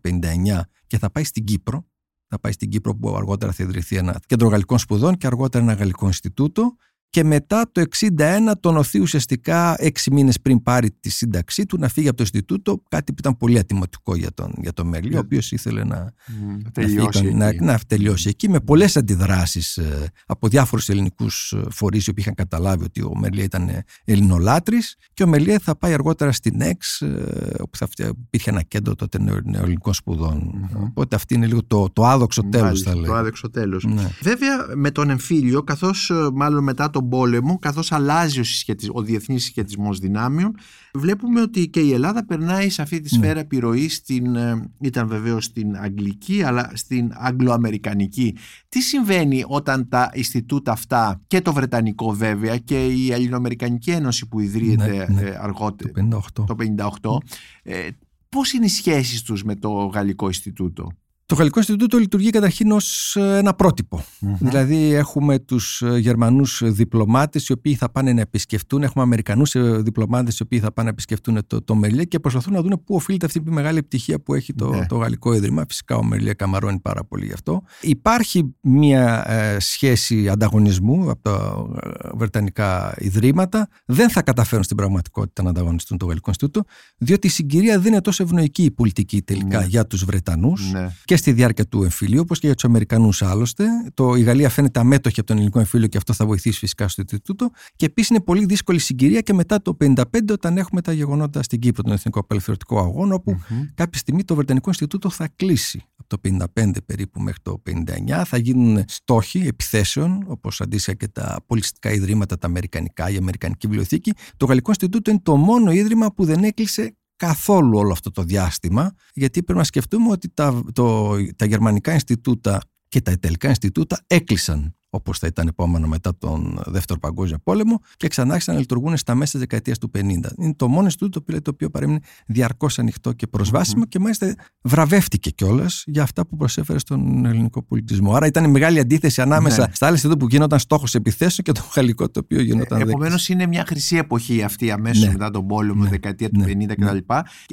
1959 0.05 0.61
και 0.87 0.99
θα 0.99 1.11
πάει 1.11 1.25
στην 1.25 1.45
Κύπρο. 1.45 1.87
Θα 2.29 2.41
πάει 2.41 2.53
στην 2.53 2.69
Κύπρο 2.69 2.97
που 2.97 3.17
αργότερα 3.17 3.53
θα 3.53 3.63
ιδρυθεί 3.63 3.97
ένα 3.97 4.21
κέντρο 4.27 4.49
γαλλικών 4.49 4.79
σπουδών 4.79 5.17
και 5.17 5.27
αργότερα 5.27 5.65
ένα 5.65 5.73
γαλλικό 5.73 6.07
Ινστιτούτο. 6.07 6.77
Και 7.13 7.25
μετά 7.25 7.69
το 7.73 7.83
1961 8.19 8.53
τον 8.61 8.77
οθεί 8.77 9.01
ουσιαστικά 9.01 9.75
έξι 9.79 10.13
μήνες 10.13 10.41
πριν 10.41 10.63
πάρει 10.63 10.91
τη 11.01 11.11
σύνταξή 11.11 11.67
του 11.67 11.77
να 11.79 11.89
φύγει 11.89 12.09
από 12.09 12.17
το 12.17 12.23
Ινστιτούτο, 12.23 12.83
κάτι 12.89 13.13
που 13.13 13.19
ήταν 13.19 13.37
πολύ 13.37 13.59
ατιμωτικό 13.59 14.17
για 14.17 14.33
τον, 14.35 14.53
για 14.61 14.73
τον 14.73 14.87
Μέρλι, 14.87 15.07
ο 15.09 15.11
Για- 15.11 15.21
οποίος 15.21 15.53
ήθελε 15.53 15.85
να, 15.85 16.13
Μμ. 16.27 16.57
να, 16.65 16.71
Τελειώσει 16.71 17.19
φύγει, 17.23 17.35
να, 17.35 17.47
εκεί. 17.47 17.65
να 17.65 17.79
τελειώσει 17.87 18.29
εκεί 18.29 18.49
με 18.49 18.61
πολλές 18.61 18.97
αντιδράσεις 18.97 19.77
ε, 19.77 20.11
από 20.27 20.49
διάφορους 20.49 20.89
ελληνικούς 20.89 21.53
ε, 21.53 21.63
φορείς 21.71 22.07
οι 22.07 22.11
οποίοι 22.11 22.25
είχαν 22.27 22.35
καταλάβει 22.47 22.85
ότι 22.85 23.03
ο 23.03 23.13
Μελιέ 23.19 23.45
ήταν 23.45 23.69
ε, 23.69 23.85
ελληνολάτρης 24.05 24.97
και 25.15 25.23
ο 25.23 25.27
Μελιέ 25.27 25.59
θα 25.59 25.77
πάει 25.77 25.93
αργότερα 25.93 26.33
στην 26.33 26.61
ΕΞ 26.61 27.01
ε, 27.01 27.55
όπου 27.61 27.77
θα 27.77 27.87
φτια- 27.87 28.13
υπήρχε 28.27 28.51
ένα 28.51 28.63
κέντρο 28.63 28.95
τότε 28.95 29.19
νεο- 29.19 29.41
νεοελληνικών 29.45 29.95
σπουδών. 29.95 30.51
Μμμ. 30.73 30.83
Οπότε 30.85 31.17
αυτή 31.17 31.35
είναι 31.35 31.47
λίγο 31.47 31.65
το, 31.65 31.89
το 31.93 32.07
άδοξο 32.07 32.43
τέλος 32.43 32.67
Μάλιστα, 32.67 32.91
θα 32.91 32.95
Το 32.97 33.01
λέγαμε. 33.03 33.19
άδεξο 33.21 33.51
τέλος. 33.51 33.85
Ναι. 33.85 34.09
Βέβαια 34.23 34.67
με 34.75 34.91
τον 34.91 35.11
εμφύλιο, 35.11 35.63
καθώς 35.63 36.11
ε, 36.11 36.29
μάλλον 36.33 36.63
μετά 36.65 36.91
τον 37.03 37.11
πόλεμο, 37.11 37.59
καθώς 37.59 37.93
αλλάζει 37.93 38.41
ο, 38.41 38.45
συσχετισ- 38.45 38.91
ο 38.95 39.03
διεθνής 39.03 39.43
συσχετισμός 39.43 39.99
δυνάμεων, 39.99 40.55
βλέπουμε 40.95 41.41
ότι 41.41 41.69
και 41.69 41.81
η 41.81 41.93
Ελλάδα 41.93 42.25
περνάει 42.27 42.69
σε 42.69 42.83
αυτή 42.83 43.01
τη 43.01 43.17
Ναι. 43.17 43.23
σφαίρα 43.23 43.41
επιρροή 43.41 43.89
στην, 43.89 44.37
ε, 44.37 44.71
ήταν 44.81 45.09
βεβαίως 45.09 45.45
στην 45.45 45.77
αγγλική, 45.77 46.43
αλλά 46.43 46.71
στην 46.75 47.13
αγγλοαμερικανική. 47.15 48.37
Τι 48.69 48.81
συμβαίνει 48.81 49.45
όταν 49.47 49.89
τα 49.89 50.11
Ινστιτούτα 50.15 50.73
αυτά 50.73 51.21
και 51.27 51.41
το 51.41 51.53
Βρετανικό 51.53 52.13
βέβαια 52.13 52.57
και 52.59 52.87
η 52.87 53.13
Ελληνοαμερικανική 53.13 53.91
Ένωση 53.91 54.27
που 54.29 54.41
ιδρύεται 54.41 55.07
Ναι, 55.09 55.21
ναι. 55.21 55.29
ε, 55.29 55.39
αργότερα, 55.41 55.91
Το 55.93 56.01
58. 56.01 56.45
το 56.47 56.55
58, 56.55 57.19
ε, 57.63 57.89
πώς 58.29 58.53
είναι 58.53 58.65
οι 58.65 58.69
σχέσεις 58.69 59.23
τους 59.23 59.45
με 59.45 59.55
το 59.57 59.71
Γαλλικό 59.73 60.27
Ινστιτούτο; 60.27 60.93
Το 61.33 61.39
Γαλλικό 61.39 61.59
Ινστιτούτο 61.59 61.99
λειτουργεί 61.99 62.31
καταρχήν 62.31 62.71
ως 62.73 63.17
ε, 63.17 63.37
ένα 63.39 63.55
πρότυπο. 63.55 64.05
Δηλαδή 64.39 64.93
έχουμε 64.93 65.39
τους 65.39 65.83
ε, 65.83 65.99
Γερμανούς 65.99 66.63
διπλωμάτες 66.65 67.49
οι 67.49 67.53
οποίοι 67.53 67.75
θα 67.75 67.91
πάνε 67.91 68.13
να 68.13 68.21
επισκεφτούν, 68.21 68.83
έχουμε 68.83 69.05
Αμερικανούς 69.05 69.55
ε, 69.55 69.61
διπλωμάτες 69.61 70.39
οι 70.39 70.43
οποίοι 70.43 70.59
θα 70.59 70.73
πάνε 70.73 70.87
να 70.89 70.93
επισκεφτούν 70.93 71.39
το, 71.47 71.63
το 71.63 71.75
Μελιέ 71.75 72.05
και 72.05 72.19
προσπαθούν 72.19 72.53
να 72.53 72.63
δουν 72.63 72.83
πού 72.85 72.95
οφείλεται 72.95 73.27
αυτή 73.27 73.39
η 73.39 73.51
μεγάλη 73.51 73.79
επιτυχία 73.79 74.21
που 74.21 74.35
έχει 74.35 74.55
το, 74.55 74.69
Ναι. 74.71 74.87
το 74.87 74.97
Γαλλικό 74.97 75.35
Ίδρυμα. 75.35 75.65
Φυσικά 75.69 75.97
ο 75.97 76.03
Μελιέ 76.05 76.33
καμαρώνει 76.33 76.79
πάρα 76.81 77.05
πολύ 77.05 77.27
γι' 77.27 77.33
αυτό. 77.33 77.63
Υπάρχει 77.81 78.55
μια 78.61 79.25
ε, 79.31 79.57
σχέση 79.61 80.29
ανταγωνισμού 80.29 81.11
από 81.11 81.23
τα 81.23 81.65
ε, 82.05 82.09
Βρετανικά 82.15 82.95
Ιδρύματα. 82.99 83.69
Δεν 83.85 84.11
θα 84.11 84.23
καταφέρουν 84.23 84.65
στην 84.65 84.77
πραγματικότητα 84.77 85.43
να 85.43 85.51
ανταγωνιστούν 85.51 85.99
το 85.99 86.07
Γαλλικό 86.07 86.29
Ινστιτούτο, 86.29 86.65
διότι 86.99 87.27
η 87.27 87.31
συγκυρία 87.31 87.79
δεν 87.79 87.93
είναι 87.93 88.01
τόσο 88.01 88.23
ευνοϊκή 88.23 88.63
η 88.65 88.71
πολιτική 88.71 89.23
τελικά 89.23 89.59
Ναι. 89.59 89.67
για 89.67 89.87
τους 89.87 90.05
Βρετανούς 90.05 90.71
Ναι. 90.73 90.91
και 91.05 91.17
στη 91.23 91.33
διάρκεια 91.33 91.67
του 91.67 91.83
εμφυλίου, 91.83 92.21
όπως 92.21 92.39
και 92.39 92.47
για 92.47 92.55
τους 92.55 92.65
Αμερικανούς 92.65 93.23
άλλωστε. 93.23 93.65
Το, 93.95 94.15
η 94.15 94.23
Γαλλία 94.23 94.49
φαίνεται 94.49 94.81
αμέτωχη 94.81 95.19
από 95.19 95.29
τον 95.29 95.37
ελληνικό 95.37 95.59
εμφύλιο 95.59 95.87
και 95.87 95.97
αυτό 95.97 96.13
θα 96.13 96.27
βοηθήσει 96.27 96.59
φυσικά 96.59 96.89
στο 96.89 97.01
Ινστιτούτο. 97.01 97.51
Και 97.77 97.87
επίσης 97.87 98.11
είναι 98.11 98.21
πολύ 98.21 98.45
δύσκολη 98.45 98.79
συγκυρία 98.79 99.21
και 99.21 99.33
μετά 99.33 99.63
το 99.63 99.77
1955, 99.81 100.05
όταν 100.31 100.57
έχουμε 100.59 100.81
τα 100.81 100.93
γεγονότα 100.93 101.43
στην 101.43 101.59
Κύπρο, 101.59 101.83
τον 101.83 101.93
Εθνικό 101.93 102.19
Απελευθερωτικό 102.19 102.79
Αγώνα, 102.79 103.15
όπου 103.15 103.31
Μμμ. 103.31 103.63
κάποια 103.75 104.01
στιγμή 104.01 104.25
το 104.25 104.35
Βρετανικό 104.35 104.69
Ινστιτούτο 104.69 105.11
θα 105.11 105.29
κλείσει. 105.37 105.83
Από 105.97 106.21
το 106.21 106.47
55 106.55 106.71
περίπου 106.87 107.21
μέχρι 107.21 107.41
το 107.43 107.63
59 107.71 108.23
θα 108.25 108.37
γίνουν 108.37 108.85
στόχοι 108.87 109.47
επιθέσεων, 109.47 110.25
όπως 110.27 110.61
αντίστοιχα 110.61 110.97
και 110.97 111.09
τα 111.09 111.45
πολιτιστικά 111.47 111.93
ιδρύματα, 111.93 112.39
τα 112.39 112.47
αμερικανικά, 112.47 113.11
η 113.11 113.17
Αμερικανική 113.17 113.67
Βιβλιοθήκη. 113.67 114.13
Το 114.37 114.47
Γαλλικό 114.47 114.71
Ινστιτούτο 114.71 115.11
είναι 115.11 115.21
το 115.23 115.37
μόνο 115.37 115.71
ίδρυμα 115.71 116.13
που 116.13 116.25
δεν 116.25 116.45
έκλεισε 116.45 116.97
καθόλου 117.27 117.79
όλο 117.79 117.93
αυτό 117.93 118.11
το 118.11 118.23
διάστημα, 118.23 118.95
γιατί 119.15 119.43
πρέπει 119.43 119.59
να 119.59 119.65
σκεφτούμε 119.65 120.11
ότι 120.11 120.29
τα, 120.29 120.63
το, 120.73 121.17
τα 121.37 121.45
γερμανικά 121.45 121.93
Ινστιτούτα 121.93 122.61
και 122.89 123.01
τα 123.01 123.11
ιταλικά 123.11 123.49
Ινστιτούτα 123.49 124.05
έκλεισαν 124.07 124.77
όπως 124.95 125.19
θα 125.19 125.27
ήταν 125.27 125.47
επόμενο 125.47 125.87
μετά 125.87 126.17
τον 126.19 126.63
Δεύτερο 126.67 126.99
Παγκόσμιο 126.99 127.39
Πόλεμο, 127.43 127.81
και 127.97 128.09
ξανά 128.09 128.33
άρχισαν 128.33 128.55
να 128.55 128.61
λειτουργούν 128.61 128.97
στα 128.97 129.15
μέσα 129.15 129.31
της 129.31 129.41
δεκαετίας 129.41 129.79
του 129.79 129.91
50. 129.95 130.01
Είναι 130.39 130.55
το 130.57 130.69
μόνο 130.69 130.85
Ινστιτούτο 130.85 131.11
το 131.11 131.25
οποίο, 131.29 131.43
το 131.43 131.51
οποίο 131.51 131.71
παρέμεινε 131.71 132.01
διαρκώς 132.27 132.79
ανοιχτό 132.79 133.13
και 133.13 133.27
προσβάσιμο 133.27 133.85
και 133.85 133.99
μάλιστα 133.99 134.35
βραβεύτηκε 134.63 135.31
κιόλας 135.31 135.85
για 135.87 136.03
αυτά 136.03 136.27
που 136.27 136.37
προσέφερε 136.37 136.79
στον 136.79 137.25
ελληνικό 137.25 137.63
πολιτισμό. 137.63 138.15
Άρα 138.15 138.27
ήταν 138.27 138.51
μεγάλη 138.51 138.79
αντίθεση 138.79 139.21
ανάμεσα 139.21 139.67
ναι. 139.67 139.75
στα 139.75 139.87
άλλα 139.87 139.95
Ινστιτούτα 139.95 140.21
που 140.21 140.27
γίνονταν 140.31 140.59
στόχος 140.59 140.95
επιθέσεων 140.95 141.45
και 141.45 141.53
το 141.53 141.63
γαλλικό 141.77 142.11
το 142.11 142.21
οποίο 142.23 142.41
γινόταν. 142.41 142.81
Ε, 142.81 142.83
Επομένως 142.83 143.29
είναι 143.29 143.47
μια 143.47 143.65
χρυσή 143.67 143.97
εποχή 143.97 144.43
αυτή 144.43 144.71
αμέσως 144.71 145.05
ναι. 145.05 145.13
μετά 145.13 145.31
τον 145.31 145.47
πόλεμο, 145.47 145.83
ναι. 145.83 145.89
δεκαετία 145.89 146.31
του 146.31 146.45
50 146.47 146.67
κτλ. 146.67 146.85
Ναι. 146.85 147.01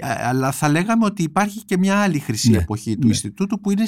Αλλά 0.02 0.52
θα 0.52 0.70
λέγαμε 0.70 1.06
ότι 1.06 1.24
υπάρχει 1.24 1.66
και 1.66 1.78
μια 1.78 1.98
άλλη 1.98 2.20
χρυσή 2.20 2.50
ναι. 2.50 2.58
εποχή 2.58 2.98
του 2.98 3.08
Ινστιτούτου 3.08 3.60
που 3.60 3.72
είναι 3.72 3.84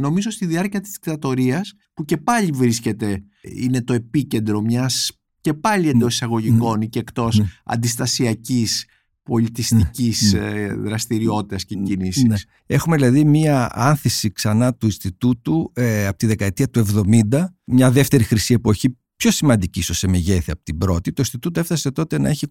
νομίζω 0.00 0.30
στη 0.30 0.46
διάρκεια 0.46 0.80
της 0.80 0.90
δικτατορίας 0.90 1.72
που 1.94 2.04
και 2.04 2.16
πάλι 2.16 2.50
βρίσκεται, 2.50 3.22
είναι 3.42 3.82
το 3.82 3.92
επίκεντρο 3.92 4.60
μιας 4.60 5.10
και 5.40 5.54
πάλι 5.54 5.88
εντός 5.88 6.14
εισαγωγικών 6.14 6.80
ή 6.80 6.88
και 6.88 6.98
εκτός 6.98 7.42
αντιστασιακής 7.64 8.86
πολιτιστικής 9.22 10.32
ναι. 10.32 10.74
δραστηριότητας 10.74 11.64
και 11.64 11.74
κινήσεις. 11.74 12.24
Ναι. 12.24 12.36
Έχουμε 12.66 12.96
δηλαδή 12.96 13.24
μία 13.24 13.70
άνθηση 13.72 14.32
ξανά 14.32 14.74
του 14.74 14.86
Ινστιτούτου 14.86 15.72
ε, 15.74 16.06
από 16.06 16.18
τη 16.18 16.26
δεκαετία 16.26 16.68
του 16.68 16.86
70, 17.30 17.44
μια 17.64 17.90
δεύτερη 17.90 18.24
χρυσή 18.24 18.54
εποχή 18.54 18.96
πιο 19.16 19.30
σημαντική 19.30 19.78
ίσως 19.78 19.98
σε 19.98 20.08
μεγέθη 20.08 20.50
από 20.50 20.62
την 20.62 20.78
πρώτη. 20.78 21.12
Το 21.12 21.22
Ινστιτούτο 21.22 21.60
έφτασε 21.60 21.90
τότε 21.90 22.18
να 22.18 22.28
έχει 22.28 22.46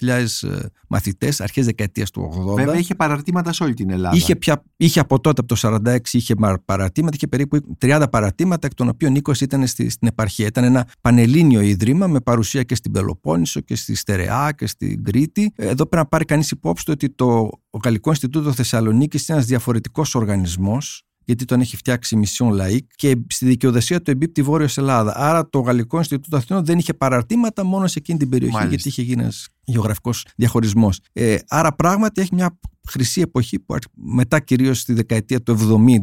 28.000 0.00 0.24
μαθητές, 0.88 1.40
αρχές 1.40 1.64
δεκαετίας 1.64 2.10
του 2.10 2.46
80. 2.52 2.54
Βέβαια 2.54 2.78
είχε 2.78 2.94
παραρτήματα 2.94 3.52
σε 3.52 3.62
όλη 3.62 3.74
την 3.74 3.90
Ελλάδα. 3.90 4.16
Είχε, 4.16 4.36
πια, 4.36 4.62
είχε 4.76 5.00
από 5.00 5.20
τότε, 5.20 5.40
από 5.40 5.54
το 5.54 5.80
46, 5.86 5.96
είχε 6.12 6.34
παραρτήματα, 6.64 7.16
είχε 7.16 7.26
περίπου 7.26 7.76
30 7.80 8.04
παραρτήματα, 8.10 8.66
εκ 8.66 8.74
των 8.74 8.88
οποίων 8.88 9.16
20 9.22 9.40
ήταν 9.40 9.66
στη, 9.66 9.88
στην 9.90 10.08
επαρχία. 10.08 10.46
Ήταν 10.46 10.64
ένα 10.64 10.88
πανελλήνιο 11.00 11.60
ίδρυμα 11.60 12.06
με 12.06 12.20
παρουσία 12.20 12.62
και 12.62 12.74
στην 12.74 12.92
Πελοπόννησο 12.92 13.60
και 13.60 13.76
στη 13.76 13.94
Στερεά 13.94 14.52
και 14.52 14.66
στην 14.66 15.04
Κρήτη. 15.04 15.52
Εδώ 15.56 15.74
πρέπει 15.74 15.96
να 15.96 16.06
πάρει 16.06 16.24
κανείς 16.24 16.50
υπόψη 16.50 16.84
το 16.84 16.92
ότι 16.92 17.10
το 17.10 17.50
Γαλλικό 17.84 18.10
Ινστιτούτο 18.10 18.52
Θεσσαλονίκης 18.52 19.28
είναι 19.28 19.36
ένας 19.36 19.48
διαφορετικός 19.48 20.14
οργανισμός 20.14 21.05
γιατί 21.26 21.44
τον 21.44 21.60
έχει 21.60 21.76
φτιάξει 21.76 22.14
η 22.14 22.18
Μισιόν 22.18 22.52
Λαϊκ 22.52 22.84
και 22.96 23.16
στη 23.28 23.46
δικαιοδοσία 23.46 24.02
του 24.02 24.10
εμπίπτει 24.10 24.42
Βόρειος 24.42 24.78
Ελλάδα. 24.78 25.12
Άρα 25.16 25.48
το 25.48 25.60
Γαλλικό 25.60 25.96
Ινστιτούτο 25.98 26.36
Αθηνών 26.36 26.64
δεν 26.64 26.78
είχε 26.78 26.94
παραρτήματα 26.94 27.64
μόνο 27.64 27.86
σε 27.86 27.98
εκείνη 27.98 28.18
την 28.18 28.28
περιοχή, 28.28 28.54
Μάλιστα. 28.54 28.74
γιατί 28.74 28.88
είχε 28.88 29.02
γίνει 29.02 29.22
ένας 29.22 29.48
γεωγραφικός 29.64 30.26
διαχωρισμός. 30.36 31.00
Ε, 31.12 31.36
άρα 31.48 31.74
πράγματι 31.74 32.20
έχει 32.20 32.34
μια 32.34 32.58
χρυσή 32.88 33.20
εποχή 33.20 33.58
που 33.58 33.76
μετά 33.94 34.40
κυρίως 34.40 34.80
στη 34.80 34.92
δεκαετία 34.92 35.42
του 35.42 35.56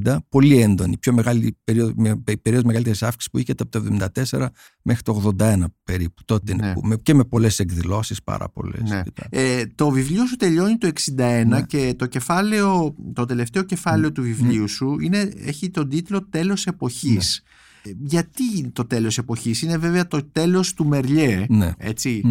70, 0.05 0.17
πολύ 0.29 0.61
έντονη, 0.61 0.97
πιο 0.97 1.13
μεγάλη 1.13 1.57
περίοδο, 1.63 1.93
περίοδος 2.23 2.63
μεγαλύτερης 2.63 3.03
αύξησης 3.03 3.31
που 3.31 3.37
είχε 3.37 3.51
από 3.51 3.69
το 3.69 3.83
74 4.31 4.47
μέχρι 4.81 5.01
το 5.01 5.33
81 5.39 5.63
περίπου. 5.83 6.21
Τότε 6.25 6.53
ναι. 6.53 6.95
και 6.95 7.13
με 7.13 7.23
πολλές 7.23 7.59
εκδηλώσεις, 7.59 8.23
πάρα 8.23 8.49
πολλές. 8.49 8.89
Ναι. 8.89 9.01
Ε, 9.29 9.65
το 9.75 9.89
βιβλίο 9.89 10.27
σου 10.27 10.35
τελειώνει 10.35 10.77
το 10.77 10.91
61 11.17 11.43
ναι. 11.47 11.61
και 11.61 11.93
το, 11.97 12.05
κεφάλαιο, 12.05 12.95
το 13.13 13.25
τελευταίο 13.25 13.63
κεφάλαιο 13.63 14.11
του 14.11 14.21
βιβλίου 14.21 14.67
σου 14.67 14.99
είναι, 14.99 15.31
έχει 15.35 15.69
τον 15.69 15.89
τίτλο 15.89 16.27
Τέλος 16.29 16.65
εποχής. 16.65 17.43
Ε, 17.83 17.91
γιατί 17.99 18.69
το 18.73 18.85
τέλος 18.85 19.17
εποχής; 19.17 19.61
Είναι 19.61 19.77
βέβαια 19.77 20.07
το 20.07 20.23
τέλος 20.31 20.73
του 20.73 20.85
Μερλιέ, 20.85 21.45
έτσι. 21.77 22.21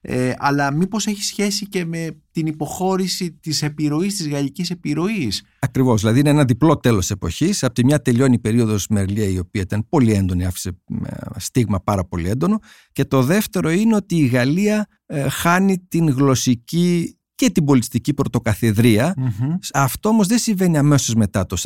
Ε, 0.00 0.32
αλλά 0.38 0.72
μήπως 0.72 1.06
έχει 1.06 1.22
σχέση 1.22 1.66
και 1.66 1.84
με 1.84 2.16
την 2.38 2.46
υποχώρηση 2.46 3.32
της 3.32 3.62
επιρροής, 3.62 4.16
της 4.16 4.28
γαλλικής 4.28 4.70
επιρροής. 4.70 5.42
Ακριβώς, 5.58 6.00
δηλαδή 6.00 6.20
είναι 6.20 6.30
ένα 6.30 6.44
διπλό 6.44 6.76
τέλος 6.76 7.10
εποχής. 7.10 7.62
Από 7.62 7.74
τη 7.74 7.84
μια 7.84 8.02
τελειώνει 8.02 8.34
η 8.34 8.38
περίοδος 8.38 8.86
Μερλιέ 8.88 9.24
η 9.24 9.38
οποία 9.38 9.60
ήταν 9.60 9.88
πολύ 9.88 10.12
έντονη, 10.12 10.46
άφησε 10.46 10.78
στίγμα 11.36 11.80
πάρα 11.80 12.04
πολύ 12.04 12.28
έντονο 12.28 12.58
και 12.92 13.04
το 13.04 13.22
δεύτερο 13.22 13.70
είναι 13.70 13.94
ότι 13.94 14.16
η 14.16 14.26
Γαλλία 14.26 14.86
ε, 15.06 15.28
χάνει 15.28 15.78
την 15.78 16.08
γλωσσική 16.08 17.18
και 17.34 17.50
την 17.50 17.64
πολιτιστική 17.64 18.14
Αυτό 19.72 20.08
όμως 20.08 20.26
δεν 20.26 20.38
συμβαίνει 20.38 20.78
αμέσως 20.78 21.14
μετά 21.14 21.46
το 21.46 21.56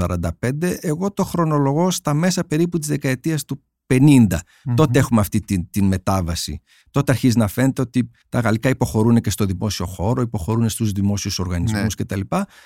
1945. 0.40 0.76
Εγώ 0.80 1.12
το 1.12 1.24
χρονολογώ 1.24 1.90
στα 1.90 2.14
μέσα 2.14 2.44
περίπου 2.44 2.78
της 2.78 2.88
δεκαετίας 2.88 3.44
του 3.44 3.62
50. 3.86 4.26
Τότε 4.74 4.98
έχουμε 4.98 5.20
αυτή 5.20 5.40
την, 5.40 5.70
την 5.70 5.84
μετάβαση. 5.84 6.60
Τότε 6.92 7.12
αρχίζει 7.12 7.38
να 7.38 7.48
φαίνεται 7.48 7.80
ότι 7.80 8.10
τα 8.28 8.40
γαλλικά 8.40 8.68
υποχωρούν 8.68 9.20
και 9.20 9.30
στο 9.30 9.44
δημόσιο 9.44 9.86
χώρο, 9.86 10.22
υποχωρούν 10.22 10.68
στους 10.68 10.92
δημόσιους 10.92 11.38
οργανισμούς 11.38 11.94
ναι. 11.98 12.04
κτλ. 12.04 12.20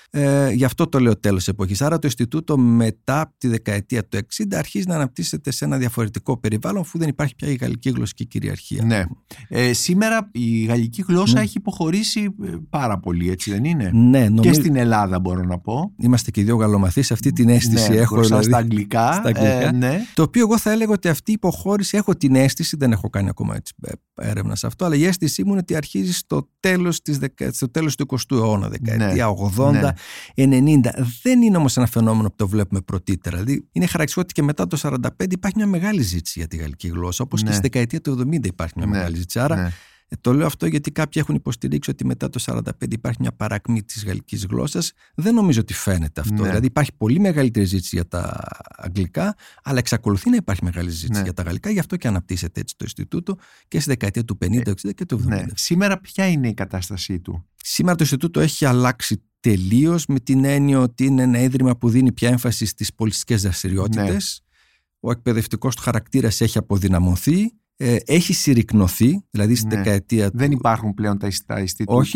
Ε, 0.09 0.51
γι' 0.51 0.65
αυτό 0.65 0.87
το 0.87 0.99
λέω 0.99 1.19
τέλος 1.19 1.47
εποχής. 1.47 1.81
Άρα 1.81 1.95
το 1.95 2.07
Ινστιτούτο 2.07 2.57
μετά 2.57 3.33
τη 3.37 3.47
δεκαετία 3.47 4.05
του 4.05 4.17
60 4.17 4.43
αρχίζει 4.55 4.87
να 4.87 4.95
αναπτύσσεται 4.95 5.51
σε 5.51 5.65
ένα 5.65 5.77
διαφορετικό 5.77 6.37
περιβάλλον 6.37 6.81
αφού 6.81 6.97
δεν 6.97 7.07
υπάρχει 7.07 7.35
πια 7.35 7.47
η 7.47 7.55
γαλλική 7.55 7.89
γλωσσική 7.89 8.25
κυριαρχία. 8.25 8.83
Ναι. 8.83 9.03
Ε, 9.49 9.73
σήμερα 9.73 10.29
η 10.31 10.63
γαλλική 10.63 11.03
γλώσσα 11.07 11.37
ναι. 11.37 11.41
έχει 11.41 11.57
υποχωρήσει 11.57 12.35
ε, 12.43 12.51
πάρα 12.69 12.99
πολύ, 12.99 13.29
έτσι 13.29 13.51
δεν 13.51 13.63
είναι; 13.63 13.89
Ναι, 13.93 14.29
νομίζω... 14.29 14.49
Και 14.49 14.53
στην 14.53 14.75
Ελλάδα 14.75 15.19
μπορώ 15.19 15.43
να 15.43 15.59
πω. 15.59 15.93
Είμαστε 15.97 16.31
και 16.31 16.43
δύο 16.43 16.55
γαλλομαθείς, 16.55 17.11
αυτή 17.11 17.31
την 17.31 17.49
αίσθηση 17.49 17.89
ναι, 17.91 17.97
έχω. 17.97 18.21
Δηλαδή, 18.21 18.43
στα 18.43 18.57
αγγλικά. 18.57 19.13
Στα 19.13 19.27
αγγλικά. 19.27 19.67
Ε, 19.67 19.71
ναι. 19.71 19.99
Το 20.13 20.23
οποίο 20.23 20.41
εγώ 20.41 20.57
θα 20.57 20.71
έλεγα 20.71 20.91
ότι 20.91 21.07
αυτή 21.07 21.31
η 21.31 21.33
υποχώρηση 21.33 21.97
έχω 21.97 22.15
την 22.15 22.35
αίσθηση, 22.35 22.75
δεν 22.77 22.91
έχω 22.91 23.09
κάνει 23.09 23.29
ακόμα 23.29 23.55
έτσι 23.55 23.73
ε, 23.81 24.16
έρευνα 24.21 24.55
σε 24.55 24.67
αυτό, 24.67 24.85
αλλά 24.85 24.95
η 24.95 25.05
αίσθησή 25.05 25.43
μου 25.43 25.49
είναι 25.49 25.59
ότι 25.59 25.75
αρχίζει 25.75 26.13
στο 26.13 26.49
τέλος, 26.59 27.01
της, 27.01 27.19
στο 27.51 27.69
τέλος 27.69 27.95
του 27.95 28.05
20ου 28.09 28.37
αιώνα, 28.37 28.69
δεκαετία 28.69 29.25
ναι, 29.25 29.51
80, 29.57 29.71
ναι. 29.71 30.79
90. 30.81 30.89
Δεν 31.21 31.41
είναι 31.41 31.57
όμως 31.57 31.77
ένα 31.77 31.85
φαινόμενο 31.85 32.29
που 32.29 32.35
το 32.35 32.47
βλέπουμε 32.47 32.81
πρωτήτερα. 32.81 33.37
Δηλαδή 33.37 33.67
είναι 33.71 33.85
χαρακτηριστικό 33.85 34.21
ότι 34.21 34.33
και 34.33 34.43
μετά 34.43 34.67
το 34.67 34.79
45 34.81 35.31
υπάρχει 35.31 35.57
μια 35.57 35.67
μεγάλη 35.67 36.01
ζήτηση 36.01 36.39
για 36.39 36.47
τη 36.47 36.57
γαλλική 36.57 36.87
γλώσσα, 36.87 37.23
όπως 37.23 37.41
ναι. 37.41 37.47
και 37.47 37.53
στη 37.53 37.61
δεκαετία 37.61 38.01
του 38.01 38.29
70 38.31 38.45
υπάρχει 38.45 38.73
μια 38.77 38.85
ναι, 38.85 38.91
μεγάλη 38.91 39.17
ζήτηση. 39.17 39.39
Άρα 39.39 39.55
ναι. 39.55 39.71
Ε, 40.09 40.15
το 40.21 40.33
λέω 40.33 40.45
αυτό 40.45 40.65
γιατί 40.65 40.91
κάποιοι 40.91 41.21
έχουν 41.25 41.35
υποστηρίξει 41.35 41.89
ότι 41.89 42.05
μετά 42.05 42.29
το 42.29 42.43
1945 42.47 42.61
υπάρχει 42.89 43.17
μια 43.21 43.31
παρακμή 43.31 43.83
της 43.83 44.05
γαλλικής 44.05 44.45
γλώσσας. 44.45 44.91
Δεν 45.15 45.33
νομίζω 45.33 45.59
ότι 45.59 45.73
φαίνεται 45.73 46.21
αυτό. 46.21 46.33
Ναι. 46.33 46.47
Δηλαδή 46.47 46.65
υπάρχει 46.65 46.91
πολύ 46.97 47.19
μεγαλύτερη 47.19 47.65
ζήτηση 47.65 47.95
για 47.95 48.07
τα 48.07 48.39
αγγλικά, 48.75 49.35
αλλά 49.63 49.77
εξακολουθεί 49.77 50.29
να 50.29 50.35
υπάρχει 50.35 50.63
μεγάλη 50.63 50.89
ζήτηση 50.89 51.11
ναι. 51.11 51.23
για 51.23 51.33
τα 51.33 51.43
γαλλικά. 51.43 51.69
Γι' 51.69 51.79
αυτό 51.79 51.95
και 51.95 52.07
αναπτύσσεται 52.07 52.59
έτσι 52.59 52.75
το 52.77 52.83
Ινστιτούτο 52.83 53.35
και 53.67 53.79
στη 53.79 53.89
δεκαετία 53.89 54.25
του 54.25 54.37
50, 54.45 54.67
60 54.67 54.73
ε, 54.83 54.91
και 54.91 55.05
του 55.05 55.19
70. 55.19 55.25
Ναι. 55.25 55.45
Σήμερα 55.53 55.99
ποια 55.99 56.27
είναι 56.27 56.47
η 56.47 56.53
κατάστασή 56.53 57.19
του; 57.19 57.45
Σήμερα 57.55 57.95
το 57.95 58.03
Ινστιτούτο 58.03 58.39
έχει 58.39 58.65
αλλάξει 58.65 59.21
τελείως 59.39 60.05
με 60.05 60.19
την 60.19 60.43
έννοια 60.43 60.79
ότι 60.79 61.05
είναι 61.05 61.21
ένα 61.21 61.39
ίδρυμα 61.39 61.77
που 61.77 61.89
δίνει 61.89 62.11
πια 62.11 62.29
έμφαση 62.29 62.65
στις 62.65 62.93
πολιτιστικές 62.93 63.41
δραστηριότητες. 63.41 64.41
Ναι. 64.41 64.45
Ο 64.99 65.11
εκπαιδευτικός 65.11 65.75
του 65.75 65.81
χαρακτήρας 65.81 66.41
έχει 66.41 66.57
αποδυναμωθεί 66.57 67.51
ε, 67.77 67.95
έχει 68.05 68.33
συρρυκνωθεί, 68.33 69.25
δηλαδή 69.29 69.55
στην 69.55 69.69
ναι. 69.69 69.75
δεκαετία 69.75 70.29
Δεν 70.33 70.51
υπάρχουν 70.51 70.93
πλέον 70.93 71.17
τα, 71.17 71.27
τα, 71.45 71.63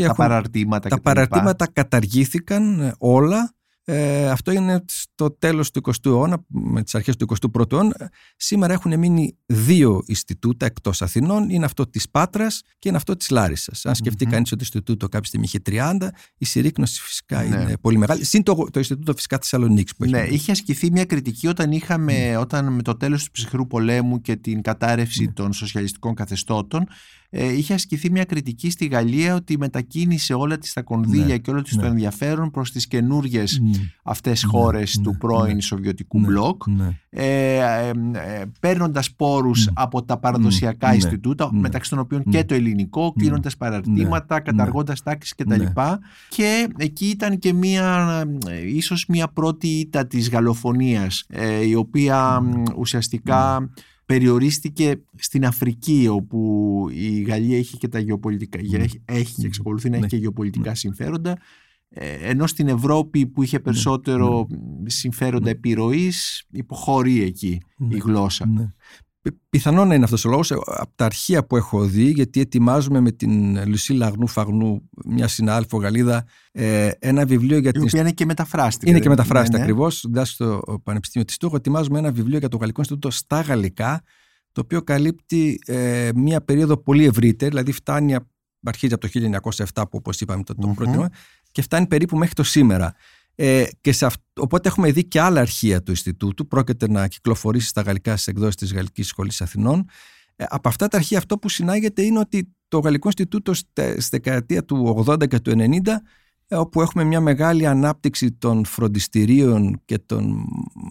τα 0.05 0.13
παραρτήματα. 0.15 0.89
Τα 0.89 0.99
παραρτήματα 1.01 1.67
καταργήθηκαν 1.73 2.79
ε, 2.79 2.93
όλα 2.97 3.55
ε, 3.83 4.29
αυτό 4.29 4.51
είναι 4.51 4.83
στο 4.87 5.31
τέλος 5.31 5.71
του 5.71 5.81
20ου 5.83 6.05
αιώνα, 6.05 6.45
με 6.47 6.83
τις 6.83 6.95
αρχές 6.95 7.15
του 7.15 7.25
21ου 7.39 7.71
αιώνα. 7.71 8.11
Σήμερα 8.35 8.73
έχουν 8.73 8.99
μείνει 8.99 9.37
δύο 9.45 10.03
Ινστιτούτα 10.05 10.65
εκτός 10.65 11.01
Αθηνών. 11.01 11.49
Είναι 11.49 11.65
αυτό 11.65 11.87
της 11.87 12.09
Πάτρας 12.09 12.61
και 12.79 12.87
είναι 12.87 12.97
αυτό 12.97 13.15
της 13.15 13.29
Λάρισας. 13.29 13.85
Αν 13.85 13.95
σκεφτεί 13.95 14.25
mm-hmm. 14.25 14.31
κανείς 14.31 14.51
ότι 14.51 14.63
το 14.63 14.69
Ινστιτούτο 14.73 15.07
κάποια 15.07 15.27
στιγμή 15.27 15.45
είχε 15.45 15.59
30, 15.65 16.07
η 16.37 16.45
συρρήκνωση 16.45 17.01
φυσικά 17.01 17.43
ναι. 17.43 17.61
είναι 17.61 17.77
πολύ 17.81 17.97
μεγάλη. 17.97 18.25
Συν 18.25 18.43
το, 18.43 18.55
το 18.71 18.79
Ινστιτούτο 18.79 19.13
φυσικά 19.13 19.37
Θεσσαλονίκης 19.37 19.95
που 19.95 20.03
έχει. 20.03 20.13
Ναι, 20.13 20.23
είχε 20.29 20.51
ασκηθεί 20.51 20.91
μια 20.91 21.05
κριτική 21.05 21.47
όταν 21.47 21.71
είχαμε, 21.71 22.37
όταν 22.37 22.73
με 22.73 22.81
το 22.81 22.97
τέλος 22.97 23.23
του 23.23 23.31
ψυχρού 23.31 23.67
πολέμου 23.67 24.21
και 24.21 24.35
την 24.35 24.61
κατάρρευση 24.61 25.23
ναι. 25.23 25.31
των 25.31 25.53
σοσιαλιστικών 25.53 26.13
καθεστώτων, 26.13 26.87
ε, 27.33 27.57
είχε 27.57 27.73
ασκηθεί 27.73 28.11
μια 28.11 28.23
κριτική 28.23 28.69
στη 28.69 28.85
Γαλλία 28.85 29.35
ότι 29.35 29.57
μετακίνησε 29.57 30.33
όλα 30.33 30.57
της 30.57 30.73
τα 30.73 30.81
κονδύλια 30.81 31.25
ναι, 31.25 31.37
και 31.37 31.51
όλο 31.51 31.61
της 31.61 31.75
ναι. 31.75 31.81
το 31.81 31.87
ενδιαφέρον 31.87 32.51
προς 32.51 32.71
τις 32.71 32.87
καινούριε 32.87 33.39
ναι, 33.39 33.71
αυτές 34.03 34.43
ναι, 34.43 34.49
χώρες 34.49 34.99
του 35.03 35.17
πρώην 35.17 35.61
Σοβιετικού 35.61 36.19
μπλοκ 36.19 36.63
ε, 37.09 37.57
ε, 37.57 37.89
ε, 37.89 38.43
παίρνοντας 38.59 39.11
πόρους 39.11 39.69
από 39.73 40.03
τα 40.03 40.17
παραδοσιακά 40.17 40.93
Ινστιτούτα 40.93 41.53
μεταξύ 41.53 41.89
των 41.89 41.99
οποίων 41.99 42.23
και 42.23 42.43
το 42.43 42.53
ελληνικό 42.53 43.13
κλείνοντας 43.17 43.57
παραρτήματα, 43.57 44.39
καταργώντας 44.39 45.03
τάξεις 45.03 45.35
κτλ. 45.35 45.63
Και 46.29 46.67
εκεί 46.77 47.05
ήταν 47.05 47.39
και 47.39 47.53
μια 47.53 48.23
ίσως 48.65 49.05
μια 49.07 49.27
πρώτη 49.27 49.67
ήττα 49.67 50.07
της 50.07 50.29
γαλλοφωνίας 50.29 51.25
η 51.67 51.75
οποία 51.75 52.41
ουσιαστικά 52.77 53.69
περιορίστηκε 54.05 55.01
στην 55.15 55.45
Αφρική 55.45 56.07
όπου 56.11 56.87
η 56.91 57.21
Γαλλία 57.21 57.57
έχει 57.57 57.77
και 57.77 57.87
τα 57.87 57.99
γεωπολιτικά 57.99 58.59
ναι. 58.61 58.77
έχει, 58.77 59.01
έχει 59.05 59.33
και 59.33 59.45
εξακολουθεί 59.45 59.89
να 59.89 59.95
έχει 59.95 60.03
ναι. 60.03 60.09
και 60.09 60.17
γεωπολιτικά 60.17 60.69
ναι. 60.69 60.75
συμφέροντα 60.75 61.37
ε, 61.93 62.13
ενώ 62.29 62.47
στην 62.47 62.67
Ευρώπη 62.67 63.27
που 63.27 63.43
είχε 63.43 63.59
περισσότερο 63.59 64.47
συμφέροντα 64.85 65.49
επιρροής 65.49 66.47
υποχωρεί 66.51 67.21
εκεί 67.21 67.61
η 67.89 67.97
γλώσσα. 67.97 68.75
Πιθανόν 69.49 69.87
να 69.87 69.95
είναι 69.95 70.03
αυτός 70.03 70.25
ο 70.25 70.29
λόγος 70.29 70.51
ε, 70.51 70.55
από 70.65 70.91
τα 70.95 71.05
αρχεία 71.05 71.45
που 71.45 71.57
έχω 71.57 71.85
δει, 71.85 72.09
γιατί 72.09 72.39
ετοιμάζουμε 72.39 72.99
με 72.99 73.11
την 73.11 73.67
Λουσί 73.67 73.93
Λαγνού 73.93 74.27
Φαγνού, 74.27 74.89
μια 75.05 75.27
συνάδελφο 75.27 75.77
Γαλλίδα, 75.77 76.25
ε, 76.51 76.89
ένα 76.99 77.25
βιβλίο 77.25 77.57
για 77.57 77.71
την. 77.71 77.81
Η 77.81 77.85
οποία 77.85 78.01
είναι 78.01 78.11
και 78.11 78.25
μεταφράστη. 78.25 78.89
Είναι 78.89 78.99
και 78.99 79.09
μεταφράστη 79.09 79.51
ναι, 79.51 79.57
ναι. 79.57 79.63
ακριβώς. 79.63 80.05
Διδάσκει 80.07 80.33
στο 80.33 80.79
Πανεπιστήμιο 80.83 81.27
της 81.27 81.37
Τούχου. 81.37 81.55
Ετοιμάζουμε 81.55 81.99
ένα 81.99 82.11
βιβλίο 82.11 82.37
για 82.37 82.47
το 82.47 82.57
Γαλλικό 82.57 82.79
Ινστιτούτο 82.79 83.11
στα 83.11 83.41
γαλλικά, 83.41 84.03
το 84.51 84.61
οποίο 84.61 84.81
καλύπτει 84.81 85.59
ε, 85.65 86.09
μια 86.15 86.41
περίοδο 86.41 86.77
πολύ 86.77 87.05
ευρύτερη, 87.05 87.49
δηλαδή 87.49 87.71
φτάνει, 87.71 88.15
αρχίζει 88.63 88.93
από 88.93 89.07
το 89.07 89.39
1907 89.49 89.65
που 89.73 89.89
όπως 89.91 90.21
είπαμε 90.21 90.43
το, 90.43 90.55
το 90.55 90.75
mm 90.77 91.05
και 91.51 91.61
φτάνει 91.61 91.87
περίπου 91.87 92.17
μέχρι 92.17 92.33
το 92.33 92.43
σήμερα. 92.43 92.93
Ε, 93.35 93.65
και 93.81 93.91
σε 93.91 94.07
οπότε 94.39 94.67
έχουμε 94.67 94.91
δει 94.91 95.03
και 95.03 95.19
άλλα 95.19 95.41
αρχεία 95.41 95.83
του 95.83 95.91
Ινστιτούτου. 95.91 96.47
Πρόκειται 96.47 96.89
να 96.89 97.07
κυκλοφορήσει 97.07 97.67
στα 97.67 97.81
γαλλικά 97.81 98.11
στις 98.11 98.27
εκδόσεις 98.27 98.55
της 98.55 98.73
Γαλλικής 98.73 99.07
Σχολής 99.07 99.41
Αθηνών. 99.41 99.85
Ε, 100.35 100.45
από 100.49 100.69
αυτά 100.69 100.87
τα 100.87 100.97
αρχεία, 100.97 101.17
αυτό 101.17 101.37
που 101.37 101.49
συνάγεται 101.49 102.01
είναι 102.01 102.19
ότι 102.19 102.55
το 102.67 102.79
Γαλλικό 102.79 103.07
Ινστιτούτο 103.07 103.53
στη 103.53 104.09
δεκαετία 104.09 104.65
του 104.65 105.03
80 105.07 105.27
και 105.27 105.39
του 105.39 105.51
90 105.57 106.01
ε, 106.47 106.55
όπου 106.55 106.81
έχουμε 106.81 107.03
μια 107.03 107.19
μεγάλη 107.19 107.67
ανάπτυξη 107.67 108.31
των 108.31 108.65
φροντιστηρίων 108.65 109.81
και 109.85 109.97
των 110.05 110.45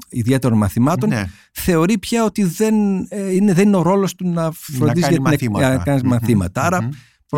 ιδιαίτερων 0.09 0.59
μαθημάτων, 0.59 1.09
ναι. 1.09 1.25
θεωρεί 1.53 1.99
πια 1.99 2.25
ότι 2.25 2.45
δεν, 2.45 2.75
ε, 3.09 3.33
είναι, 3.35 3.53
δεν 3.53 3.67
είναι 3.67 3.77
ο 3.77 3.83
ρόλος 3.83 4.15
του 4.15 4.29
να 4.29 4.51
φροντίζει 4.53 5.09
για 5.11 5.21
μαθήματα. 5.21 5.77
να 5.77 5.83
κάνει 5.83 6.03
μαθήματα. 6.03 6.63
Άρα 6.63 6.89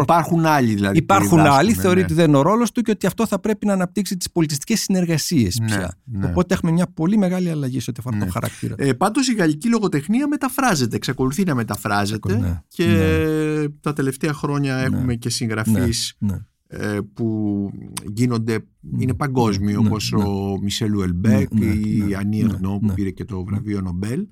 Υπάρχουν 0.00 0.46
άλλοι 0.46 0.74
δηλαδή. 0.74 0.98
Υπάρχουν 0.98 1.38
άλλοι, 1.38 1.72
θεωρεί 1.72 1.98
ναι. 1.98 2.04
ότι 2.04 2.14
δεν 2.14 2.28
είναι 2.28 2.36
ο 2.36 2.42
ρόλος 2.42 2.72
του 2.72 2.82
και 2.82 2.90
ότι 2.90 3.06
αυτό 3.06 3.26
θα 3.26 3.38
πρέπει 3.38 3.66
να 3.66 3.72
αναπτύξει 3.72 4.16
τις 4.16 4.30
πολιτιστικές 4.30 4.80
συνεργασίες 4.80 5.58
ναι, 5.60 5.66
πια. 5.66 5.98
Ναι. 6.04 6.26
Οπότε 6.26 6.54
έχουμε 6.54 6.72
μια 6.72 6.86
πολύ 6.86 7.16
μεγάλη 7.16 7.50
αλλαγή 7.50 7.80
σε 7.80 7.90
ό,τι 7.90 7.98
αφορά 8.00 8.16
ναι. 8.16 8.22
τον 8.22 8.32
χαρακτήρα. 8.32 8.74
Ε, 8.78 8.92
Πάντως 8.92 9.28
η 9.28 9.34
γαλλική 9.34 9.68
λογοτεχνία 9.68 10.28
μεταφράζεται, 10.28 10.96
εξακολουθεί 10.96 11.44
να 11.44 11.54
μεταφράζεται 11.54 12.36
ναι, 12.36 12.62
και 12.68 13.68
τα 13.80 13.92
τελευταία 13.92 14.32
χρόνια 14.32 14.76
έχουμε 14.76 15.14
και 15.14 15.28
συγγραφείς 15.28 16.18
ε, 16.66 16.98
που 17.14 17.70
γίνονται, 18.12 18.58
είναι 18.98 19.14
παγκόσμιοι 19.14 19.74
όπως 19.78 20.12
ο 20.12 20.58
Μισέλ 20.62 20.94
Ουελμπέκ 20.94 21.48
ή 21.54 21.96
η 22.08 22.14
Ανή 22.14 22.40
Ερνό 22.40 22.78
που 22.78 22.92
πήρε 22.94 23.10
και 23.10 23.24
το 23.24 23.44
βραβείο 23.44 23.80
Νομπέλ 23.80 24.20
ε, 24.20 24.26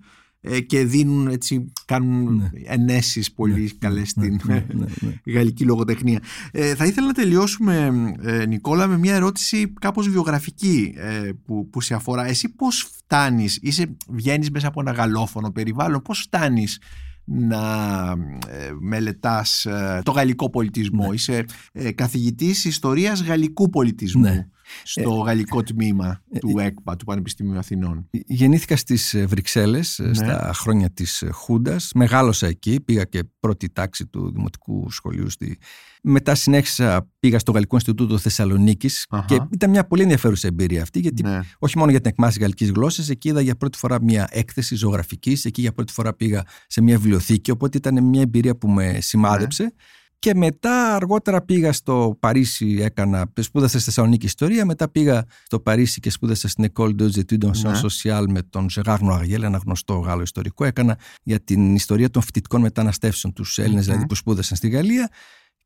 και 0.66 0.84
δίνουν 0.84 1.26
έτσι, 1.26 1.72
κάνουν 1.84 2.36
ναι. 2.36 2.50
ενέσεις 2.64 3.32
πολύ 3.32 3.62
ναι, 3.62 3.68
καλές 3.78 4.16
ναι, 4.16 4.26
στην 4.26 4.40
γαλλική 5.34 5.64
λογοτεχνία. 5.64 6.20
Ε, 6.52 6.74
θα 6.74 6.84
ήθελα 6.86 7.06
να 7.06 7.12
τελειώσουμε 7.12 7.90
ε, 8.22 8.46
Νικόλα 8.46 8.86
με 8.86 8.98
μια 8.98 9.14
ερώτηση 9.14 9.72
κάπως 9.80 10.08
βιογραφική 10.08 10.94
ε, 10.96 11.30
που, 11.44 11.68
που 11.70 11.80
σε 11.80 11.94
αφορά. 11.94 12.26
Εσύ 12.26 12.48
πώς 12.48 12.90
φτάνεις, 12.96 13.58
είσαι, 13.62 13.96
βγαίνεις 14.08 14.50
μέσα 14.50 14.66
από 14.68 14.80
ένα 14.80 14.90
γαλλόφωνο 14.90 15.50
περιβάλλον, 15.50 16.02
πώς 16.02 16.20
φτάνεις 16.20 16.80
να 17.24 17.58
ε, 18.48 18.70
μελετάς 18.80 19.66
το 20.02 20.10
γαλλικό 20.10 20.50
πολιτισμό; 20.50 21.12
Είσαι 21.12 21.44
καθηγητής 21.94 22.64
ιστορίας 22.64 23.22
γαλλικού 23.22 23.70
πολιτισμού 23.70 24.50
στο 24.82 25.20
ε, 25.22 25.24
γαλλικό 25.24 25.62
τμήμα 25.62 26.22
ε, 26.32 26.38
του 26.38 26.58
ΕΚΠΑ, 26.58 26.96
του 26.96 27.04
Πανεπιστημίου 27.04 27.58
Αθηνών. 27.58 28.08
Γεννήθηκα 28.10 28.76
στις 28.76 29.14
ε, 29.14 29.26
Βρυξέλλες 29.26 29.98
ναι. 30.02 30.14
στα 30.14 30.50
χρόνια 30.54 30.90
της 30.90 31.24
Χούντας. 31.32 31.90
Μεγάλωσα 31.94 32.46
εκεί, 32.46 32.80
πήγα 32.80 33.04
και 33.04 33.24
πρώτη 33.40 33.68
τάξη 33.70 34.06
του 34.06 34.32
Δημοτικού 34.32 34.90
Σχολείου. 34.90 35.30
Στη... 35.30 35.58
Μετά 36.02 36.34
συνέχισα, 36.34 37.08
πήγα 37.20 37.38
στο 37.38 37.52
Γαλλικό 37.52 37.74
Ινστιτούτο 37.74 38.18
Θεσσαλονίκης 38.18 39.06
και 39.26 39.38
ήταν 39.52 39.70
μια 39.70 39.86
πολύ 39.86 40.02
ενδιαφέρουσα 40.02 40.46
εμπειρία 40.48 40.82
αυτή, 40.82 41.00
γιατί 41.00 41.22
ναι. 41.22 41.40
όχι 41.58 41.78
μόνο 41.78 41.90
για 41.90 42.00
την 42.00 42.10
εκμάθηση 42.10 42.40
γαλλικής 42.40 42.70
γλώσσας, 42.70 43.08
εκεί 43.08 43.28
είδα 43.28 43.40
για 43.40 43.56
πρώτη 43.56 43.78
φορά 43.78 44.02
μια 44.02 44.28
έκθεση 44.30 44.74
ζωγραφικής, 44.74 45.44
εκεί 45.44 45.60
για 45.60 45.72
πρώτη 45.72 45.92
φορά 45.92 46.14
πήγα 46.14 46.44
σε 46.66 46.80
μια 46.80 46.96
βιβλιοθήκη, 46.96 47.50
οπότε 47.50 47.76
ήταν 47.76 48.04
μια 48.04 48.20
εμπειρία 48.20 48.56
που 48.56 48.68
με 48.68 48.98
σημάδεψε. 49.00 49.62
Ναι. 49.62 49.70
Και 50.20 50.34
μετά 50.34 50.94
αργότερα 50.94 51.42
πήγα 51.42 51.72
στο 51.72 52.16
Παρίσι, 52.20 52.78
έκανα, 52.80 53.32
σπούδασα 53.40 53.76
στη 53.76 53.84
Θεσσαλονίκη 53.84 54.26
ιστορία, 54.26 54.64
μετά 54.64 54.88
πήγα 54.90 55.24
στο 55.44 55.60
Παρίσι 55.60 56.00
και 56.00 56.10
σπούδασα 56.10 56.48
στην 56.48 56.66
École 56.72 56.94
des 56.96 57.10
Études 57.10 57.42
en 57.42 57.50
Sciences 57.50 57.80
Sociales 57.88 58.26
με 58.28 58.42
τον 58.42 58.66
Gérard 58.74 58.98
Noiriel, 58.98 59.42
ένα 59.42 59.60
γνωστό 59.64 59.94
Γάλλο 59.94 60.22
ιστορικό. 60.22 60.64
Έκανα 60.64 60.98
για 61.22 61.40
την 61.40 61.74
ιστορία 61.74 62.10
των 62.10 62.22
φοιτητικών 62.22 62.60
μεταναστεύσεων, 62.60 63.32
τους 63.32 63.58
Έλληνες 63.58 63.84
δηλαδή 63.84 64.06
που 64.06 64.14
σπούδασαν 64.14 64.56
στη 64.56 64.68
Γαλλία. 64.68 65.10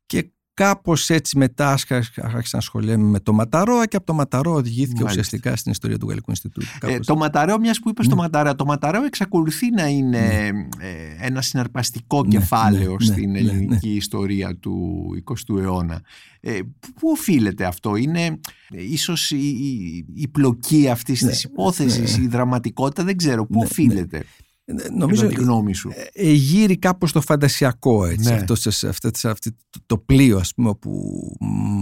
Και 0.05 0.31
Κάπως 0.55 1.09
έτσι 1.09 1.37
μετά 1.37 1.69
άρχισα 1.69 2.11
να 2.51 2.57
ασχολιέμαι 2.57 3.09
με 3.09 3.19
το 3.19 3.33
Ματαρό 3.33 3.85
και 3.85 3.95
από 3.95 4.05
το 4.05 4.13
Ματαρό 4.13 4.53
οδηγήθηκε 4.53 5.03
Μάλιστα. 5.03 5.21
ουσιαστικά 5.21 5.55
στην 5.55 5.71
ιστορία 5.71 5.97
του 5.97 6.07
Γαλλικού 6.07 6.29
Ινστιτούτου. 6.29 6.67
Ε, 6.81 6.99
το 6.99 7.15
Ματαρό, 7.15 7.59
μιας 7.59 7.79
που 7.79 7.89
είπες 7.89 8.05
ναι. 8.05 8.13
το 8.13 8.21
Ματαρό, 8.21 8.55
το 8.55 8.65
Ματαρό 8.65 9.03
εξακολουθεί 9.03 9.71
να 9.71 9.87
είναι 9.87 10.19
ναι. 10.19 10.87
ε, 10.87 11.17
ένα 11.19 11.41
συναρπαστικό 11.41 12.23
ναι, 12.23 12.29
κεφάλαιο 12.29 12.95
ναι, 12.99 13.05
στην 13.05 13.31
ναι, 13.31 13.39
ελληνική 13.39 13.89
ιστορία 13.89 14.57
του 14.57 15.05
20ου 15.25 15.59
αιώνα. 15.59 16.01
Ε, 16.39 16.59
πού 16.99 17.09
οφείλεται 17.09 17.65
αυτό, 17.65 17.95
είναι 17.95 18.39
ε, 18.69 18.83
ίσως 18.91 19.31
η, 19.31 19.47
η, 19.47 20.05
η 20.13 20.27
πλοκή 20.27 20.89
αυτής 20.89 21.19
της 21.19 21.43
υπόθεσης, 21.43 22.17
η 22.17 22.27
δραματικότητα, 22.27 23.03
δεν 23.03 23.17
ξέρω, 23.17 23.45
πού 23.45 23.59
οφείλεται; 23.63 24.25
Ε, 24.65 24.73
νομίζω 24.97 25.27
τη 25.27 25.35
γνώμη 25.35 25.73
σου. 25.73 25.89
Ε, 26.13 26.27
ε, 26.27 26.31
γύρει 26.31 26.77
κάπως 26.77 27.11
το 27.11 27.21
φαντασιακό 27.21 28.05
έτσι, 28.05 28.29
ναι. 28.29 28.35
αυτός, 28.35 28.65
σε, 28.69 28.87
αυτό, 28.87 29.09
σε 29.13 29.29
αυτό 29.29 29.51
το 29.85 29.97
πλοίο 29.97 30.37
ας 30.37 30.53
πούμε 30.55 30.73
που 30.73 31.21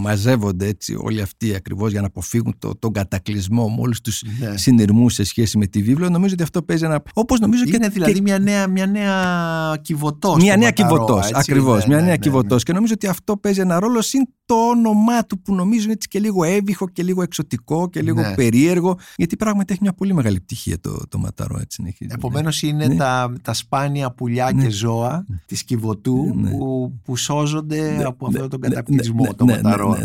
μαζεύονται 0.02 0.66
έτσι 0.66 0.96
όλοι 0.98 1.20
αυτοί 1.20 1.54
ακριβώς 1.54 1.90
για 1.90 2.00
να 2.00 2.06
αποφύγουν 2.06 2.54
το, 2.58 2.76
τον 2.78 2.92
κατακλυσμό 2.92 3.68
με 3.68 3.76
όλους 3.80 4.00
τους 4.00 4.22
ναι. 4.38 4.56
συνειρμούς 4.56 5.14
σε 5.14 5.24
σχέση 5.24 5.58
με 5.58 5.66
τη 5.66 5.82
βίβλο 5.82 6.08
νομίζω 6.08 6.34
ότι 6.34 6.42
αυτό 6.42 6.62
παίζει 6.62 6.84
ένα 6.84 7.02
όπως 7.14 7.40
νομίζω 7.40 7.62
είναι 7.66 7.78
και, 7.78 7.88
δηλαδή 7.88 8.20
μια 8.20 8.38
νέα, 8.38 8.68
μια 8.68 8.86
νέα 8.86 9.78
κυβωτός 9.82 10.42
μια 10.42 10.56
νέα 10.56 10.70
κυβωτός 10.70 11.30
ακριβώς 11.32 11.78
ναι, 11.78 11.86
μια 11.86 11.96
ναι, 11.96 12.02
νέα 12.02 12.10
ναι, 12.10 12.18
κυβωτός 12.18 12.62
και 12.62 12.72
νομίζω 12.72 12.92
ότι 12.94 13.06
αυτό 13.06 13.36
παίζει 13.36 13.60
ένα 13.60 13.78
ρόλο 13.78 14.02
συν 14.02 14.26
το 14.46 14.54
όνομά 14.54 15.24
του 15.24 15.40
που 15.40 15.54
νομίζω 15.54 15.82
είναι 15.82 15.92
έτσι 15.92 16.08
και 16.08 16.18
λίγο 16.18 16.44
έβυχο 16.44 16.88
και 16.88 17.02
λίγο 17.02 17.22
εξωτικό 17.22 17.88
και 17.88 18.02
λίγο 18.02 18.22
περίεργο 18.36 18.98
γιατί 19.16 19.36
πράγματι 19.36 19.72
έχει 19.72 19.82
μια 19.82 19.92
πολύ 19.92 20.14
μεγάλη 20.14 20.40
πτυχία 20.40 20.80
το, 20.80 21.00
το 21.08 21.18
ματαρό 21.18 21.58
έτσι. 21.60 21.96
Επομένως 22.08 22.62
είναι 22.62 22.86
ναι. 22.86 22.96
τα, 22.96 23.32
τα 23.42 23.52
σπάνια 23.52 24.10
πουλιά 24.10 24.52
ναι. 24.54 24.62
και 24.62 24.70
ζώα 24.70 25.24
ναι. 25.28 25.36
της 25.46 25.64
Κιβωτού 25.64 26.34
ναι. 26.34 26.50
που, 26.50 26.92
που 27.04 27.16
σώζονται 27.16 28.04
από 28.04 28.26
αυτόν 28.26 28.48
τον 28.48 28.60
καταπληκτισμό 28.60 29.34
το 29.34 29.44
ματαρό. 29.44 29.98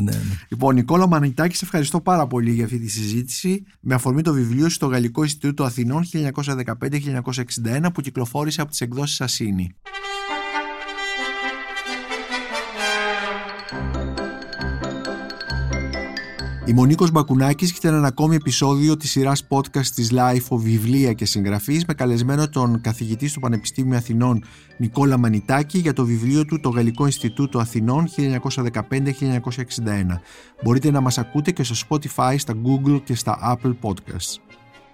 Λοιπόν, 0.50 0.76
Νικόλα 0.76 1.08
Μανιτάκη, 1.08 1.56
σε 1.56 1.66
ευχαριστώ 1.66 2.02
πάρα 2.02 2.28
πολύ 2.28 2.52
για 2.52 2.66
αυτή 2.66 2.80
τη 2.80 2.90
συζήτηση 2.90 3.64
με 3.80 3.94
αφορμή 3.94 4.22
το 4.22 4.34
βιβλίο 4.34 4.70
στο 4.70 4.88
Γαλλικό 4.88 5.24
Ινστιτούτο 5.24 5.64
Αθηνών 5.64 6.04
1915-1961 6.14 7.88
που 7.94 8.02
κυκλοφόρησε 8.02 8.62
από 8.62 8.70
τις 8.70 8.82
εκδόσεις 8.82 9.22
Ασίνη. 9.22 9.76
Είμαι 16.70 16.82
ο 16.82 16.86
Νίκο 16.86 17.08
Μπακουνάκης 17.14 17.72
και 17.72 17.78
ήταν 17.88 17.94
ένα 17.94 18.08
ακόμη 18.08 18.36
επεισόδιο 18.36 18.98
της 18.98 19.12
σειράς 19.12 19.48
podcast 19.50 19.86
της 19.86 20.12
LIFO 20.14 20.58
Βιβλία 20.58 21.14
και 21.14 21.26
Συγγραφής 21.26 21.86
με 21.86 21.94
καλεσμένο 21.94 22.50
τον 22.50 22.82
καθηγητή 22.82 23.28
στο 23.28 23.40
Πανεπιστήμιο 23.40 23.98
Αθηνών 23.98 24.44
Νικόλα 24.78 25.18
Μανιτάκη 25.18 25.78
για 25.78 25.94
το 25.94 26.06
βιβλίο 26.06 26.46
του 26.46 26.60
Το 26.60 26.70
Γαλλικό 26.70 27.06
Ινστιτούτο 27.06 27.60
Αθηνών 27.60 28.08
1915-1961. 28.18 28.32
Μπορείτε 30.64 30.92
να 30.92 31.02
μας 31.02 31.18
ακούτε 31.18 31.52
και 31.52 31.64
στο 31.64 31.76
Spotify, 31.90 32.36
στα 32.38 32.54
Google 32.64 33.02
και 33.04 33.16
στα 33.16 33.58
Apple 33.64 33.76
Podcasts. 33.82 34.38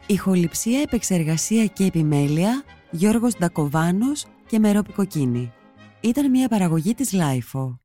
Ηχοληψία, 0.05 0.82
επεξεργασία 0.82 1.65
και 1.65 1.84
επιμέλεια 1.84 2.63
Γιώργος 2.91 3.38
Ντακοβάνος 3.38 4.26
και 4.47 4.59
Μερόπη 4.59 4.91
Κοκκίνη. 4.91 5.51
Ήταν 6.01 6.30
μια 6.30 6.47
παραγωγή 6.47 6.93
της 6.93 7.13
LIFO. 7.13 7.84